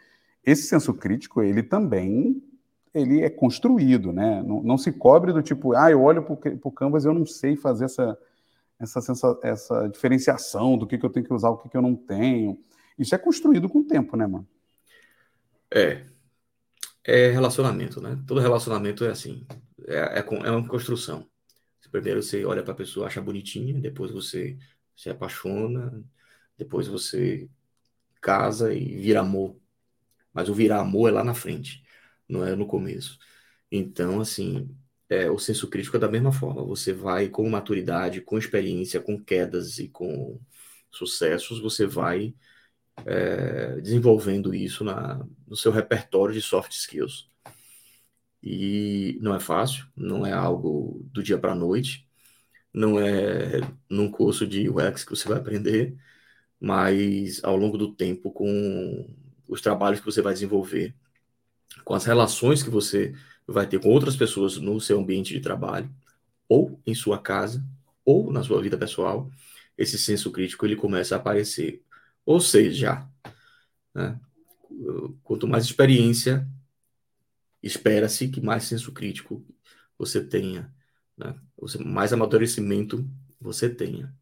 esse 0.45 0.63
senso 0.63 0.95
crítico, 0.95 1.43
ele 1.43 1.63
também 1.63 2.43
ele 2.95 3.23
é 3.23 3.31
construído, 3.31 4.13
né? 4.13 4.43
Não, 4.43 4.63
não 4.63 4.77
se 4.77 4.93
cobre 4.93 5.33
do 5.33 5.43
tipo, 5.43 5.75
ah, 5.75 5.91
eu 5.91 6.03
olho 6.03 6.23
para 6.23 6.35
o 6.63 6.71
Canvas 6.71 7.05
e 7.05 7.09
eu 7.09 7.15
não 7.15 7.25
sei 7.25 7.57
fazer 7.57 7.87
essa, 7.87 8.19
essa, 8.79 8.99
essa, 8.99 9.39
essa 9.43 9.89
diferenciação 9.89 10.77
do 10.77 10.87
que, 10.87 10.99
que 10.99 11.07
eu 11.07 11.11
tenho 11.11 11.25
que 11.25 11.33
usar, 11.33 11.51
o 11.51 11.57
que, 11.57 11.69
que 11.69 11.77
eu 11.77 11.83
não 11.83 11.95
tenho. 11.95 12.59
Isso 12.99 13.15
é 13.15 13.19
construído 13.19 13.69
com 13.69 13.81
o 13.81 13.87
tempo, 13.87 14.17
né, 14.17 14.27
mano? 14.27 14.47
É. 15.71 16.07
É 17.05 17.31
relacionamento, 17.31 18.01
né? 18.01 18.23
Todo 18.27 18.41
relacionamento 18.41 19.05
é 19.05 19.11
assim. 19.11 19.47
É, 19.87 20.21
é, 20.21 20.25
é 20.45 20.51
uma 20.51 20.69
construção. 20.69 21.29
Primeiro 21.91 22.23
você 22.23 22.43
olha 22.45 22.63
para 22.63 22.73
a 22.73 22.77
pessoa, 22.77 23.07
acha 23.07 23.21
bonitinha, 23.21 23.79
depois 23.79 24.11
você 24.11 24.57
se 24.97 25.11
apaixona, 25.11 26.03
depois 26.57 26.89
você 26.89 27.51
casa 28.21 28.73
e 28.73 28.97
vira 28.99 29.21
amor. 29.21 29.57
Mas 30.33 30.49
o 30.49 30.55
virar 30.55 30.81
amor 30.81 31.11
é 31.11 31.13
lá 31.13 31.25
na 31.25 31.35
frente, 31.35 31.85
não 32.29 32.45
é 32.47 32.57
no 32.57 32.67
começo. 32.67 33.19
Então, 33.71 34.21
assim, 34.21 34.75
é, 35.09 35.31
o 35.31 35.39
senso 35.39 35.69
crítico 35.69 35.97
é 35.97 36.01
da 36.01 36.09
mesma 36.09 36.33
forma. 36.33 36.65
Você 36.65 36.93
vai 36.95 37.29
com 37.29 37.49
maturidade, 37.51 38.23
com 38.23 38.39
experiência, 38.39 39.01
com 39.01 39.23
quedas 39.23 39.79
e 39.79 39.89
com 39.89 40.41
sucessos, 40.91 41.61
você 41.61 41.87
vai 41.87 42.35
é, 43.07 43.81
desenvolvendo 43.81 44.55
isso 44.55 44.85
na, 44.85 45.25
no 45.47 45.57
seu 45.57 45.73
repertório 45.73 46.35
de 46.35 46.41
soft 46.41 46.73
skills. 46.73 47.29
E 48.43 49.19
não 49.21 49.35
é 49.35 49.41
fácil, 49.41 49.87
não 49.97 50.27
é 50.27 50.33
algo 50.33 51.01
do 51.13 51.23
dia 51.23 51.39
para 51.39 51.53
a 51.53 51.55
noite, 51.55 52.09
não 52.75 52.99
é 52.99 53.61
num 53.89 54.11
curso 54.11 54.47
de 54.47 54.69
UX 54.69 55.05
que 55.05 55.11
você 55.11 55.29
vai 55.29 55.39
aprender, 55.39 55.97
mas 56.61 57.43
ao 57.45 57.57
longo 57.57 57.79
do 57.79 57.95
tempo, 57.95 58.31
com 58.33 59.09
os 59.49 59.61
trabalhos 59.61 60.01
que 60.01 60.07
você 60.07 60.23
vai 60.23 60.33
desenvolver, 60.33 60.95
com 61.85 61.95
as 61.95 62.05
relações 62.05 62.63
que 62.63 62.71
você 62.71 63.15
vai 63.47 63.67
ter 63.67 63.81
com 63.81 63.89
outras 63.89 64.17
pessoas 64.17 64.57
no 64.59 64.81
seu 64.81 64.99
ambiente 65.01 65.35
de 65.35 65.41
trabalho, 65.41 65.91
ou 66.49 66.81
em 66.87 66.95
sua 66.95 67.19
casa, 67.19 67.65
ou 68.05 68.33
na 68.33 68.43
sua 68.43 68.61
vida 68.63 68.77
pessoal, 68.79 69.31
esse 69.77 69.99
senso 69.99 70.31
crítico 70.31 70.67
ele 70.67 70.77
começa 70.77 71.15
a 71.15 71.19
aparecer. 71.19 71.83
Ou 72.25 72.41
seja, 72.41 73.07
né, 73.95 74.19
quanto 75.23 75.47
mais 75.47 75.65
experiência 75.65 76.47
espera-se 77.63 78.29
que 78.29 78.41
mais 78.41 78.65
senso 78.65 78.93
crítico 78.93 79.45
você 79.97 80.23
tenha, 80.25 80.73
né? 81.17 81.35
mais 81.85 82.13
amadurecimento 82.13 83.09
você 83.41 83.69
tenha. 83.69 84.13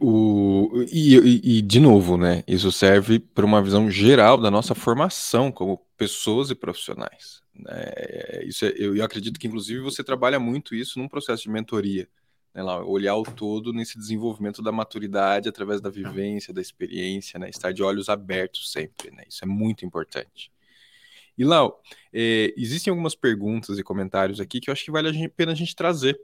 O, 0.00 0.84
e, 0.90 1.58
e, 1.58 1.62
de 1.62 1.80
novo, 1.80 2.16
né? 2.16 2.42
Isso 2.46 2.72
serve 2.72 3.18
para 3.18 3.44
uma 3.44 3.62
visão 3.62 3.90
geral 3.90 4.38
da 4.38 4.50
nossa 4.50 4.74
formação 4.74 5.52
como 5.52 5.78
pessoas 5.96 6.50
e 6.50 6.54
profissionais. 6.54 7.42
Né? 7.54 7.92
Isso 8.44 8.64
é, 8.64 8.72
eu, 8.76 8.96
eu, 8.96 9.04
acredito 9.04 9.38
que, 9.38 9.46
inclusive, 9.46 9.80
você 9.80 10.02
trabalha 10.02 10.38
muito 10.38 10.74
isso 10.74 10.98
num 10.98 11.08
processo 11.08 11.42
de 11.42 11.50
mentoria. 11.50 12.08
Né? 12.56 12.62
Lá, 12.62 12.82
olhar 12.82 13.14
o 13.16 13.22
todo 13.22 13.70
nesse 13.70 13.98
desenvolvimento 13.98 14.62
da 14.62 14.72
maturidade 14.72 15.46
através 15.46 15.82
da 15.82 15.90
vivência, 15.90 16.54
da 16.54 16.62
experiência, 16.62 17.38
né? 17.38 17.50
estar 17.50 17.70
de 17.70 17.82
olhos 17.82 18.08
abertos 18.08 18.72
sempre. 18.72 19.10
Né? 19.10 19.24
Isso 19.28 19.44
é 19.44 19.46
muito 19.46 19.84
importante. 19.84 20.50
E 21.36 21.44
Lau, 21.44 21.82
é, 22.10 22.54
existem 22.56 22.90
algumas 22.90 23.14
perguntas 23.14 23.78
e 23.78 23.82
comentários 23.82 24.40
aqui 24.40 24.58
que 24.58 24.70
eu 24.70 24.72
acho 24.72 24.82
que 24.82 24.90
vale 24.90 25.10
a 25.10 25.28
pena 25.28 25.52
a 25.52 25.54
gente 25.54 25.76
trazer. 25.76 26.18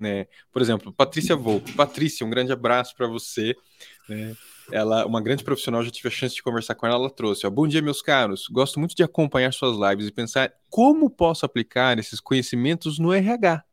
Né? 0.00 0.26
Por 0.50 0.60
exemplo, 0.60 0.92
Patrícia 0.92 1.36
Volpe. 1.36 1.72
Patrícia, 1.72 2.26
um 2.26 2.30
grande 2.30 2.50
abraço 2.50 2.96
para 2.96 3.06
você. 3.06 3.54
Né? 4.08 4.36
Ela, 4.72 5.06
uma 5.06 5.22
grande 5.22 5.44
profissional, 5.44 5.84
já 5.84 5.92
tive 5.92 6.08
a 6.08 6.10
chance 6.10 6.34
de 6.34 6.42
conversar 6.42 6.74
com 6.74 6.86
ela. 6.86 6.96
Ela 6.96 7.10
trouxe: 7.10 7.46
ó, 7.46 7.50
Bom 7.50 7.68
dia, 7.68 7.80
meus 7.80 8.02
caros. 8.02 8.48
Gosto 8.48 8.80
muito 8.80 8.96
de 8.96 9.02
acompanhar 9.04 9.52
suas 9.52 9.76
lives 9.76 10.08
e 10.08 10.12
pensar 10.12 10.52
como 10.68 11.08
posso 11.08 11.46
aplicar 11.46 11.98
esses 11.98 12.20
conhecimentos 12.20 12.98
no 12.98 13.12
RH. 13.12 13.64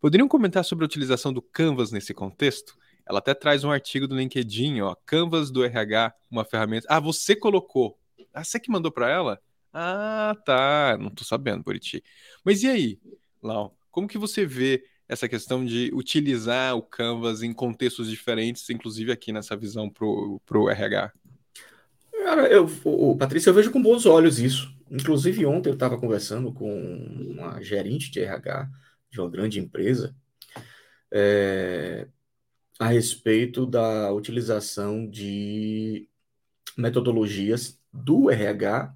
Poderiam 0.00 0.28
comentar 0.28 0.64
sobre 0.64 0.84
a 0.84 0.86
utilização 0.86 1.32
do 1.32 1.42
Canvas 1.42 1.90
nesse 1.90 2.14
contexto? 2.14 2.76
Ela 3.04 3.18
até 3.18 3.34
traz 3.34 3.64
um 3.64 3.70
artigo 3.70 4.06
do 4.06 4.16
LinkedIn, 4.16 4.80
ó, 4.80 4.94
Canvas 5.04 5.50
do 5.50 5.64
RH, 5.64 6.14
uma 6.30 6.44
ferramenta. 6.44 6.86
Ah, 6.88 7.00
você 7.00 7.34
colocou. 7.34 7.98
Ah, 8.32 8.44
você 8.44 8.60
que 8.60 8.70
mandou 8.70 8.92
para 8.92 9.10
ela? 9.10 9.40
Ah, 9.72 10.36
tá. 10.44 10.96
Não 11.00 11.10
tô 11.10 11.24
sabendo, 11.24 11.64
Buriti. 11.64 12.02
Mas 12.44 12.62
e 12.62 12.68
aí, 12.68 12.98
Lau? 13.42 13.76
Como 13.90 14.06
que 14.06 14.18
você 14.18 14.46
vê 14.46 14.84
essa 15.08 15.28
questão 15.28 15.64
de 15.64 15.90
utilizar 15.92 16.76
o 16.76 16.82
Canvas 16.82 17.42
em 17.42 17.52
contextos 17.52 18.08
diferentes, 18.08 18.70
inclusive 18.70 19.10
aqui 19.10 19.32
nessa 19.32 19.56
visão 19.56 19.90
pro, 19.90 20.40
pro 20.46 20.68
RH? 20.68 21.12
Cara, 22.12 22.46
eu, 22.46 22.70
o, 22.84 23.16
Patrícia, 23.16 23.50
eu 23.50 23.54
vejo 23.54 23.72
com 23.72 23.82
bons 23.82 24.06
olhos 24.06 24.38
isso. 24.38 24.72
Inclusive, 24.88 25.44
ontem 25.44 25.70
eu 25.70 25.74
estava 25.74 25.98
conversando 25.98 26.52
com 26.52 26.70
uma 27.36 27.60
gerente 27.62 28.12
de 28.12 28.20
RH 28.20 28.68
de 29.18 29.22
uma 29.22 29.30
grande 29.30 29.58
empresa. 29.58 30.14
É, 31.12 32.08
a 32.78 32.86
respeito 32.88 33.66
da 33.66 34.12
utilização 34.12 35.08
de 35.08 36.08
metodologias 36.76 37.80
do 37.92 38.30
RH 38.30 38.94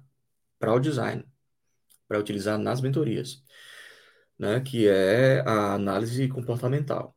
para 0.59 0.73
o 0.73 0.79
design, 0.79 1.25
para 2.07 2.19
utilizar 2.19 2.57
nas 2.57 2.81
mentorias, 2.81 3.43
né, 4.39 4.61
que 4.61 4.87
é 4.87 5.41
a 5.41 5.73
análise 5.73 6.27
comportamental. 6.29 7.15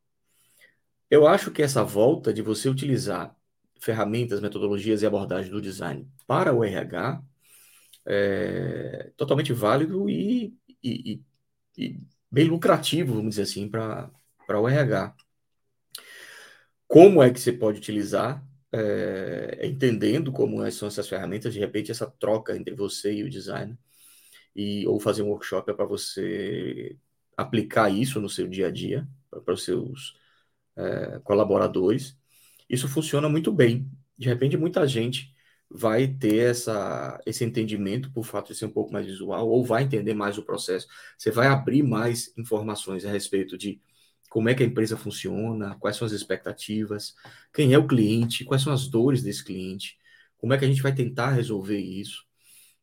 Eu 1.11 1.27
acho 1.27 1.53
que 1.53 1.63
essa 1.63 1.85
volta 1.85 2.33
de 2.33 2.43
você 2.43 2.69
utilizar 2.69 3.37
ferramentas, 3.81 4.41
metodologias 4.41 5.03
e 5.03 5.07
abordagem 5.07 5.51
do 5.51 5.61
design 5.61 6.11
para 6.27 6.53
o 6.53 6.65
RH 6.65 7.23
é 8.07 9.13
totalmente 9.17 9.53
válido 9.53 10.09
e, 10.09 10.57
e, 10.83 11.21
e 11.77 12.01
bem 12.31 12.47
lucrativo, 12.49 13.15
vamos 13.15 13.31
dizer 13.31 13.43
assim, 13.43 13.69
para 13.69 14.11
o 14.61 14.69
RH. 14.69 15.15
Como 16.87 17.23
é 17.23 17.31
que 17.33 17.41
você 17.41 17.53
pode 17.53 17.79
utilizar? 17.79 18.45
É, 18.73 19.67
entendendo 19.67 20.33
como 20.33 20.71
são 20.71 20.89
essas 20.89 21.09
ferramentas, 21.09 21.55
de 21.55 21.61
repente 21.61 21.91
essa 21.91 22.07
troca 22.11 22.57
entre 22.57 22.75
você 22.75 23.13
e 23.15 23.23
o 23.23 23.31
designer, 23.31 23.77
e, 24.55 24.87
ou 24.87 25.01
fazer 25.01 25.23
um 25.23 25.29
workshop 25.31 25.71
é 25.71 25.75
para 25.75 25.85
você 25.87 26.97
aplicar 27.37 27.91
isso 27.91 28.21
no 28.21 28.29
seu 28.29 28.49
dia 28.49 28.69
a 28.69 28.71
dia, 28.71 29.07
para 29.45 29.55
os 29.55 29.65
seus 29.65 30.17
é, 30.77 31.21
colaboradores. 31.25 32.19
Isso 32.69 32.89
funciona 32.89 33.29
muito 33.29 33.53
bem. 33.53 33.91
De 34.19 34.29
repente, 34.29 34.57
muita 34.57 34.87
gente 34.89 35.36
vai 35.71 36.07
ter 36.07 36.51
essa, 36.51 37.21
esse 37.27 37.45
entendimento 37.45 38.11
por 38.13 38.25
fato 38.25 38.49
de 38.53 38.59
ser 38.59 38.67
um 38.67 38.71
pouco 38.71 38.93
mais 38.93 39.07
visual, 39.07 39.49
ou 39.49 39.65
vai 39.65 39.83
entender 39.83 40.15
mais 40.15 40.39
o 40.39 40.43
processo. 40.45 40.87
Você 41.19 41.31
vai 41.31 41.49
abrir 41.49 41.83
mais 41.83 42.33
informações 42.37 43.05
a 43.05 43.11
respeito 43.11 43.59
de 43.59 43.81
como 44.31 44.49
é 44.49 44.55
que 44.55 44.63
a 44.63 44.67
empresa 44.67 44.97
funciona, 44.97 45.77
quais 45.79 45.97
são 45.97 46.07
as 46.07 46.13
expectativas, 46.13 47.15
quem 47.53 47.73
é 47.73 47.79
o 47.79 47.87
cliente, 47.87 48.45
quais 48.45 48.63
são 48.63 48.73
as 48.73 48.89
dores 48.89 49.23
desse 49.23 49.45
cliente, 49.45 49.97
como 50.37 50.53
é 50.53 50.59
que 50.59 50.65
a 50.65 50.69
gente 50.69 50.83
vai 50.83 50.95
tentar 50.95 51.31
resolver 51.31 51.79
isso. 51.79 52.25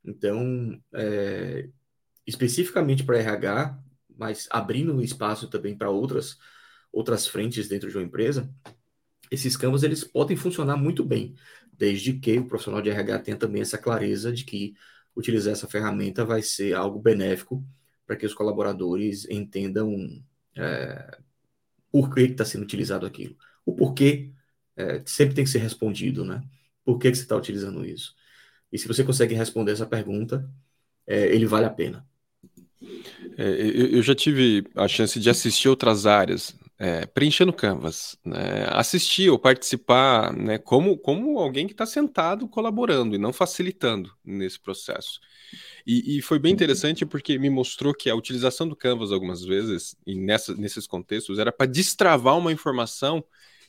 Então, 0.04 0.82
é, 0.94 1.70
especificamente 2.26 3.04
para 3.04 3.20
RH, 3.20 3.80
mas 4.18 4.48
abrindo 4.50 5.02
espaço 5.02 5.48
também 5.50 5.78
para 5.78 5.90
outras 5.90 6.38
outras 6.92 7.26
frentes 7.26 7.68
dentro 7.68 7.90
de 7.90 7.98
uma 7.98 8.04
empresa, 8.04 8.54
esses 9.32 9.58
canvas 9.58 9.82
eles 9.82 10.04
podem 10.04 10.38
funcionar 10.38 10.78
muito 10.78 11.04
bem, 11.04 11.34
desde 11.84 12.14
que 12.14 12.40
o 12.40 12.48
profissional 12.48 12.82
de 12.82 12.90
RH 12.90 13.20
tenha 13.20 13.38
também 13.38 13.62
essa 13.62 13.78
clareza 13.78 14.32
de 14.32 14.46
que 14.46 14.74
utilizar 15.14 15.52
essa 15.52 15.68
ferramenta 15.68 16.24
vai 16.24 16.42
ser 16.42 16.74
algo 16.74 16.98
benéfico 16.98 17.62
para 18.08 18.16
que 18.16 18.26
os 18.26 18.34
colaboradores 18.34 19.28
entendam 19.30 19.94
é, 20.56 21.18
por 21.92 22.14
que 22.14 22.22
está 22.22 22.46
sendo 22.46 22.64
utilizado 22.64 23.06
aquilo. 23.06 23.36
O 23.66 23.76
porquê 23.76 24.32
é, 24.78 25.04
sempre 25.06 25.36
tem 25.36 25.44
que 25.44 25.50
ser 25.50 25.60
respondido, 25.60 26.24
né? 26.24 26.42
Por 26.86 26.98
que, 26.98 27.12
que 27.12 27.18
você 27.18 27.24
está 27.24 27.36
utilizando 27.36 27.86
isso? 27.86 28.16
E 28.72 28.80
se 28.80 28.88
você 28.88 29.04
consegue 29.04 29.36
responder 29.36 29.74
essa 29.74 29.86
pergunta, 29.86 30.50
é, 31.06 31.36
ele 31.36 31.46
vale 31.46 31.66
a 31.66 31.70
pena. 31.70 32.08
É, 33.38 33.98
eu, 33.98 34.02
já 34.02 34.16
tive 34.16 34.66
a 34.74 34.88
chance 34.88 35.20
de 35.20 35.30
assistir 35.30 35.68
outras 35.68 36.06
áreas 36.06 36.56
é, 36.78 37.06
preenchendo 37.06 37.54
canvas, 37.54 38.18
né? 38.26 38.66
assistir 38.70 39.30
ou 39.30 39.38
participar 39.38 40.34
né? 40.34 40.58
como, 40.58 40.98
como 40.98 41.40
alguém 41.40 41.68
que 41.68 41.74
está 41.74 41.86
sentado 41.86 42.48
colaborando 42.48 43.16
e 43.16 43.18
não 43.18 43.32
facilitando 43.32 44.12
nesse 44.24 44.60
processo. 44.60 45.20
E, 45.86 46.18
e, 46.18 46.22
foi 46.22 46.40
bem 46.40 46.52
interessante 46.52 47.06
porque 47.06 47.38
me 47.38 47.50
mostrou 47.50 47.94
que 47.94 48.10
a 48.10 48.16
utilização 48.16 48.68
do 48.68 48.76
Canvas 48.76 49.12
algumas 49.12 49.44
vezes, 49.44 49.96
e 50.06 50.16
nessa, 50.16 50.56
nesses 50.56 50.88
contextos, 50.88 51.38
era 51.38 51.52
para 51.52 51.70
destravar 51.70 52.38
uma 52.38 52.52
informação 52.52 53.24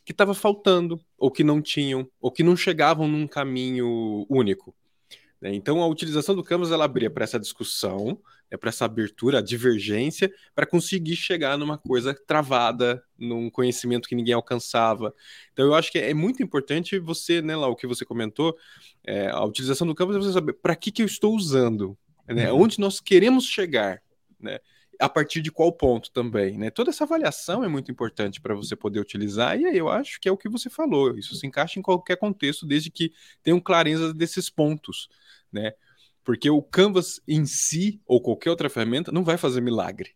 que 0.04 0.12
estava 0.12 0.34
faltando, 0.34 1.00
ou 1.16 1.30
que 1.30 1.42
não 1.42 1.62
tinham, 1.62 2.08
ou 2.20 2.30
que 2.30 2.42
não 2.42 2.56
chegavam 2.56 3.08
num 3.08 3.26
caminho 3.26 4.26
único. 4.28 4.74
Né? 5.40 5.54
Então, 5.54 5.82
a 5.82 5.86
utilização 5.86 6.34
do 6.34 6.44
Canvas 6.44 6.70
ela 6.70 6.84
abria 6.84 7.10
para 7.10 7.24
essa 7.24 7.40
discussão, 7.40 8.18
né, 8.54 8.56
para 8.56 8.68
essa 8.68 8.84
abertura, 8.84 9.38
a 9.38 9.42
divergência, 9.42 10.32
para 10.54 10.64
conseguir 10.64 11.16
chegar 11.16 11.58
numa 11.58 11.76
coisa 11.76 12.14
travada, 12.14 13.02
num 13.18 13.50
conhecimento 13.50 14.08
que 14.08 14.14
ninguém 14.14 14.34
alcançava. 14.34 15.12
Então, 15.52 15.66
eu 15.66 15.74
acho 15.74 15.90
que 15.90 15.98
é 15.98 16.14
muito 16.14 16.42
importante 16.42 16.98
você, 16.98 17.42
né, 17.42 17.56
lá, 17.56 17.66
o 17.68 17.76
que 17.76 17.86
você 17.86 18.04
comentou, 18.04 18.56
é, 19.04 19.28
a 19.28 19.44
utilização 19.44 19.86
do 19.86 19.94
Canvas 19.94 20.16
é 20.16 20.18
você 20.20 20.32
saber 20.32 20.54
para 20.54 20.76
que, 20.76 20.92
que 20.92 21.02
eu 21.02 21.06
estou 21.06 21.34
usando, 21.34 21.96
né? 22.26 22.50
Uhum. 22.50 22.62
onde 22.62 22.78
nós 22.78 23.00
queremos 23.00 23.44
chegar, 23.44 24.00
né? 24.40 24.58
a 25.00 25.08
partir 25.08 25.42
de 25.42 25.50
qual 25.50 25.72
ponto 25.72 26.12
também, 26.12 26.56
né? 26.56 26.70
Toda 26.70 26.90
essa 26.90 27.02
avaliação 27.02 27.64
é 27.64 27.68
muito 27.68 27.90
importante 27.90 28.40
para 28.40 28.54
você 28.54 28.76
poder 28.76 29.00
utilizar, 29.00 29.58
e 29.58 29.66
aí 29.66 29.76
eu 29.76 29.88
acho 29.88 30.20
que 30.20 30.28
é 30.28 30.32
o 30.32 30.36
que 30.36 30.48
você 30.48 30.70
falou, 30.70 31.18
isso 31.18 31.34
se 31.34 31.44
encaixa 31.44 31.80
em 31.80 31.82
qualquer 31.82 32.16
contexto, 32.16 32.64
desde 32.64 32.90
que 32.90 33.12
tenham 33.42 33.58
clareza 33.58 34.14
desses 34.14 34.48
pontos 34.48 35.08
né? 35.54 35.72
Porque 36.24 36.48
o 36.48 36.62
Canvas 36.62 37.20
em 37.28 37.44
si, 37.44 38.00
ou 38.06 38.20
qualquer 38.20 38.50
outra 38.50 38.70
ferramenta, 38.70 39.12
não 39.12 39.22
vai 39.22 39.36
fazer 39.36 39.60
milagre. 39.60 40.10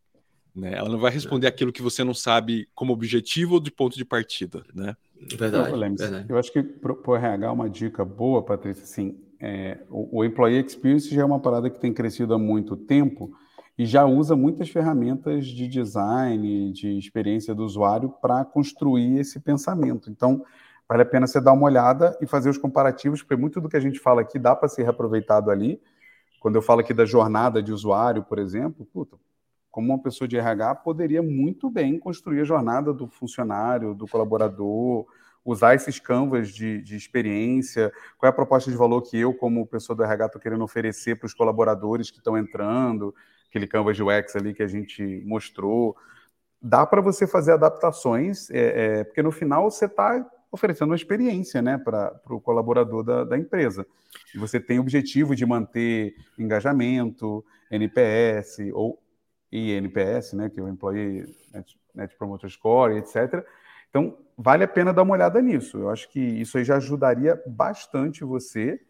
Né? 0.55 0.75
Ela 0.75 0.89
não 0.89 0.99
vai 0.99 1.13
responder 1.13 1.47
é. 1.47 1.51
aquilo 1.51 1.73
que 1.73 1.83
você 1.83 2.03
não 2.03 2.15
sabe 2.15 2.69
como 2.75 2.93
objetivo 2.93 3.55
ou 3.55 3.61
de 3.61 3.71
ponto 3.71 3.97
de 3.97 4.05
partida, 4.05 4.65
né? 4.75 4.97
Verdade, 5.37 5.73
eu, 5.73 5.79
verdade. 5.79 6.27
eu 6.29 6.39
acho 6.39 6.53
que 6.53 6.63
para 6.63 6.93
o 6.93 7.17
RH 7.17 7.53
uma 7.53 7.69
dica 7.69 8.05
boa, 8.05 8.43
Patrícia, 8.43 8.85
assim, 8.85 9.19
é, 9.41 9.79
o, 9.91 10.19
o 10.19 10.25
Employee 10.25 10.65
Experience 10.65 11.13
já 11.13 11.23
é 11.23 11.25
uma 11.25 11.41
parada 11.41 11.69
que 11.69 11.79
tem 11.79 11.93
crescido 11.93 12.35
há 12.35 12.39
muito 12.39 12.77
tempo 12.77 13.33
e 13.77 13.85
já 13.85 14.05
usa 14.05 14.35
muitas 14.35 14.69
ferramentas 14.69 15.47
de 15.47 15.69
design, 15.69 16.73
de 16.73 16.99
experiência 16.99 17.55
do 17.55 17.65
usuário 17.65 18.09
para 18.23 18.45
construir 18.45 19.19
esse 19.19 19.39
pensamento. 19.39 20.11
Então, 20.11 20.45
Vale 20.89 21.03
a 21.03 21.07
pena 21.07 21.27
você 21.27 21.39
dar 21.39 21.53
uma 21.53 21.67
olhada 21.67 22.17
e 22.19 22.27
fazer 22.27 22.49
os 22.49 22.57
comparativos, 22.57 23.21
porque 23.21 23.37
muito 23.37 23.61
do 23.61 23.69
que 23.69 23.77
a 23.77 23.81
gente 23.81 23.99
fala 23.99 24.23
aqui 24.23 24.39
dá 24.39 24.57
para 24.57 24.69
ser 24.69 24.85
reaproveitado 24.85 25.51
ali. 25.51 25.79
Quando 26.41 26.57
eu 26.57 26.62
falo 26.62 26.80
aqui 26.80 26.95
da 26.95 27.05
jornada 27.05 27.62
de 27.62 27.72
usuário, 27.72 28.22
por 28.22 28.39
exemplo, 28.39 28.86
puta, 28.93 29.16
como 29.70 29.93
uma 29.93 30.03
pessoa 30.03 30.26
de 30.26 30.36
RH 30.36 30.76
poderia 30.76 31.22
muito 31.22 31.70
bem 31.70 31.99
construir 31.99 32.41
a 32.41 32.45
jornada 32.45 32.93
do 32.93 33.07
funcionário, 33.09 33.95
do 33.95 34.07
colaborador, 34.07 35.07
usar 35.45 35.74
esses 35.74 35.99
canvas 35.99 36.49
de, 36.51 36.82
de 36.82 36.97
experiência, 36.97 37.93
qual 38.18 38.28
é 38.28 38.30
a 38.30 38.34
proposta 38.34 38.70
de 38.70 38.76
valor 38.76 39.03
que 39.03 39.16
eu, 39.16 39.32
como 39.32 39.66
pessoa 39.66 39.97
do 39.97 40.03
RH, 40.03 40.26
estou 40.26 40.41
querendo 40.41 40.64
oferecer 40.64 41.18
para 41.18 41.26
os 41.26 41.34
colaboradores 41.34 42.11
que 42.11 42.18
estão 42.18 42.36
entrando, 42.36 43.14
aquele 43.49 43.66
canvas 43.66 43.97
de 43.97 44.03
UX 44.03 44.36
ali 44.36 44.53
que 44.53 44.62
a 44.62 44.66
gente 44.66 45.22
mostrou. 45.24 45.97
Dá 46.61 46.84
para 46.84 47.01
você 47.01 47.26
fazer 47.26 47.53
adaptações, 47.53 48.51
é, 48.51 48.59
é, 48.99 49.05
porque 49.05 49.22
no 49.22 49.30
final 49.30 49.70
você 49.70 49.86
está 49.86 50.24
oferecendo 50.51 50.90
uma 50.90 50.96
experiência 50.96 51.61
né, 51.61 51.78
para 51.78 52.20
o 52.30 52.40
colaborador 52.40 53.05
da, 53.05 53.24
da, 53.24 53.38
empresa. 53.38 53.86
E 54.34 54.38
você 54.38 54.59
tem 54.59 54.78
o 54.78 54.82
objetivo 54.82 55.36
de 55.36 55.44
manter 55.44 56.14
engajamento, 56.38 57.44
NPS 57.70 58.59
ou 58.72 58.99
INPS, 59.53 60.32
né, 60.32 60.49
que 60.49 60.59
é 60.59 60.62
o 60.62 60.68
Employee 60.68 61.24
Net, 61.53 61.78
Net 61.94 62.16
Promoter 62.16 62.51
Score, 62.51 62.96
etc. 62.96 63.44
Então, 63.90 64.16
vale 64.36 64.64
a 64.64 64.68
pena 64.68 64.92
dar 64.92 65.03
uma 65.03 65.14
olhada 65.14 65.40
nisso. 65.40 65.78
Eu 65.78 65.90
acho 65.90 66.09
que 66.11 66.20
isso 66.20 66.59
aí 66.59 66.64
já 66.64 66.76
ajudaria 66.76 67.40
bastante 67.46 68.24
você. 68.24 68.80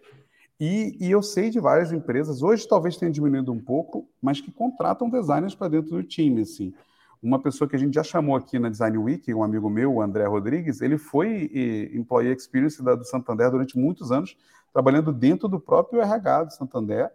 E, 0.61 0.97
e, 1.01 1.11
eu 1.11 1.23
sei 1.23 1.51
de 1.51 1.61
várias 1.61 1.93
empresas, 1.93 2.43
hoje 2.43 2.67
talvez 2.67 2.97
tenha 2.97 3.13
diminuído 3.13 3.53
um 3.53 3.61
pouco, 3.61 4.09
mas 4.21 4.41
que 4.41 4.51
contratam 4.51 5.09
designers 5.09 5.55
para 5.55 5.69
dentro 5.69 5.91
do 5.93 6.03
time, 6.03 6.43
assim. 6.43 6.75
Uma 7.23 7.41
pessoa 7.41 7.69
que 7.69 7.75
a 7.75 7.79
gente 7.79 7.95
já 7.95 8.03
chamou 8.03 8.37
aqui 8.37 8.59
na 8.59 8.69
Design 8.69 8.97
Week, 8.99 9.33
um 9.35 9.43
amigo 9.43 9.69
meu, 9.69 9.95
o 9.95 10.03
André 10.03 10.27
Rodrigues, 10.27 10.81
ele 10.81 10.97
foi 10.97 11.51
Employee 11.93 12.33
Experience 12.33 12.83
da, 12.83 12.95
do 12.95 13.05
Santander 13.05 13.51
durante 13.51 13.79
muitos 13.79 14.13
anos, 14.13 14.37
trabalhando 14.73 15.13
dentro 15.13 15.49
do 15.49 15.59
próprio 15.59 16.01
RH 16.01 16.45
do 16.45 16.53
Santander, 16.53 17.11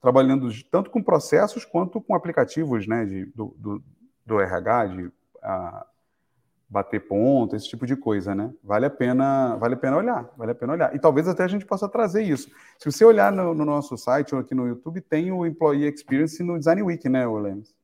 trabalhando 0.00 0.48
tanto 0.70 0.90
com 0.90 1.02
processos 1.02 1.64
quanto 1.64 2.00
com 2.00 2.14
aplicativos 2.14 2.86
né, 2.86 3.04
de, 3.04 3.26
do, 3.26 3.54
do, 3.58 3.82
do 4.24 4.40
RH, 4.40 4.86
de 4.86 5.10
a, 5.42 5.86
bater 6.68 7.00
ponto, 7.00 7.56
esse 7.56 7.68
tipo 7.68 7.86
de 7.86 7.96
coisa, 7.96 8.34
né? 8.34 8.52
Vale 8.62 8.86
a 8.86 8.90
pena, 8.90 9.56
vale 9.56 9.74
a 9.74 9.76
pena 9.76 9.96
olhar, 9.96 10.30
vale 10.36 10.52
a 10.52 10.54
pena 10.54 10.74
olhar. 10.74 10.94
E 10.94 10.98
talvez 10.98 11.26
até 11.26 11.42
a 11.42 11.48
gente 11.48 11.64
possa 11.64 11.88
trazer 11.88 12.22
isso. 12.22 12.50
Se 12.78 12.90
você 12.90 13.04
olhar 13.04 13.32
no, 13.32 13.54
no 13.54 13.64
nosso 13.64 13.96
site 13.96 14.34
ou 14.34 14.40
aqui 14.40 14.54
no 14.54 14.66
YouTube, 14.66 15.00
tem 15.00 15.32
o 15.32 15.46
Employee 15.46 15.88
Experience 15.88 16.42
no 16.42 16.58
Design 16.58 16.82
Week, 16.82 17.08
né, 17.08 17.26
Lemos? 17.26 17.74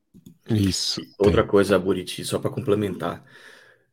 Isso. 0.49 1.01
Outra 1.17 1.41
tem. 1.41 1.51
coisa, 1.51 1.79
Buriti, 1.79 2.23
só 2.23 2.37
para 2.37 2.51
complementar, 2.51 3.23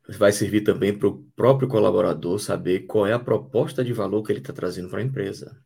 vai 0.09 0.33
servir 0.33 0.63
também 0.63 0.97
para 0.97 1.09
o 1.09 1.23
próprio 1.35 1.69
colaborador 1.69 2.39
saber 2.39 2.81
qual 2.81 3.07
é 3.07 3.13
a 3.13 3.19
proposta 3.19 3.85
de 3.85 3.93
valor 3.93 4.23
que 4.23 4.33
ele 4.33 4.41
está 4.41 4.53
trazendo 4.53 4.89
para 4.91 5.01
a 5.01 5.05
empresa. 5.05 5.57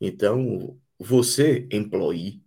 Então, 0.00 0.78
você, 0.98 1.68
employee, 1.70 2.42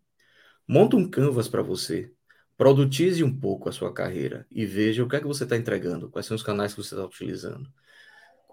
monta 0.67 0.97
um 0.97 1.09
canvas 1.09 1.47
para 1.47 1.61
você, 1.61 2.11
produtize 2.57 3.23
um 3.23 3.39
pouco 3.39 3.69
a 3.69 3.71
sua 3.71 3.93
carreira 3.93 4.45
e 4.51 4.65
veja 4.65 5.03
o 5.03 5.07
que 5.07 5.15
é 5.15 5.19
que 5.19 5.27
você 5.27 5.43
está 5.45 5.55
entregando, 5.55 6.09
quais 6.09 6.25
são 6.25 6.35
os 6.35 6.43
canais 6.43 6.73
que 6.73 6.83
você 6.83 6.93
está 6.95 7.05
utilizando, 7.05 7.71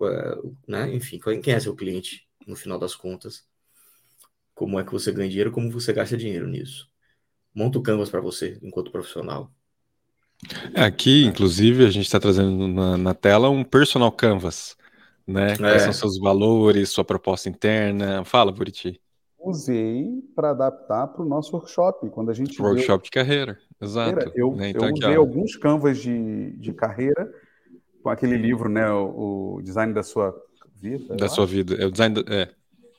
é, 0.02 0.36
né? 0.68 0.94
enfim, 0.94 1.18
quem 1.42 1.54
é 1.54 1.60
seu 1.60 1.74
cliente 1.74 2.28
no 2.46 2.54
final 2.56 2.78
das 2.78 2.94
contas, 2.94 3.44
como 4.54 4.78
é 4.78 4.84
que 4.84 4.92
você 4.92 5.12
ganha 5.12 5.28
dinheiro, 5.28 5.52
como 5.52 5.70
você 5.70 5.92
gasta 5.92 6.16
dinheiro 6.16 6.46
nisso 6.46 6.90
monta 7.56 7.78
o 7.78 7.82
canvas 7.82 8.10
para 8.10 8.20
você 8.20 8.58
enquanto 8.62 8.92
profissional. 8.92 9.50
É, 10.74 10.84
aqui, 10.84 11.24
inclusive, 11.24 11.86
a 11.86 11.90
gente 11.90 12.04
está 12.04 12.20
trazendo 12.20 12.68
na, 12.68 12.98
na, 12.98 13.14
tela 13.14 13.48
um 13.48 13.64
personal 13.64 14.12
canvas, 14.12 14.76
né? 15.26 15.54
É. 15.54 15.56
Quais 15.56 15.82
são 15.82 15.92
seus 15.94 16.18
valores, 16.18 16.90
sua 16.90 17.04
proposta 17.04 17.48
interna? 17.48 18.22
Fala, 18.26 18.52
Buriti. 18.52 19.00
Usei 19.38 20.22
para 20.34 20.50
adaptar 20.50 21.06
para 21.06 21.22
o 21.22 21.28
nosso 21.28 21.56
workshop. 21.56 22.10
Quando 22.10 22.30
a 22.30 22.34
gente 22.34 22.60
workshop 22.60 23.04
de 23.04 23.10
carreira, 23.10 23.58
exato. 23.80 24.30
Eu, 24.34 24.54
né? 24.54 24.70
então, 24.70 24.88
eu 24.88 24.94
usei 24.94 25.08
aqui, 25.08 25.16
alguns 25.16 25.56
canvas 25.56 25.98
de, 25.98 26.50
de 26.58 26.74
carreira 26.74 27.32
com 28.02 28.10
aquele 28.10 28.36
livro, 28.36 28.68
né? 28.68 28.90
O, 28.90 29.54
o 29.54 29.62
design 29.62 29.94
da 29.94 30.02
sua 30.02 30.36
vida. 30.74 31.16
Da 31.16 31.28
sua 31.28 31.46
vida, 31.46 31.74
é 31.76 31.86
o 31.86 31.90
design. 31.90 32.22
Da, 32.22 32.34
é 32.34 32.50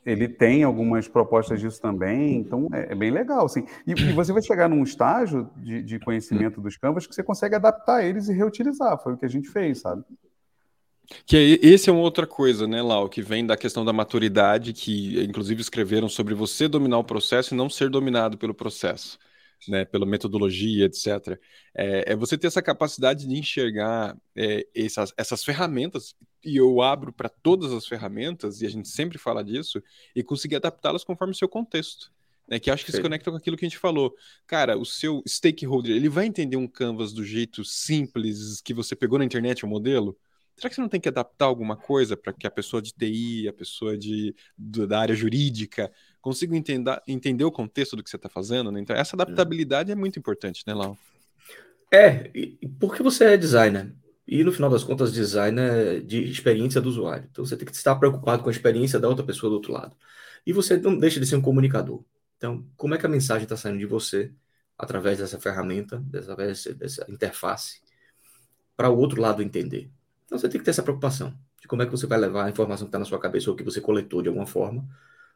ele 0.07 0.29
tem 0.29 0.63
algumas 0.63 1.05
propostas 1.05 1.59
disso 1.59 1.81
também, 1.81 2.37
então 2.37 2.69
é, 2.71 2.93
é 2.93 2.95
bem 2.95 3.11
legal. 3.11 3.45
Assim. 3.45 3.65
E, 3.85 3.91
e, 3.91 4.13
você 4.13 4.31
vai 4.31 4.41
chegar 4.41 4.69
num 4.69 4.81
estágio 4.81 5.49
de, 5.57 5.83
de 5.83 5.99
conhecimento 5.99 6.61
dos 6.61 6.77
canvas 6.77 7.05
que 7.05 7.13
você 7.13 7.21
consegue 7.21 7.55
adaptar 7.55 8.05
eles 8.05 8.29
e 8.29 8.33
reutilizar. 8.33 8.97
Foi 9.03 9.13
o 9.13 9.17
que 9.17 9.25
a 9.25 9.29
gente 9.29 9.49
fez, 9.49 9.81
sabe? 9.81 10.03
Que 11.25 11.35
é, 11.35 11.67
esse 11.67 11.89
é 11.89 11.93
uma 11.93 12.01
outra 12.01 12.25
coisa, 12.25 12.65
né, 12.65 12.81
Lau, 12.81 13.09
que 13.09 13.21
vem 13.21 13.45
da 13.45 13.57
questão 13.57 13.83
da 13.83 13.91
maturidade, 13.91 14.71
que 14.71 15.21
inclusive 15.23 15.59
escreveram 15.59 16.07
sobre 16.07 16.33
você 16.33 16.69
dominar 16.69 16.99
o 16.99 17.03
processo 17.03 17.53
e 17.53 17.57
não 17.57 17.69
ser 17.69 17.89
dominado 17.89 18.37
pelo 18.37 18.53
processo, 18.53 19.19
né, 19.67 19.83
pela 19.83 20.05
metodologia, 20.05 20.85
etc. 20.85 21.37
É, 21.75 22.13
é 22.13 22.15
você 22.15 22.37
ter 22.37 22.47
essa 22.47 22.61
capacidade 22.61 23.27
de 23.27 23.37
enxergar 23.37 24.15
é, 24.37 24.65
essas, 24.73 25.13
essas 25.17 25.43
ferramentas 25.43 26.15
e 26.43 26.57
eu 26.57 26.81
abro 26.81 27.11
para 27.11 27.29
todas 27.29 27.71
as 27.71 27.87
ferramentas, 27.87 28.61
e 28.61 28.65
a 28.65 28.69
gente 28.69 28.87
sempre 28.87 29.17
fala 29.17 29.43
disso, 29.43 29.81
e 30.15 30.23
conseguir 30.23 30.57
adaptá-las 30.57 31.03
conforme 31.03 31.33
o 31.33 31.37
seu 31.37 31.47
contexto. 31.49 32.11
Né, 32.49 32.59
que 32.59 32.71
acho 32.71 32.85
que 32.85 32.93
se 32.93 33.01
conecta 33.01 33.29
com 33.29 33.35
aquilo 33.35 33.57
que 33.57 33.65
a 33.65 33.67
gente 33.67 33.77
falou. 33.77 34.15
Cara, 34.45 34.77
o 34.77 34.85
seu 34.85 35.21
stakeholder, 35.27 35.93
ele 35.93 36.07
vai 36.07 36.25
entender 36.25 36.55
um 36.55 36.65
canvas 36.65 37.11
do 37.11 37.21
jeito 37.21 37.65
simples 37.65 38.61
que 38.61 38.73
você 38.73 38.95
pegou 38.95 39.19
na 39.19 39.25
internet 39.25 39.65
o 39.65 39.67
modelo? 39.67 40.17
Será 40.55 40.69
que 40.69 40.75
você 40.75 40.81
não 40.81 40.87
tem 40.87 41.01
que 41.01 41.09
adaptar 41.09 41.45
alguma 41.45 41.75
coisa 41.75 42.15
para 42.15 42.31
que 42.31 42.47
a 42.47 42.51
pessoa 42.51 42.81
de 42.81 42.93
TI, 42.93 43.49
a 43.49 43.53
pessoa 43.53 43.97
de, 43.97 44.33
do, 44.57 44.87
da 44.87 44.99
área 44.99 45.13
jurídica, 45.13 45.91
consiga 46.21 46.55
entender, 46.55 47.01
entender 47.05 47.43
o 47.43 47.51
contexto 47.51 47.97
do 47.97 48.03
que 48.03 48.09
você 48.09 48.15
está 48.15 48.29
fazendo? 48.29 48.71
Né? 48.71 48.79
Então, 48.79 48.95
essa 48.95 49.15
adaptabilidade 49.15 49.91
é 49.91 49.95
muito 49.95 50.17
importante, 50.17 50.63
né, 50.65 50.73
Lau? 50.73 50.97
É, 51.93 52.31
porque 52.79 53.03
você 53.03 53.25
é 53.25 53.37
designer. 53.37 53.93
E 54.27 54.43
no 54.43 54.51
final 54.51 54.69
das 54.69 54.83
contas, 54.83 55.13
design 55.13 55.59
é 55.59 55.99
de 56.01 56.23
experiência 56.29 56.81
do 56.81 56.89
usuário. 56.89 57.27
Então 57.31 57.45
você 57.45 57.55
tem 57.55 57.65
que 57.65 57.71
estar 57.73 57.95
preocupado 57.95 58.43
com 58.43 58.49
a 58.49 58.51
experiência 58.51 58.99
da 58.99 59.07
outra 59.07 59.25
pessoa 59.25 59.49
do 59.49 59.55
outro 59.55 59.71
lado. 59.71 59.95
E 60.45 60.51
você 60.53 60.77
não 60.77 60.97
deixa 60.97 61.19
de 61.19 61.25
ser 61.25 61.37
um 61.37 61.41
comunicador. 61.41 62.03
Então, 62.37 62.67
como 62.75 62.93
é 62.95 62.97
que 62.97 63.05
a 63.05 63.09
mensagem 63.09 63.43
está 63.43 63.57
saindo 63.57 63.79
de 63.79 63.85
você 63.85 64.31
através 64.77 65.17
dessa 65.19 65.39
ferramenta, 65.39 65.99
dessa 65.99 67.05
interface, 67.09 67.81
para 68.75 68.89
o 68.89 68.97
outro 68.97 69.21
lado 69.21 69.41
entender? 69.41 69.89
Então 70.25 70.37
você 70.37 70.49
tem 70.49 70.59
que 70.59 70.65
ter 70.65 70.71
essa 70.71 70.83
preocupação 70.83 71.33
de 71.61 71.67
como 71.67 71.81
é 71.81 71.85
que 71.85 71.91
você 71.91 72.05
vai 72.05 72.19
levar 72.19 72.45
a 72.45 72.49
informação 72.49 72.85
que 72.85 72.89
está 72.89 72.99
na 72.99 73.05
sua 73.05 73.19
cabeça 73.19 73.49
ou 73.49 73.55
que 73.55 73.63
você 73.63 73.81
coletou 73.81 74.21
de 74.21 74.27
alguma 74.27 74.45
forma, 74.45 74.87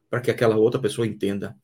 para 0.10 0.22
que 0.22 0.30
aquela 0.30 0.58
outra 0.58 0.80
pessoa 0.82 1.08
entenda 1.08 1.58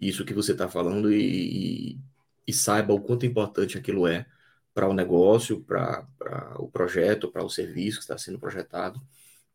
isso 0.00 0.24
que 0.24 0.34
você 0.34 0.52
está 0.52 0.68
falando 0.68 1.12
e, 1.12 1.92
e, 1.94 2.00
e 2.46 2.52
saiba 2.52 2.94
o 2.94 3.00
quanto 3.00 3.26
importante 3.26 3.78
aquilo 3.78 4.06
é 4.06 4.26
para 4.74 4.88
o 4.88 4.94
negócio, 4.94 5.60
para 5.62 6.06
o 6.58 6.68
projeto, 6.68 7.30
para 7.30 7.44
o 7.44 7.50
serviço 7.50 7.98
que 7.98 8.04
está 8.04 8.16
sendo 8.16 8.38
projetado. 8.38 9.00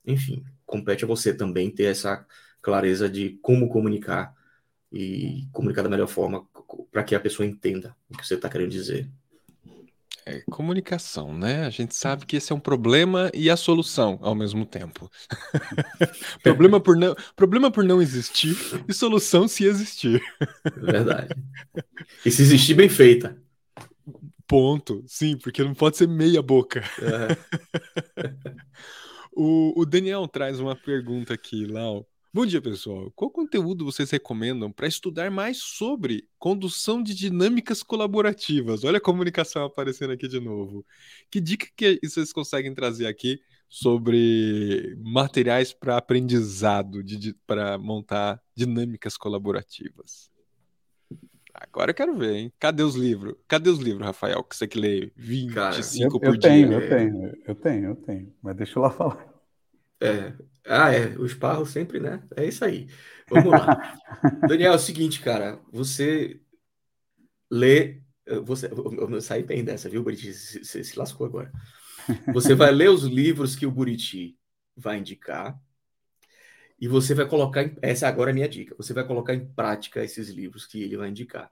Enfim, 0.06 0.44
compete 0.66 1.04
a 1.04 1.08
você 1.08 1.34
também 1.34 1.72
ter 1.72 1.86
essa 1.86 2.26
clareza 2.62 3.10
de 3.10 3.38
como 3.42 3.70
comunicar 3.70 4.36
e 4.92 5.48
comunicar 5.52 5.82
da 5.82 5.90
melhor 5.90 6.08
forma 6.08 6.48
para 6.92 7.04
que 7.04 7.16
a 7.16 7.20
pessoa 7.20 7.46
entenda 7.46 7.96
o 8.10 8.18
que 8.18 8.26
você 8.26 8.36
está 8.36 8.50
querendo 8.50 8.72
dizer. 8.72 9.10
É, 10.28 10.42
comunicação, 10.50 11.38
né? 11.38 11.66
A 11.68 11.70
gente 11.70 11.94
sabe 11.96 12.26
que 12.26 12.38
esse 12.38 12.52
é 12.52 12.56
um 12.56 12.60
problema 12.60 13.30
e 13.32 13.48
a 13.48 13.56
solução 13.56 14.18
ao 14.24 14.34
mesmo 14.34 14.66
tempo. 14.66 15.12
problema, 16.42 16.80
por 16.80 16.98
não, 16.98 17.16
problema 17.36 17.70
por 17.70 17.84
não 17.84 18.02
existir 18.02 18.58
e 18.88 18.94
solução 18.94 19.48
se 19.48 19.66
existir. 19.66 20.20
Verdade. 20.78 21.36
E 22.26 22.32
se 22.32 22.42
existir, 22.42 22.74
bem 22.74 22.90
feita. 22.90 23.38
Ponto. 24.48 25.04
Sim, 25.08 25.38
porque 25.38 25.64
não 25.64 25.74
pode 25.74 25.98
ser 25.98 26.08
meia 26.08 26.42
boca. 26.42 26.84
É. 27.02 27.36
o, 29.34 29.74
o, 29.80 29.86
Daniel 29.86 30.28
traz 30.28 30.60
uma 30.60 30.76
pergunta 30.76 31.34
aqui, 31.34 31.66
Lau. 31.66 32.08
Bom 32.32 32.46
dia, 32.46 32.62
pessoal. 32.62 33.12
Qual 33.16 33.32
conteúdo 33.32 33.86
vocês 33.86 34.12
recomendam 34.12 34.72
para 34.72 34.88
estudar 34.88 35.32
mais 35.32 35.58
sobre 35.58 36.28
condução 36.38 37.02
de 37.02 37.16
dinâmicas 37.16 37.82
colaborativas? 37.82 38.84
Olha 38.84 38.98
a 38.98 39.02
comunicação 39.02 39.64
aparecendo 39.64 40.12
aqui 40.12 40.28
de 40.28 40.40
novo. 40.40 40.86
Que 41.32 41.40
dica 41.40 41.66
que 41.76 41.98
vocês 42.04 42.34
conseguem 42.34 42.74
trazer 42.74 43.08
aqui 43.08 43.40
sobre 43.70 44.96
materiais 45.00 45.74
para 45.74 45.98
aprendizado, 45.98 47.02
para 47.48 47.78
montar 47.78 48.42
dinâmicas 48.54 49.18
colaborativas? 49.18 50.35
Agora 51.62 51.92
eu 51.92 51.96
quero 51.96 52.18
ver, 52.18 52.36
hein? 52.36 52.54
Cadê 52.60 52.84
os 52.84 52.96
livros? 52.96 53.36
Cadê 53.48 53.70
os 53.70 53.80
livros, 53.80 54.06
Rafael, 54.06 54.44
que 54.44 54.56
você 54.56 54.68
que 54.68 54.80
lê 54.80 55.12
25 55.16 55.54
Cara, 55.54 55.78
eu, 55.78 56.20
por 56.20 56.26
eu 56.26 56.38
dia? 56.38 56.50
Tenho, 56.50 56.74
eu 56.74 56.90
tenho, 56.90 57.34
eu 57.46 57.56
tenho, 57.56 57.86
eu 57.86 57.96
tenho. 57.96 58.34
Mas 58.42 58.56
deixa 58.56 58.78
eu 58.78 58.84
lá 58.84 58.90
falar. 58.90 59.34
É. 60.02 60.34
Ah, 60.66 60.92
é. 60.92 61.18
O 61.18 61.26
esparro 61.26 61.66
sempre, 61.66 62.00
né? 62.00 62.22
É 62.36 62.46
isso 62.46 62.66
aí. 62.66 62.88
Vamos 63.30 63.52
lá. 63.52 64.00
Daniel, 64.48 64.74
é 64.74 64.76
o 64.76 64.80
seguinte, 64.80 65.22
cara. 65.22 65.60
Você 65.72 66.40
lê. 67.50 68.02
Você, 68.44 68.70
eu 68.72 69.22
saí 69.22 69.44
bem 69.44 69.64
dessa, 69.64 69.88
viu, 69.88 70.04
Buriti? 70.04 70.34
Você 70.34 70.84
se 70.84 70.98
lascou 70.98 71.28
agora. 71.28 71.52
Você 72.34 72.56
vai 72.56 72.72
ler 72.74 72.90
os 72.90 73.04
livros 73.04 73.56
que 73.56 73.66
o 73.66 73.72
Buriti 73.72 74.36
vai 74.76 74.98
indicar 74.98 75.58
e 76.80 76.88
você 76.88 77.14
vai 77.14 77.28
colocar, 77.28 77.64
em, 77.64 77.76
essa 77.82 78.08
agora 78.08 78.30
é 78.30 78.34
a 78.34 78.36
minha 78.36 78.50
dica, 78.50 78.76
você 78.78 78.94
vai 78.94 79.06
colocar 79.06 79.34
em 79.34 79.46
prática 79.46 80.04
esses 80.04 80.30
livros 80.30 80.66
que 80.66 80.82
ele 80.84 80.98
vai 80.98 81.10
indicar. 81.10 81.52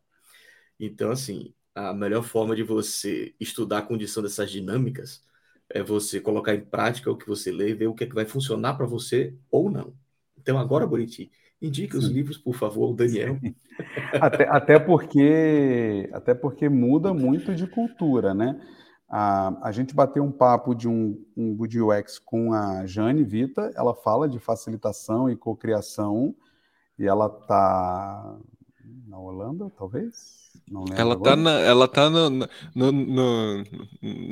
Então, 0.80 1.12
assim, 1.12 1.54
a 1.76 1.94
melhor 1.94 2.24
forma 2.24 2.56
de 2.56 2.64
você 2.64 3.34
estudar 3.40 3.80
a 3.80 3.82
condição 3.82 4.22
dessas 4.22 4.52
dinâmicas 4.52 5.24
é 5.70 5.82
você 5.82 6.20
colocar 6.20 6.54
em 6.54 6.62
prática 6.62 7.10
o 7.10 7.18
que 7.18 7.28
você 7.28 7.52
lê 7.52 7.70
e 7.70 7.74
ver 7.74 7.88
o 7.88 7.96
que, 7.96 8.04
é 8.04 8.08
que 8.08 8.16
vai 8.16 8.26
funcionar 8.26 8.76
para 8.76 8.86
você 8.86 9.34
ou 9.50 9.72
não. 9.72 9.94
Então, 10.38 10.60
agora, 10.60 10.86
Buriti, 10.86 11.32
indique 11.62 11.96
os 11.96 12.06
livros, 12.06 12.38
por 12.38 12.56
favor, 12.56 12.94
Daniel. 12.94 13.40
Até, 14.22 14.48
até, 14.48 14.80
porque, 14.80 16.08
até 16.14 16.36
porque 16.36 16.70
muda 16.70 17.12
muito 17.12 17.56
de 17.56 17.66
cultura, 17.66 18.32
né? 18.34 18.62
A, 19.16 19.54
a 19.62 19.72
gente 19.72 19.94
bateu 19.94 20.24
um 20.24 20.32
papo 20.32 20.74
de 20.74 20.88
um, 20.88 21.24
um 21.38 21.56
Good 21.56 21.80
UX 21.80 22.18
com 22.18 22.52
a 22.52 22.84
Jane 22.88 23.24
Vita, 23.24 23.72
ela 23.76 23.94
fala 23.94 24.28
de 24.28 24.40
facilitação 24.40 25.30
e 25.30 25.36
cocriação, 25.36 26.34
e 26.98 27.06
ela 27.06 27.28
está 27.28 28.36
na 29.08 29.20
Holanda, 29.20 29.72
talvez? 29.78 30.52
ela 30.98 31.14
está 31.14 31.36
na, 31.36 31.52
ela 31.60 31.88
tá 31.88 32.10
no, 32.10 32.28
no, 32.28 32.92
no, 32.92 33.64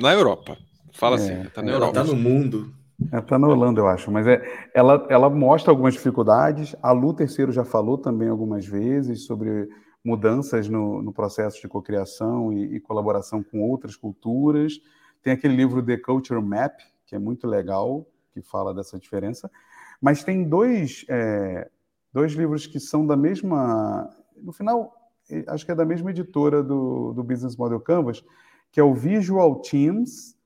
na 0.00 0.14
Europa. 0.14 0.58
Fala 0.90 1.14
assim, 1.14 1.32
é, 1.32 1.44
tá 1.44 1.62
na 1.62 1.70
Europa. 1.70 1.98
Ela 1.98 2.04
está 2.04 2.16
no 2.16 2.20
mundo. 2.20 2.74
Ela 3.12 3.22
está 3.22 3.38
na 3.38 3.46
Holanda, 3.46 3.80
eu 3.80 3.86
acho, 3.86 4.10
mas 4.10 4.26
é, 4.26 4.42
ela, 4.74 5.06
ela 5.08 5.30
mostra 5.30 5.70
algumas 5.70 5.94
dificuldades. 5.94 6.74
A 6.82 6.90
Lu 6.90 7.14
Terceiro 7.14 7.52
já 7.52 7.64
falou 7.64 7.98
também 7.98 8.28
algumas 8.28 8.66
vezes 8.66 9.26
sobre 9.26 9.68
mudanças 10.04 10.68
no, 10.68 11.00
no 11.02 11.12
processo 11.12 11.60
de 11.60 11.68
cocriação 11.68 12.52
e, 12.52 12.76
e 12.76 12.80
colaboração 12.80 13.42
com 13.42 13.60
outras 13.60 13.96
culturas. 13.96 14.80
Tem 15.22 15.32
aquele 15.32 15.54
livro 15.54 15.84
The 15.84 15.96
Culture 15.98 16.40
Map, 16.42 16.80
que 17.06 17.14
é 17.14 17.18
muito 17.18 17.46
legal, 17.46 18.06
que 18.32 18.42
fala 18.42 18.74
dessa 18.74 18.98
diferença. 18.98 19.50
Mas 20.00 20.24
tem 20.24 20.48
dois, 20.48 21.04
é, 21.08 21.70
dois 22.12 22.32
livros 22.32 22.66
que 22.66 22.80
são 22.80 23.06
da 23.06 23.16
mesma. 23.16 24.10
No 24.36 24.52
final, 24.52 24.92
acho 25.46 25.64
que 25.64 25.70
é 25.70 25.74
da 25.74 25.84
mesma 25.84 26.10
editora 26.10 26.62
do, 26.62 27.12
do 27.12 27.22
Business 27.22 27.56
Model 27.56 27.78
Canvas, 27.80 28.24
que 28.72 28.80
é 28.80 28.82
o 28.82 28.94
Visual 28.94 29.60
Teams, 29.60 30.36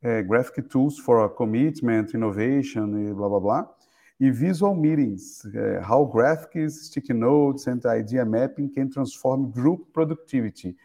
é, 0.00 0.22
Graphic 0.22 0.62
Tools 0.62 0.98
for 0.98 1.28
Commitment, 1.30 2.06
Innovation 2.14 2.98
e 2.98 3.12
blá 3.12 3.28
blá 3.28 3.40
blá 3.40 3.75
e 4.18 4.30
Visual 4.30 4.74
Meetings, 4.74 5.44
é, 5.54 5.82
How 5.86 6.06
Graphics, 6.06 6.86
Sticky 6.86 7.12
Notes 7.12 7.66
and 7.68 7.80
Idea 7.98 8.24
Mapping 8.24 8.68
Can 8.68 8.88
Transform 8.88 9.50
Group 9.50 9.92
Productivity. 9.92 10.76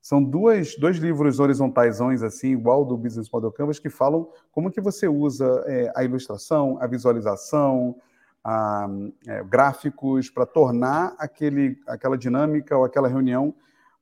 São 0.00 0.22
duas, 0.22 0.76
dois 0.76 0.98
livros 0.98 1.40
horizontaisões, 1.40 2.22
assim, 2.22 2.52
igual 2.52 2.84
do 2.84 2.96
Business 2.96 3.28
Model 3.30 3.50
Canvas, 3.50 3.78
que 3.78 3.90
falam 3.90 4.30
como 4.52 4.70
que 4.70 4.80
você 4.80 5.08
usa 5.08 5.64
é, 5.66 5.92
a 5.96 6.04
ilustração, 6.04 6.78
a 6.80 6.86
visualização, 6.86 7.96
a, 8.44 8.86
é, 9.26 9.42
gráficos 9.42 10.30
para 10.30 10.46
tornar 10.46 11.16
aquele, 11.18 11.76
aquela 11.88 12.16
dinâmica 12.16 12.76
ou 12.76 12.84
aquela 12.84 13.08
reunião 13.08 13.52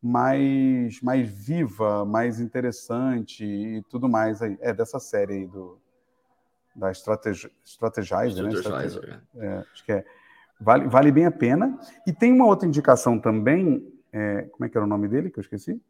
mais, 0.03 1.01
mais 1.01 1.27
viva, 1.27 2.05
mais 2.05 2.39
interessante 2.39 3.43
e 3.43 3.83
tudo 3.89 4.07
mais. 4.07 4.43
Aí. 4.43 4.59
É 4.61 4.75
dessa 4.75 5.01
série 5.01 5.33
aí 5.33 5.47
do, 5.47 5.79
da 6.75 6.91
Strategi 6.91 7.51
Strategizer, 7.65 8.45
né? 8.45 8.51
Strategizer, 8.51 9.21
é. 9.37 9.47
é, 9.47 9.65
acho 9.73 9.85
que 9.85 9.93
é. 9.93 10.05
Vale, 10.61 10.89
vale 10.89 11.13
bem 11.13 11.27
a 11.27 11.31
pena. 11.31 11.79
E 12.07 12.13
tem 12.13 12.33
uma 12.33 12.47
outra 12.47 12.67
indicação 12.67 13.19
também, 13.19 13.87
é, 14.13 14.43
como 14.53 14.65
é 14.65 14.69
que 14.69 14.77
era 14.77 14.85
o 14.85 14.89
nome 14.89 15.09
dele 15.09 15.31
que 15.31 15.39
eu 15.39 15.43
esqueci? 15.43 15.81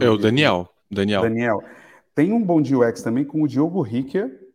É 0.00 0.08
o 0.08 0.16
Daniel. 0.16 0.68
Daniel. 0.90 1.22
Daniel. 1.22 1.62
Tem 2.14 2.32
um 2.32 2.42
bom 2.42 2.60
de 2.60 2.74
UX 2.74 3.02
também 3.02 3.24
com 3.24 3.42
o 3.42 3.48
Diogo 3.48 3.80
Ricker, 3.80 4.48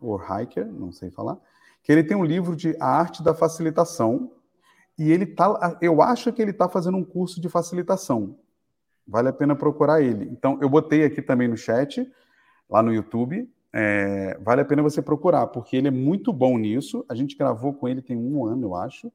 ou 0.00 0.18
Hiker, 0.18 0.66
não 0.66 0.90
sei 0.92 1.10
falar, 1.10 1.36
que 1.82 1.92
ele 1.92 2.02
tem 2.02 2.16
um 2.16 2.24
livro 2.24 2.56
de 2.56 2.76
A 2.80 2.86
Arte 2.86 3.22
da 3.22 3.34
Facilitação, 3.34 4.32
e 4.98 5.10
ele 5.10 5.26
tá, 5.26 5.78
eu 5.80 6.02
acho 6.02 6.32
que 6.32 6.40
ele 6.40 6.50
está 6.50 6.68
fazendo 6.68 6.96
um 6.96 7.04
curso 7.04 7.40
de 7.40 7.48
facilitação. 7.48 8.38
Vale 9.06 9.28
a 9.28 9.32
pena 9.32 9.56
procurar 9.56 10.02
ele. 10.02 10.28
Então, 10.30 10.58
eu 10.60 10.68
botei 10.68 11.04
aqui 11.04 11.22
também 11.22 11.48
no 11.48 11.56
chat, 11.56 12.06
lá 12.68 12.82
no 12.82 12.92
YouTube. 12.92 13.50
É, 13.72 14.36
vale 14.40 14.62
a 14.62 14.64
pena 14.64 14.82
você 14.82 15.00
procurar, 15.00 15.46
porque 15.46 15.76
ele 15.76 15.88
é 15.88 15.92
muito 15.92 16.32
bom 16.32 16.58
nisso. 16.58 17.04
A 17.08 17.14
gente 17.14 17.36
gravou 17.36 17.72
com 17.72 17.88
ele 17.88 18.02
tem 18.02 18.16
um 18.16 18.44
ano, 18.44 18.66
eu 18.66 18.74
acho. 18.74 19.12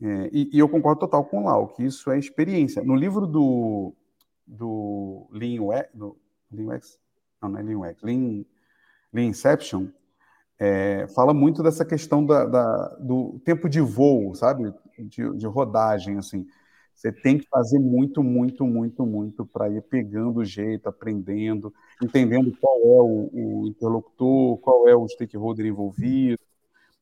É, 0.00 0.30
e, 0.32 0.50
e, 0.52 0.58
eu 0.58 0.68
concordo 0.68 1.00
total 1.00 1.24
com 1.24 1.42
o 1.42 1.44
Lau, 1.44 1.68
que 1.68 1.84
isso 1.84 2.10
é 2.10 2.18
experiência. 2.18 2.82
No 2.82 2.94
livro 2.94 3.26
do, 3.26 3.94
do 4.46 5.28
Lean 5.30 5.62
do 5.94 6.16
Lean 6.50 6.80
não, 7.40 7.50
não 7.50 7.58
é 7.58 7.62
Lean 7.62 7.78
UX, 7.78 8.02
Lean, 8.02 8.44
Lean 9.12 9.26
Inception, 9.26 9.86
é, 10.58 11.06
fala 11.08 11.32
muito 11.32 11.62
dessa 11.62 11.84
questão 11.84 12.24
da, 12.24 12.44
da, 12.44 12.88
do 13.00 13.40
tempo 13.44 13.68
de 13.68 13.80
voo, 13.80 14.34
sabe? 14.34 14.72
De, 14.98 15.36
de, 15.36 15.46
rodagem, 15.46 16.18
assim. 16.18 16.46
Você 17.02 17.10
tem 17.10 17.36
que 17.36 17.48
fazer 17.48 17.80
muito, 17.80 18.22
muito, 18.22 18.64
muito, 18.64 19.04
muito 19.04 19.44
para 19.44 19.68
ir 19.68 19.82
pegando 19.82 20.38
o 20.38 20.44
jeito, 20.44 20.88
aprendendo, 20.88 21.74
entendendo 22.00 22.56
qual 22.60 22.76
é 22.76 23.02
o, 23.02 23.30
o, 23.32 23.66
interlocutor, 23.66 24.58
qual 24.58 24.86
é 24.86 24.94
o 24.94 25.08
stakeholder 25.08 25.66
envolvido. 25.66 26.38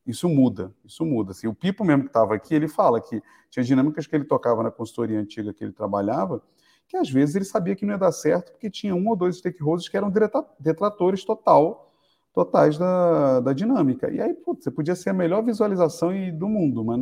Isso 0.07 0.27
muda, 0.27 0.73
isso 0.87 1.05
muda. 1.05 1.33
Assim, 1.33 1.49
o 1.49 1.55
Pipo 1.55 1.85
mesmo 1.85 2.05
que 2.05 2.09
estava 2.09 2.35
aqui, 2.35 2.55
ele 2.55 2.67
fala 2.67 2.99
que 2.99 3.23
tinha 3.51 3.63
dinâmicas 3.63 4.07
que 4.07 4.17
ele 4.17 4.25
tocava 4.25 4.63
na 4.63 4.71
consultoria 4.71 5.21
antiga 5.21 5.53
que 5.53 5.63
ele 5.63 5.73
trabalhava, 5.73 6.43
que 6.89 6.97
às 6.97 7.11
vezes 7.11 7.37
ele 7.37 7.45
sabia 7.45 7.77
que 7.77 7.85
não 7.85 7.93
ia 7.93 7.99
dar 7.99 8.11
certo 8.11 8.53
porque 8.53 8.71
tinha 8.71 8.95
um 8.95 9.07
ou 9.07 9.15
dois 9.15 9.37
stakeholders 9.37 9.87
que 9.87 9.99
eram 9.99 10.11
detratores 10.59 11.27
total 11.27 11.93
totais 12.33 12.79
da, 12.79 13.41
da 13.41 13.53
dinâmica. 13.53 14.11
E 14.11 14.19
aí, 14.19 14.33
putz, 14.33 14.65
você 14.65 14.71
podia 14.71 14.97
ser 14.97 15.11
a 15.11 15.13
melhor 15.13 15.45
visualização 15.45 16.11
do 16.39 16.49
mundo, 16.49 16.83
mas 16.83 16.99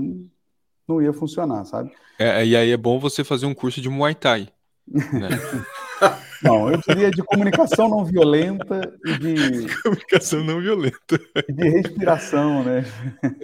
não, 0.88 1.02
ia 1.02 1.12
funcionar, 1.12 1.64
sabe? 1.64 1.92
É, 2.18 2.44
e 2.44 2.56
aí 2.56 2.70
é 2.70 2.76
bom 2.76 2.98
você 2.98 3.22
fazer 3.22 3.46
um 3.46 3.54
curso 3.54 3.80
de 3.80 3.88
Muay 3.88 4.14
Thai. 4.14 4.48
Né? 4.86 5.28
Não, 6.42 6.70
eu 6.70 6.78
diria 6.86 7.10
de 7.10 7.22
comunicação 7.22 7.88
não 7.88 8.04
violenta 8.04 8.80
e 9.04 9.18
de. 9.18 9.66
Comunicação 9.82 10.44
não 10.44 10.60
violenta. 10.60 11.20
E 11.48 11.52
de 11.52 11.68
respiração, 11.68 12.62
né? 12.62 12.84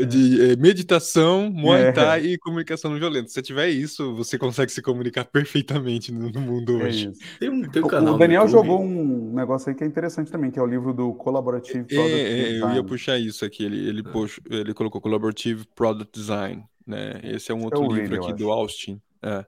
De 0.07 0.53
é, 0.53 0.57
meditação, 0.57 1.51
Muay 1.51 1.86
é. 1.86 1.92
Thai 1.92 2.20
é. 2.20 2.24
e 2.26 2.38
comunicação 2.38 2.92
não 2.92 2.99
violenta. 2.99 3.28
Se 3.28 3.42
tiver 3.42 3.68
isso, 3.68 4.14
você 4.14 4.38
consegue 4.38 4.70
se 4.70 4.80
comunicar 4.80 5.24
perfeitamente 5.24 6.12
no, 6.12 6.30
no 6.30 6.40
mundo 6.40 6.80
é 6.80 6.84
hoje. 6.84 7.12
Tem 7.40 7.51
um, 7.51 7.68
tem 7.68 7.82
um 7.82 7.88
canal 7.88 8.14
o 8.14 8.18
Daniel 8.18 8.47
jogou 8.47 8.80
um 8.80 9.32
negócio 9.34 9.70
aí 9.70 9.74
que 9.74 9.82
é 9.82 9.86
interessante 9.86 10.30
também, 10.30 10.51
que 10.51 10.59
é 10.59 10.62
o 10.62 10.66
livro 10.66 10.92
do 10.92 11.12
Collaborative 11.14 11.84
Product 11.84 12.14
é, 12.14 12.53
Design. 12.53 12.61
Eu 12.61 12.76
ia 12.76 12.84
puxar 12.84 13.18
isso 13.18 13.45
aqui. 13.45 13.64
Ele, 13.64 13.88
ele, 13.88 14.03
puxou, 14.03 14.42
ele 14.51 14.72
colocou 14.72 15.01
Collaborative 15.01 15.66
Product 15.74 16.16
Design. 16.16 16.64
Né? 16.87 17.20
Esse 17.22 17.51
é 17.51 17.55
um 17.55 17.64
outro 17.64 17.87
livro 17.93 18.22
aqui 18.22 18.32
do 18.32 18.51
Austin. 18.51 19.01
É. 19.22 19.45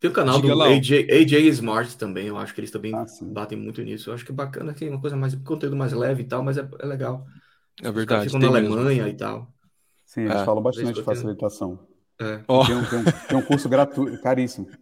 Tem 0.00 0.10
o 0.10 0.14
canal 0.14 0.40
Diga 0.40 0.54
do 0.54 0.62
AJ, 0.62 1.10
AJ, 1.10 1.32
Smart 1.48 1.96
também, 1.98 2.26
eu 2.26 2.38
acho 2.38 2.54
que 2.54 2.60
eles 2.60 2.70
também 2.70 2.94
ah, 2.94 3.04
batem 3.20 3.58
muito 3.58 3.82
nisso. 3.82 4.08
Eu 4.08 4.14
acho 4.14 4.24
que 4.24 4.32
é 4.32 4.34
bacana, 4.34 4.72
que 4.72 4.86
é 4.86 4.88
uma 4.88 5.00
coisa 5.00 5.14
mais, 5.14 5.34
conteúdo 5.34 5.76
mais 5.76 5.92
leve 5.92 6.22
e 6.22 6.24
tal, 6.24 6.42
mas 6.42 6.56
é, 6.56 6.66
é 6.78 6.86
legal. 6.86 7.26
É 7.82 7.92
verdade. 7.92 8.24
Ficam 8.24 8.40
na 8.40 8.48
Alemanha 8.48 9.04
mesmo. 9.04 9.08
e 9.08 9.14
tal. 9.14 9.52
Sim, 10.06 10.22
eles 10.22 10.36
é. 10.36 10.44
falam 10.44 10.62
bastante 10.62 10.94
de 10.94 11.02
facilitação. 11.02 11.78
É. 12.18 12.40
Oh. 12.48 12.64
Tem, 12.66 12.74
um, 12.74 12.84
tem, 12.84 12.98
um, 12.98 13.04
tem, 13.04 13.38
um, 13.38 13.42
curso 13.42 13.68
gratuito, 13.68 14.20
caríssimo. 14.22 14.68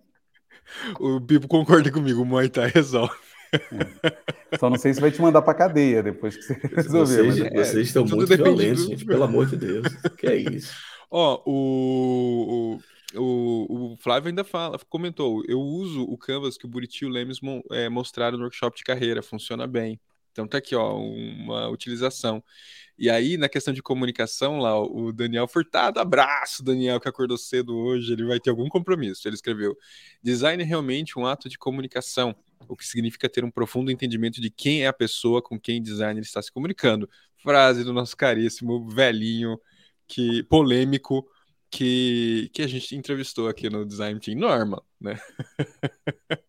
O 1.01 1.21
Pipo 1.21 1.49
concorda 1.49 1.91
comigo, 1.91 2.21
o 2.21 2.27
Muay 2.27 2.49
Thai 2.51 2.69
resolve. 2.69 3.15
É. 3.53 4.59
Só 4.59 4.69
não 4.69 4.77
sei 4.77 4.93
se 4.93 5.01
vai 5.01 5.11
te 5.11 5.21
mandar 5.23 5.41
para 5.41 5.55
cadeia 5.55 6.03
depois 6.03 6.37
que 6.37 6.43
você 6.43 6.53
resolver. 6.55 7.07
Vocês, 7.07 7.39
mas... 7.39 7.69
vocês 7.69 7.87
estão 7.87 8.05
muito 8.05 8.37
violentos, 8.37 8.85
do... 8.85 8.91
gente, 8.91 9.07
pelo 9.07 9.25
amor 9.25 9.47
de 9.47 9.57
Deus. 9.57 9.87
que 10.19 10.27
é 10.27 10.37
isso? 10.37 10.75
Ó, 11.11 11.43
o, 11.47 12.77
o 12.77 12.81
o, 13.15 13.93
o 13.93 13.97
Flávio 13.97 14.29
ainda 14.29 14.45
fala, 14.45 14.79
comentou, 14.89 15.43
eu 15.49 15.61
uso 15.61 16.03
o 16.03 16.19
Canvas 16.19 16.59
que 16.59 16.67
o 16.67 16.69
Buriti 16.69 17.05
e 17.05 17.07
o 17.07 17.11
Lemes 17.11 17.39
é, 17.71 17.89
mostraram 17.89 18.37
no 18.37 18.45
workshop 18.45 18.77
de 18.77 18.85
carreira, 18.85 19.23
funciona 19.23 19.67
bem. 19.67 19.99
Então 20.31 20.47
tá 20.47 20.59
aqui, 20.59 20.75
ó, 20.75 20.97
uma 20.97 21.69
utilização. 21.69 22.45
E 22.97 23.09
aí, 23.09 23.37
na 23.37 23.49
questão 23.49 23.73
de 23.73 23.83
comunicação, 23.83 24.59
lá, 24.59 24.79
o 24.81 25.13
Daniel 25.13 25.49
Furtado, 25.49 25.99
abraço, 25.99 26.63
Daniel, 26.63 27.01
que 27.01 27.09
acordou 27.09 27.37
cedo 27.39 27.77
hoje, 27.77 28.13
ele 28.13 28.25
vai 28.25 28.39
ter 28.39 28.51
algum 28.51 28.69
compromisso. 28.69 29.27
Ele 29.27 29.35
escreveu: 29.35 29.77
design 30.23 30.63
é 30.63 30.67
realmente 30.67 31.19
um 31.19 31.27
ato 31.27 31.49
de 31.49 31.59
comunicação, 31.59 32.37
o 32.69 32.77
que 32.77 32.87
significa 32.87 33.29
ter 33.29 33.45
um 33.45 33.51
profundo 33.51 33.91
entendimento 33.91 34.41
de 34.41 34.51
quem 34.51 34.85
é 34.85 34.87
a 34.87 34.93
pessoa 34.93 35.43
com 35.43 35.59
quem 35.59 35.83
designer 35.83 36.23
está 36.23 36.41
se 36.43 36.53
comunicando. 36.53 37.09
Frase 37.39 37.83
do 37.83 37.93
nosso 37.93 38.17
caríssimo 38.17 38.89
velhinho, 38.89 39.59
que 40.09 40.43
polêmico, 40.45 41.29
que, 41.71 42.51
que 42.53 42.63
a 42.63 42.67
gente 42.67 42.97
entrevistou 42.97 43.49
aqui 43.49 43.71
no 43.71 43.85
Design 43.87 44.19
Team 44.21 44.39
Norma, 44.39 44.83
né? 45.01 45.19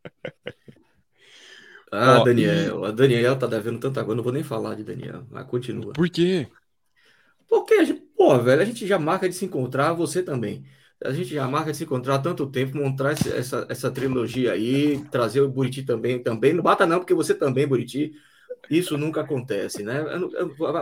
Ah, 1.92 2.20
Ó, 2.20 2.24
Daniel. 2.24 2.86
A 2.86 2.92
Daniel 2.92 3.38
tá 3.38 3.48
devendo 3.48 3.80
tanta 3.80 4.04
coisa, 4.04 4.16
não 4.16 4.24
vou 4.24 4.32
nem 4.34 4.44
falar 4.44 4.76
de 4.76 4.84
Daniel. 4.84 5.26
Mas 5.30 5.46
continua. 5.48 5.94
Por 5.94 6.10
quê? 6.10 6.48
Porque, 7.48 7.74
a 7.76 7.84
gente, 7.84 8.02
pô, 8.16 8.38
velho, 8.40 8.62
a 8.62 8.66
gente 8.66 8.86
já 8.86 9.00
marca 9.00 9.28
de 9.28 9.36
se 9.36 9.46
encontrar, 9.46 9.94
você 9.94 10.22
também. 10.22 10.64
A 11.04 11.12
gente 11.12 11.30
já 11.34 11.48
marca 11.48 11.72
de 11.72 11.78
se 11.78 11.84
encontrar 11.84 12.16
há 12.16 12.20
tanto 12.20 12.46
tempo, 12.50 12.78
montar 12.78 13.12
essa, 13.12 13.66
essa 13.70 13.92
trilogia 13.92 14.52
aí, 14.52 15.04
trazer 15.10 15.42
o 15.42 15.50
Buriti 15.50 15.84
também. 15.84 16.22
Também 16.22 16.54
não 16.54 16.62
bata, 16.62 16.86
não, 16.86 17.00
porque 17.00 17.14
você 17.14 17.34
também, 17.34 17.68
Buriti. 17.68 18.14
Isso 18.70 18.98
nunca 18.98 19.22
acontece, 19.22 19.84
né? 19.84 20.04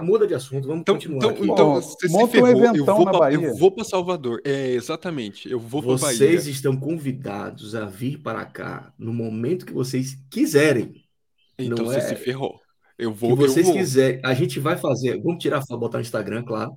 Muda 0.04 0.28
de 0.28 0.34
assunto, 0.34 0.68
vamos 0.68 0.82
então, 0.82 0.96
continuar. 0.96 1.18
Então, 1.18 1.30
aqui. 1.30 1.44
então 1.44 1.74
você 1.76 2.08
se 2.08 2.28
ferrou, 2.28 2.56
um 2.56 2.76
eu, 2.76 2.86
vou 2.86 3.06
pra, 3.06 3.34
eu 3.34 3.56
vou 3.56 3.72
para 3.72 3.84
Salvador. 3.84 4.42
É, 4.44 4.72
exatamente, 4.72 5.50
eu 5.50 5.60
vou 5.60 5.82
para 5.82 5.98
Bahia. 5.98 6.18
Vocês 6.18 6.48
estão 6.48 6.76
convidados 6.76 7.76
a 7.76 7.86
vir 7.86 8.20
para 8.20 8.46
cá 8.46 8.94
no 8.98 9.14
momento 9.14 9.66
que 9.66 9.74
vocês 9.74 10.18
quiserem. 10.30 11.04
Então 11.58 11.86
Não 11.86 11.86
você 11.86 11.98
é... 11.98 12.02
se 12.02 12.16
ferrou. 12.16 12.60
Eu 12.98 13.14
vou. 13.14 13.32
Se 13.32 13.36
vocês 13.36 13.72
quiserem, 13.72 14.22
a 14.24 14.34
gente 14.34 14.60
vai 14.60 14.78
fazer. 14.78 15.22
Vamos 15.22 15.42
tirar 15.42 15.60
a 15.60 15.62
foto, 15.62 15.80
botar 15.80 16.00
no 16.00 16.04
Instagram, 16.04 16.44
claro. 16.44 16.76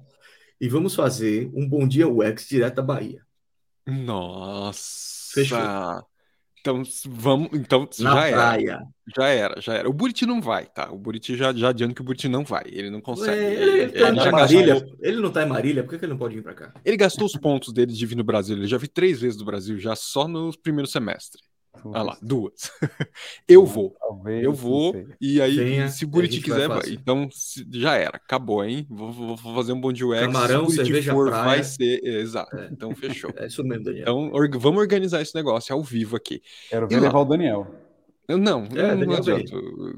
E 0.61 0.69
vamos 0.69 0.95
fazer 0.95 1.51
um 1.55 1.67
Bom 1.67 1.89
Dia 1.89 2.07
UX 2.07 2.47
direto 2.47 2.77
da 2.77 2.83
Bahia. 2.83 3.23
Nossa. 3.87 5.33
Fechou. 5.33 5.59
Então, 6.61 6.83
vamos. 7.07 7.51
Então, 7.55 7.89
Na 7.99 8.11
já 8.11 8.33
praia. 8.33 8.71
era. 8.71 8.87
Já 9.17 9.27
era, 9.29 9.61
já 9.61 9.75
era. 9.75 9.89
O 9.89 9.93
Buriti 9.93 10.25
não 10.27 10.41
vai, 10.41 10.67
tá? 10.67 10.93
O 10.93 10.99
Buriti 10.99 11.37
já, 11.37 11.53
já 11.53 11.71
adianta 11.71 11.95
que 11.95 12.01
o 12.01 12.05
Buriti 12.05 12.29
não 12.29 12.45
vai. 12.45 12.65
Ele 12.67 12.91
não 12.91 13.01
consegue. 13.01 13.31
Ué, 13.31 13.55
ele, 13.55 13.81
ele, 13.81 13.93
tá 13.93 14.09
ele, 14.09 14.31
Marília, 14.31 14.75
gastou... 14.75 14.99
ele 15.01 15.17
não 15.21 15.33
tá 15.33 15.43
em 15.43 15.49
Marília, 15.49 15.83
por 15.83 15.91
que, 15.91 15.99
que 15.99 16.05
ele 16.05 16.13
não 16.13 16.19
pode 16.19 16.35
vir 16.37 16.43
para 16.43 16.55
cá? 16.55 16.73
Ele 16.85 16.97
gastou 16.97 17.27
os 17.27 17.33
pontos 17.33 17.73
dele 17.73 17.93
de 17.93 18.07
vir 18.07 18.17
no 18.17 18.23
Brasil. 18.23 18.57
Ele 18.57 18.67
já 18.67 18.79
vi 18.79 18.87
três 18.87 19.21
vezes 19.21 19.39
no 19.39 19.45
Brasil, 19.45 19.79
já 19.79 19.97
só 19.97 20.29
no 20.29 20.57
primeiro 20.63 20.89
semestre. 20.89 21.43
Ah 21.95 22.03
lá, 22.03 22.19
duas. 22.21 22.71
eu 23.49 23.65
vou. 23.65 23.95
Talvez, 23.99 24.45
eu 24.45 24.53
vou. 24.53 24.95
E 25.21 25.41
aí, 25.41 25.57
Venha, 25.57 25.89
se 25.89 26.05
o 26.05 26.09
Buriti 26.09 26.41
quiser, 26.41 26.69
vai 26.69 26.91
Então, 26.91 27.29
se, 27.31 27.67
já 27.73 27.95
era. 27.95 28.17
Acabou, 28.17 28.65
hein? 28.65 28.87
Vou, 28.91 29.13
vou, 29.13 29.37
fazer 29.37 29.73
um 29.73 29.81
bom 29.81 29.93
de 29.93 30.05
UX. 30.05 30.21
Camarão, 30.21 30.69
se 30.69 30.81
o 30.81 30.85
cerveja 30.85 31.13
for, 31.13 31.29
praia. 31.29 31.45
vai 31.45 31.65
ser. 31.65 32.05
Exato. 32.05 32.57
É. 32.57 32.69
Então, 32.71 32.95
fechou. 32.95 33.33
É 33.41 33.47
isso 33.47 33.65
mesmo, 33.65 33.85
Daniel. 33.85 34.03
Então, 34.03 34.31
or... 34.33 34.51
vamos 34.59 34.81
organizar 34.81 35.23
esse 35.23 35.35
negócio 35.35 35.75
ao 35.75 35.83
vivo 35.83 36.17
aqui. 36.17 36.43
Quero 36.69 36.89
ver 36.89 37.01
levar 37.01 37.21
o 37.21 37.25
Daniel. 37.25 37.67
Eu, 38.29 38.37
não, 38.37 38.65
é, 38.77 38.95
não, 38.95 39.07
não 39.07 39.15
adianta. 39.15 39.51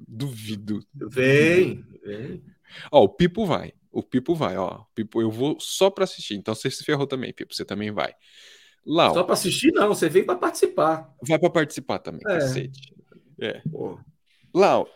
Duvido. 0.06 0.80
Vem, 0.94 1.84
vem. 2.04 2.42
Ó, 2.90 3.02
o 3.04 3.08
Pipo 3.08 3.44
vai. 3.44 3.72
O 3.90 4.02
Pipo 4.02 4.34
vai, 4.34 4.56
ó. 4.56 4.84
Pipo, 4.94 5.20
eu 5.20 5.30
vou 5.30 5.56
só 5.58 5.90
para 5.90 6.04
assistir. 6.04 6.34
Então, 6.34 6.54
você 6.54 6.70
se 6.70 6.84
ferrou 6.84 7.06
também, 7.06 7.32
Pipo. 7.32 7.54
Você 7.54 7.64
também 7.64 7.90
vai. 7.90 8.14
Lau. 8.84 9.14
Só 9.14 9.22
para 9.22 9.34
assistir, 9.34 9.72
não, 9.72 9.88
você 9.88 10.08
vem 10.08 10.24
para 10.24 10.36
participar. 10.36 11.12
Vai 11.26 11.38
para 11.38 11.50
participar 11.50 11.98
também, 11.98 12.20
é. 12.26 12.38
cacete. 12.38 12.94
É. 13.40 13.62
Lau, 14.52 14.88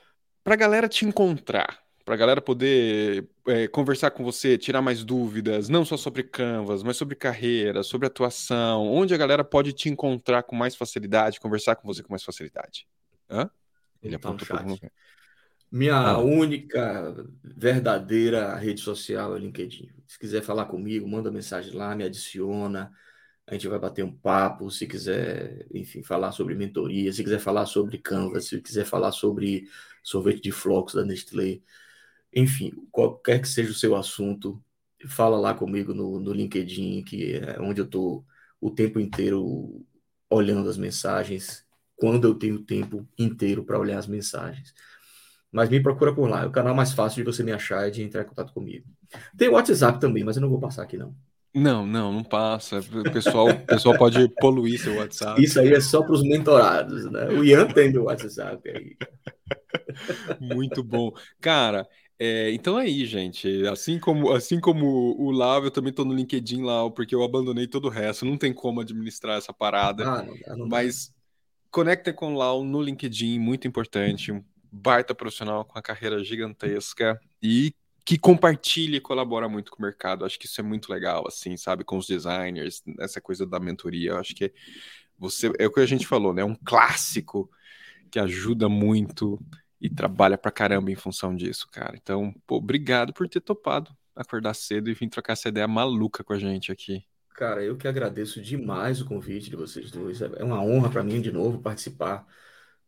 para 0.43 0.57
galera 0.57 0.89
te 0.89 1.05
encontrar, 1.05 1.81
para 2.05 2.17
galera 2.17 2.41
poder 2.41 3.29
é, 3.47 3.67
conversar 3.69 4.11
com 4.11 4.25
você, 4.25 4.59
tirar 4.59 4.83
mais 4.83 5.05
dúvidas, 5.05 5.69
não 5.69 5.85
só 5.85 5.97
sobre 5.97 6.23
Canvas, 6.23 6.83
mas 6.83 6.97
sobre 6.97 7.15
carreira, 7.15 7.83
sobre 7.83 8.07
atuação, 8.07 8.87
onde 8.87 9.15
a 9.15 9.17
galera 9.17 9.45
pode 9.45 9.73
te 9.73 9.89
encontrar 9.89 10.43
com 10.43 10.55
mais 10.55 10.75
facilidade, 10.77 11.41
conversar 11.41 11.77
com 11.77 11.87
você 11.87 12.03
com 12.03 12.13
mais 12.13 12.25
facilidade. 12.25 12.87
Hã? 13.31 13.51
Ele 14.03 14.15
então, 14.15 14.31
apontou 14.31 14.47
para 14.47 14.91
Minha 15.71 15.97
ah. 15.97 16.19
única 16.19 17.27
verdadeira 17.43 18.55
rede 18.57 18.81
social 18.81 19.33
é 19.33 19.37
o 19.37 19.39
LinkedIn. 19.39 19.91
Se 20.07 20.19
quiser 20.19 20.43
falar 20.43 20.67
comigo, 20.67 21.09
manda 21.09 21.31
mensagem 21.31 21.73
lá, 21.73 21.95
me 21.95 22.05
adiciona 22.05 22.93
a 23.47 23.55
gente 23.55 23.69
vai 23.69 23.79
bater 23.79 24.05
um 24.05 24.13
papo, 24.13 24.71
se 24.71 24.87
quiser, 24.87 25.67
enfim, 25.73 26.03
falar 26.03 26.33
sobre 26.33 26.55
mentoria, 26.55 27.13
se 27.13 27.23
quiser 27.23 27.39
falar 27.39 27.67
sobre 27.67 27.99
Canvas, 27.99 28.47
se 28.47 28.61
quiser 28.61 28.85
falar 28.85 29.13
sobre 29.13 29.69
sorvete 30.03 30.43
de 30.43 30.53
flocos 30.53 30.95
da 30.95 31.05
Nestlé, 31.05 31.61
enfim, 32.35 32.73
qualquer 32.91 33.41
que 33.41 33.49
seja 33.49 33.71
o 33.71 33.75
seu 33.75 33.97
assunto, 33.97 34.63
fala 35.09 35.39
lá 35.39 35.55
comigo 35.55 35.95
no, 35.95 36.21
no 36.21 36.33
LinkedIn, 36.33 37.05
que 37.05 37.35
é 37.37 37.61
onde 37.61 37.81
eu 37.81 37.85
estou 37.87 38.25
o 38.61 38.71
tempo 38.71 38.99
inteiro 39.01 39.85
olhando 40.29 40.69
as 40.69 40.77
mensagens 40.77 41.65
quando 41.97 42.27
eu 42.27 42.35
tenho 42.35 42.63
tempo 42.63 43.09
inteiro 43.19 43.65
para 43.65 43.79
olhar 43.79 43.99
as 43.99 44.07
mensagens. 44.07 44.75
Mas 45.51 45.71
me 45.71 45.83
procura 45.83 46.15
por 46.15 46.29
lá. 46.29 46.43
É 46.43 46.47
o 46.47 46.51
canal 46.53 46.75
mais 46.75 46.93
fácil 46.93 47.25
de 47.25 47.31
você 47.31 47.43
me 47.43 47.53
achar 47.53 47.89
é 47.89 47.91
de 47.91 48.03
entrar 48.03 48.23
em 48.23 48.27
contato 48.27 48.53
comigo. 48.53 48.87
Tem 49.37 49.49
o 49.49 49.53
WhatsApp 49.53 50.01
também, 50.01 50.25
mas 50.25 50.37
eu 50.37 50.43
não 50.43 50.51
vou 50.51 50.61
passar 50.61 50.83
aqui, 50.83 50.99
não. 50.99 51.17
Não, 51.57 51.87
não, 51.87 52.13
não 52.13 52.23
passa. 52.23 52.81
O 52.81 53.11
pessoal, 53.11 53.49
o 53.49 53.67
pessoal 53.67 53.97
pode 53.97 54.29
poluir 54.35 54.79
seu 54.79 54.97
WhatsApp. 54.97 55.43
Isso 55.43 55.59
aí 55.59 55.73
é 55.73 55.81
só 55.81 56.03
para 56.03 56.13
os 56.13 56.23
mentorados, 56.23 57.11
né? 57.11 57.29
O 57.29 57.43
Ian 57.43 57.67
tem 57.67 57.91
meu 57.91 58.05
WhatsApp 58.05 58.61
aí. 58.69 58.95
Muito 60.39 60.85
bom. 60.85 61.13
Cara, 61.41 61.89
é, 62.19 62.51
então 62.53 62.79
é 62.79 62.83
aí, 62.83 63.07
gente. 63.07 63.67
Assim 63.69 63.99
como, 63.99 64.33
assim 64.33 64.61
como 64.61 65.17
o 65.19 65.31
Lau, 65.31 65.65
eu 65.65 65.71
também 65.71 65.89
estou 65.91 66.05
no 66.05 66.13
LinkedIn 66.13 66.63
lá, 66.63 66.91
porque 66.91 67.15
eu 67.15 67.25
abandonei 67.25 67.67
todo 67.67 67.87
o 67.87 67.91
resto. 67.91 68.27
Não 68.27 68.37
tem 68.37 68.53
como 68.53 68.83
administrar 68.83 69.39
essa 69.39 69.53
parada. 69.53 70.07
Ah, 70.07 70.23
não 70.23 70.59
não 70.59 70.69
mas 70.69 71.11
conectem 71.71 72.13
com 72.13 72.35
o 72.35 72.37
Lau 72.37 72.63
no 72.63 72.83
LinkedIn, 72.83 73.39
muito 73.39 73.67
importante. 73.67 74.31
Um 74.31 74.45
baita 74.71 75.15
profissional 75.15 75.65
com 75.65 75.75
uma 75.75 75.83
carreira 75.83 76.23
gigantesca 76.23 77.19
e 77.43 77.75
que 78.07 78.17
compartilha 78.17 78.97
e 78.97 79.01
colabora 79.01 79.49
muito 79.49 79.73
com 79.73 79.81
o 79.81 79.83
mercado. 79.83 80.25
Acho 80.25 80.39
que 80.39 80.47
isso 80.47 80.61
é 80.61 80.65
muito 80.65 80.93
legal, 80.93 81.27
assim, 81.27 81.57
sabe, 81.57 81.83
com 81.83 81.99
os 81.99 82.07
designers, 82.07 82.81
essa 83.01 83.21
coisa 83.21 83.45
da 83.45 83.59
mentoria. 83.59 84.15
Acho 84.15 84.33
que 84.33 84.55
você 85.19 85.51
é 85.59 85.67
o 85.67 85.73
que 85.73 85.81
a 85.81 85.87
gente 85.87 86.07
falou, 86.07 86.33
né? 86.33 86.43
É 86.43 86.45
um 86.45 86.55
clássico 86.55 87.51
que 88.09 88.21
ajuda 88.21 88.69
muito 88.69 89.41
e 89.81 89.91
trabalha 89.91 90.39
pra 90.39 90.53
caramba 90.53 90.89
em 90.93 90.95
função 90.95 91.35
disso, 91.35 91.67
cara. 91.69 91.97
Então, 92.01 92.33
pô, 92.47 92.59
obrigado 92.59 93.13
por 93.13 93.29
ter 93.29 93.41
topado 93.41 93.91
acordar 94.15 94.55
cedo 94.55 94.89
e 94.89 94.95
vir 94.95 95.09
trocar 95.09 95.33
essa 95.33 95.49
ideia 95.49 95.67
maluca 95.67 96.23
com 96.23 96.33
a 96.33 96.39
gente 96.39 96.71
aqui. 96.71 97.05
Cara, 97.35 97.63
eu 97.63 97.77
que 97.77 97.89
agradeço 97.89 98.41
demais 98.41 99.01
o 99.01 99.05
convite 99.05 99.51
de 99.51 99.57
vocês 99.57 99.91
dois. 99.91 100.23
É 100.23 100.45
uma 100.45 100.63
honra 100.63 100.89
para 100.89 101.03
mim 101.03 101.21
de 101.21 101.33
novo 101.33 101.61
participar 101.61 102.25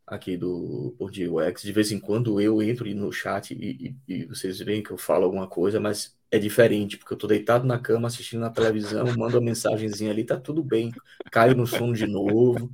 aqui 0.08 0.36
do 0.36 0.94
Por 0.98 1.10
Dia 1.10 1.30
UX. 1.30 1.62
De 1.62 1.72
vez 1.72 1.92
em 1.92 2.00
quando 2.00 2.40
eu 2.40 2.62
entro 2.62 2.88
no 2.94 3.12
chat 3.12 3.52
e, 3.52 3.96
e, 4.08 4.14
e, 4.22 4.24
vocês 4.26 4.58
veem 4.60 4.82
que 4.82 4.90
eu 4.90 4.98
falo 4.98 5.24
alguma 5.24 5.46
coisa, 5.46 5.78
mas 5.78 6.16
é 6.30 6.38
diferente, 6.38 6.96
porque 6.96 7.12
eu 7.14 7.18
tô 7.18 7.26
deitado 7.26 7.66
na 7.66 7.78
cama 7.78 8.08
assistindo 8.08 8.40
na 8.40 8.50
televisão, 8.50 9.04
mando 9.16 9.38
uma 9.38 9.44
mensagenzinha 9.44 10.10
ali, 10.10 10.24
tá 10.24 10.38
tudo 10.38 10.62
bem, 10.62 10.92
caio 11.30 11.54
no 11.54 11.66
sono 11.66 11.94
de 11.94 12.06
novo. 12.06 12.70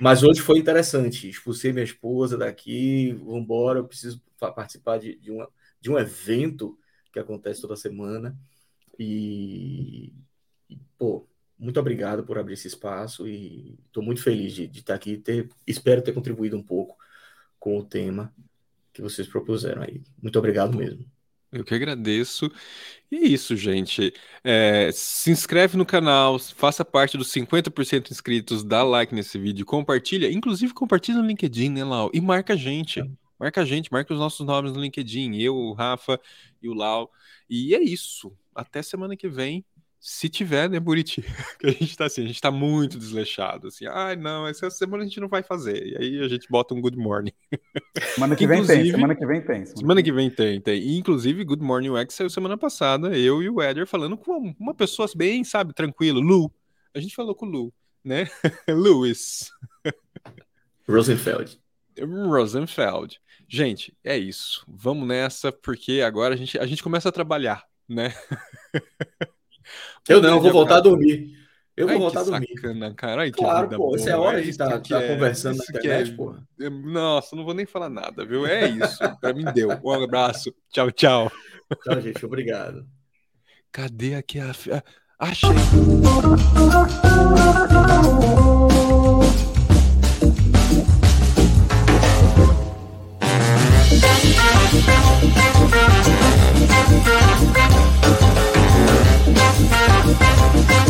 Mas 0.00 0.22
hoje 0.22 0.40
foi 0.40 0.58
interessante. 0.58 1.28
Expulsei 1.28 1.72
minha 1.72 1.84
esposa 1.84 2.36
daqui, 2.36 3.12
vambora, 3.12 3.78
eu 3.78 3.88
preciso 3.88 4.22
participar 4.38 4.98
de, 4.98 5.16
de, 5.16 5.30
uma, 5.30 5.48
de 5.80 5.90
um 5.90 5.98
evento 5.98 6.78
que 7.12 7.18
acontece 7.18 7.60
toda 7.60 7.76
semana. 7.76 8.36
E, 8.98 10.12
e 10.68 10.76
pô, 10.98 11.26
muito 11.64 11.80
obrigado 11.80 12.22
por 12.22 12.38
abrir 12.38 12.54
esse 12.54 12.68
espaço 12.68 13.26
e 13.26 13.78
estou 13.86 14.02
muito 14.02 14.22
feliz 14.22 14.52
de, 14.52 14.66
de 14.66 14.80
estar 14.80 14.94
aqui. 14.94 15.16
Ter, 15.16 15.48
espero 15.66 16.02
ter 16.02 16.12
contribuído 16.12 16.56
um 16.56 16.62
pouco 16.62 16.96
com 17.58 17.78
o 17.78 17.84
tema 17.84 18.32
que 18.92 19.00
vocês 19.00 19.26
propuseram 19.26 19.82
aí. 19.82 20.02
Muito 20.22 20.38
obrigado 20.38 20.76
mesmo. 20.76 21.04
Eu 21.50 21.64
que 21.64 21.74
agradeço. 21.74 22.50
E 23.10 23.16
é 23.16 23.26
isso, 23.26 23.56
gente. 23.56 24.12
É, 24.42 24.90
se 24.92 25.30
inscreve 25.30 25.76
no 25.76 25.86
canal, 25.86 26.38
faça 26.38 26.84
parte 26.84 27.16
dos 27.16 27.32
50% 27.32 28.10
inscritos, 28.10 28.62
dá 28.62 28.82
like 28.82 29.14
nesse 29.14 29.38
vídeo, 29.38 29.64
compartilha, 29.64 30.30
inclusive 30.30 30.74
compartilha 30.74 31.18
no 31.18 31.26
LinkedIn, 31.26 31.70
né, 31.70 31.84
Lau? 31.84 32.10
E 32.12 32.20
marca 32.20 32.52
a 32.52 32.56
gente. 32.56 33.00
É. 33.00 33.06
Marca 33.38 33.62
a 33.62 33.64
gente, 33.64 33.90
marca 33.90 34.12
os 34.12 34.20
nossos 34.20 34.44
nomes 34.46 34.72
no 34.72 34.80
LinkedIn, 34.80 35.36
eu, 35.36 35.56
o 35.56 35.72
Rafa 35.72 36.20
e 36.60 36.68
o 36.68 36.74
Lau. 36.74 37.10
E 37.48 37.74
é 37.74 37.82
isso. 37.82 38.36
Até 38.54 38.82
semana 38.82 39.16
que 39.16 39.28
vem. 39.28 39.64
Se 40.06 40.28
tiver, 40.28 40.68
né, 40.68 40.78
Buriti? 40.78 41.22
Porque 41.56 41.66
a 41.66 41.70
gente 41.70 41.96
tá 41.96 42.04
assim, 42.04 42.24
a 42.24 42.26
gente 42.26 42.38
tá 42.38 42.50
muito 42.50 42.98
desleixado, 42.98 43.68
assim, 43.68 43.86
ah, 43.86 44.14
não, 44.14 44.46
essa 44.46 44.68
semana 44.68 45.02
a 45.02 45.06
gente 45.06 45.18
não 45.18 45.28
vai 45.28 45.42
fazer. 45.42 45.82
E 45.82 45.96
aí 45.96 46.22
a 46.22 46.28
gente 46.28 46.46
bota 46.50 46.74
um 46.74 46.80
good 46.82 46.98
morning. 46.98 47.32
Semana 48.14 48.36
que 48.36 48.46
vem 48.46 48.66
tem, 48.66 48.90
semana 48.90 49.14
que 49.14 49.24
vem 49.24 49.40
tem. 49.40 49.64
Semana, 49.64 49.76
semana 49.78 50.02
que 50.02 50.12
vem 50.12 50.30
tem, 50.30 50.60
tem. 50.60 50.78
E, 50.78 50.98
inclusive, 50.98 51.42
Good 51.42 51.62
Morning 51.62 51.88
UX 51.88 52.12
saiu 52.12 52.28
semana 52.28 52.58
passada, 52.58 53.16
eu 53.16 53.42
e 53.42 53.48
o 53.48 53.62
Eder 53.62 53.86
falando 53.86 54.14
com 54.18 54.54
uma 54.60 54.74
pessoa 54.74 55.08
bem, 55.16 55.42
sabe, 55.42 55.72
tranquilo, 55.72 56.20
Lu. 56.20 56.52
A 56.92 57.00
gente 57.00 57.14
falou 57.14 57.34
com 57.34 57.46
o 57.46 57.48
Lu, 57.48 57.74
né? 58.04 58.28
Lewis. 58.68 59.50
Rosenfeld. 60.86 61.58
Rosenfeld. 61.98 63.18
Gente, 63.48 63.96
é 64.04 64.18
isso. 64.18 64.66
Vamos 64.68 65.08
nessa, 65.08 65.50
porque 65.50 66.02
agora 66.02 66.34
a 66.34 66.36
gente, 66.36 66.58
a 66.58 66.66
gente 66.66 66.82
começa 66.82 67.08
a 67.08 67.12
trabalhar, 67.12 67.64
né? 67.88 68.14
Eu 70.08 70.20
não, 70.20 70.40
vou 70.40 70.52
voltar 70.52 70.76
a 70.76 70.80
dormir. 70.80 71.34
Eu 71.76 71.86
vou 71.86 71.94
Ai, 71.94 72.00
voltar 72.00 72.20
a 72.20 72.24
dormir. 72.24 72.48
Sacana, 72.54 72.94
cara. 72.94 73.22
Ai, 73.22 73.32
claro, 73.32 73.68
pô, 73.68 73.96
isso 73.96 74.08
é 74.08 74.16
hora 74.16 74.40
de 74.40 74.48
estar 74.50 74.68
tá, 74.68 74.80
tá 74.80 75.02
é, 75.02 75.14
conversando 75.14 75.56
na 75.56 75.64
internet, 75.64 76.12
é... 76.12 76.14
pô. 76.14 76.36
Nossa, 76.84 77.34
não 77.34 77.44
vou 77.44 77.54
nem 77.54 77.66
falar 77.66 77.88
nada, 77.88 78.24
viu? 78.24 78.46
É 78.46 78.68
isso. 78.68 78.98
pra 79.20 79.32
mim 79.32 79.44
deu. 79.52 79.70
Um 79.82 79.90
abraço. 79.90 80.54
Tchau, 80.70 80.90
tchau. 80.92 81.32
Tchau, 81.82 82.00
gente. 82.00 82.24
Obrigado. 82.24 82.86
Cadê 83.72 84.14
aqui 84.14 84.38
a. 84.38 84.52
Achei. 85.18 85.48
Música 100.20 100.83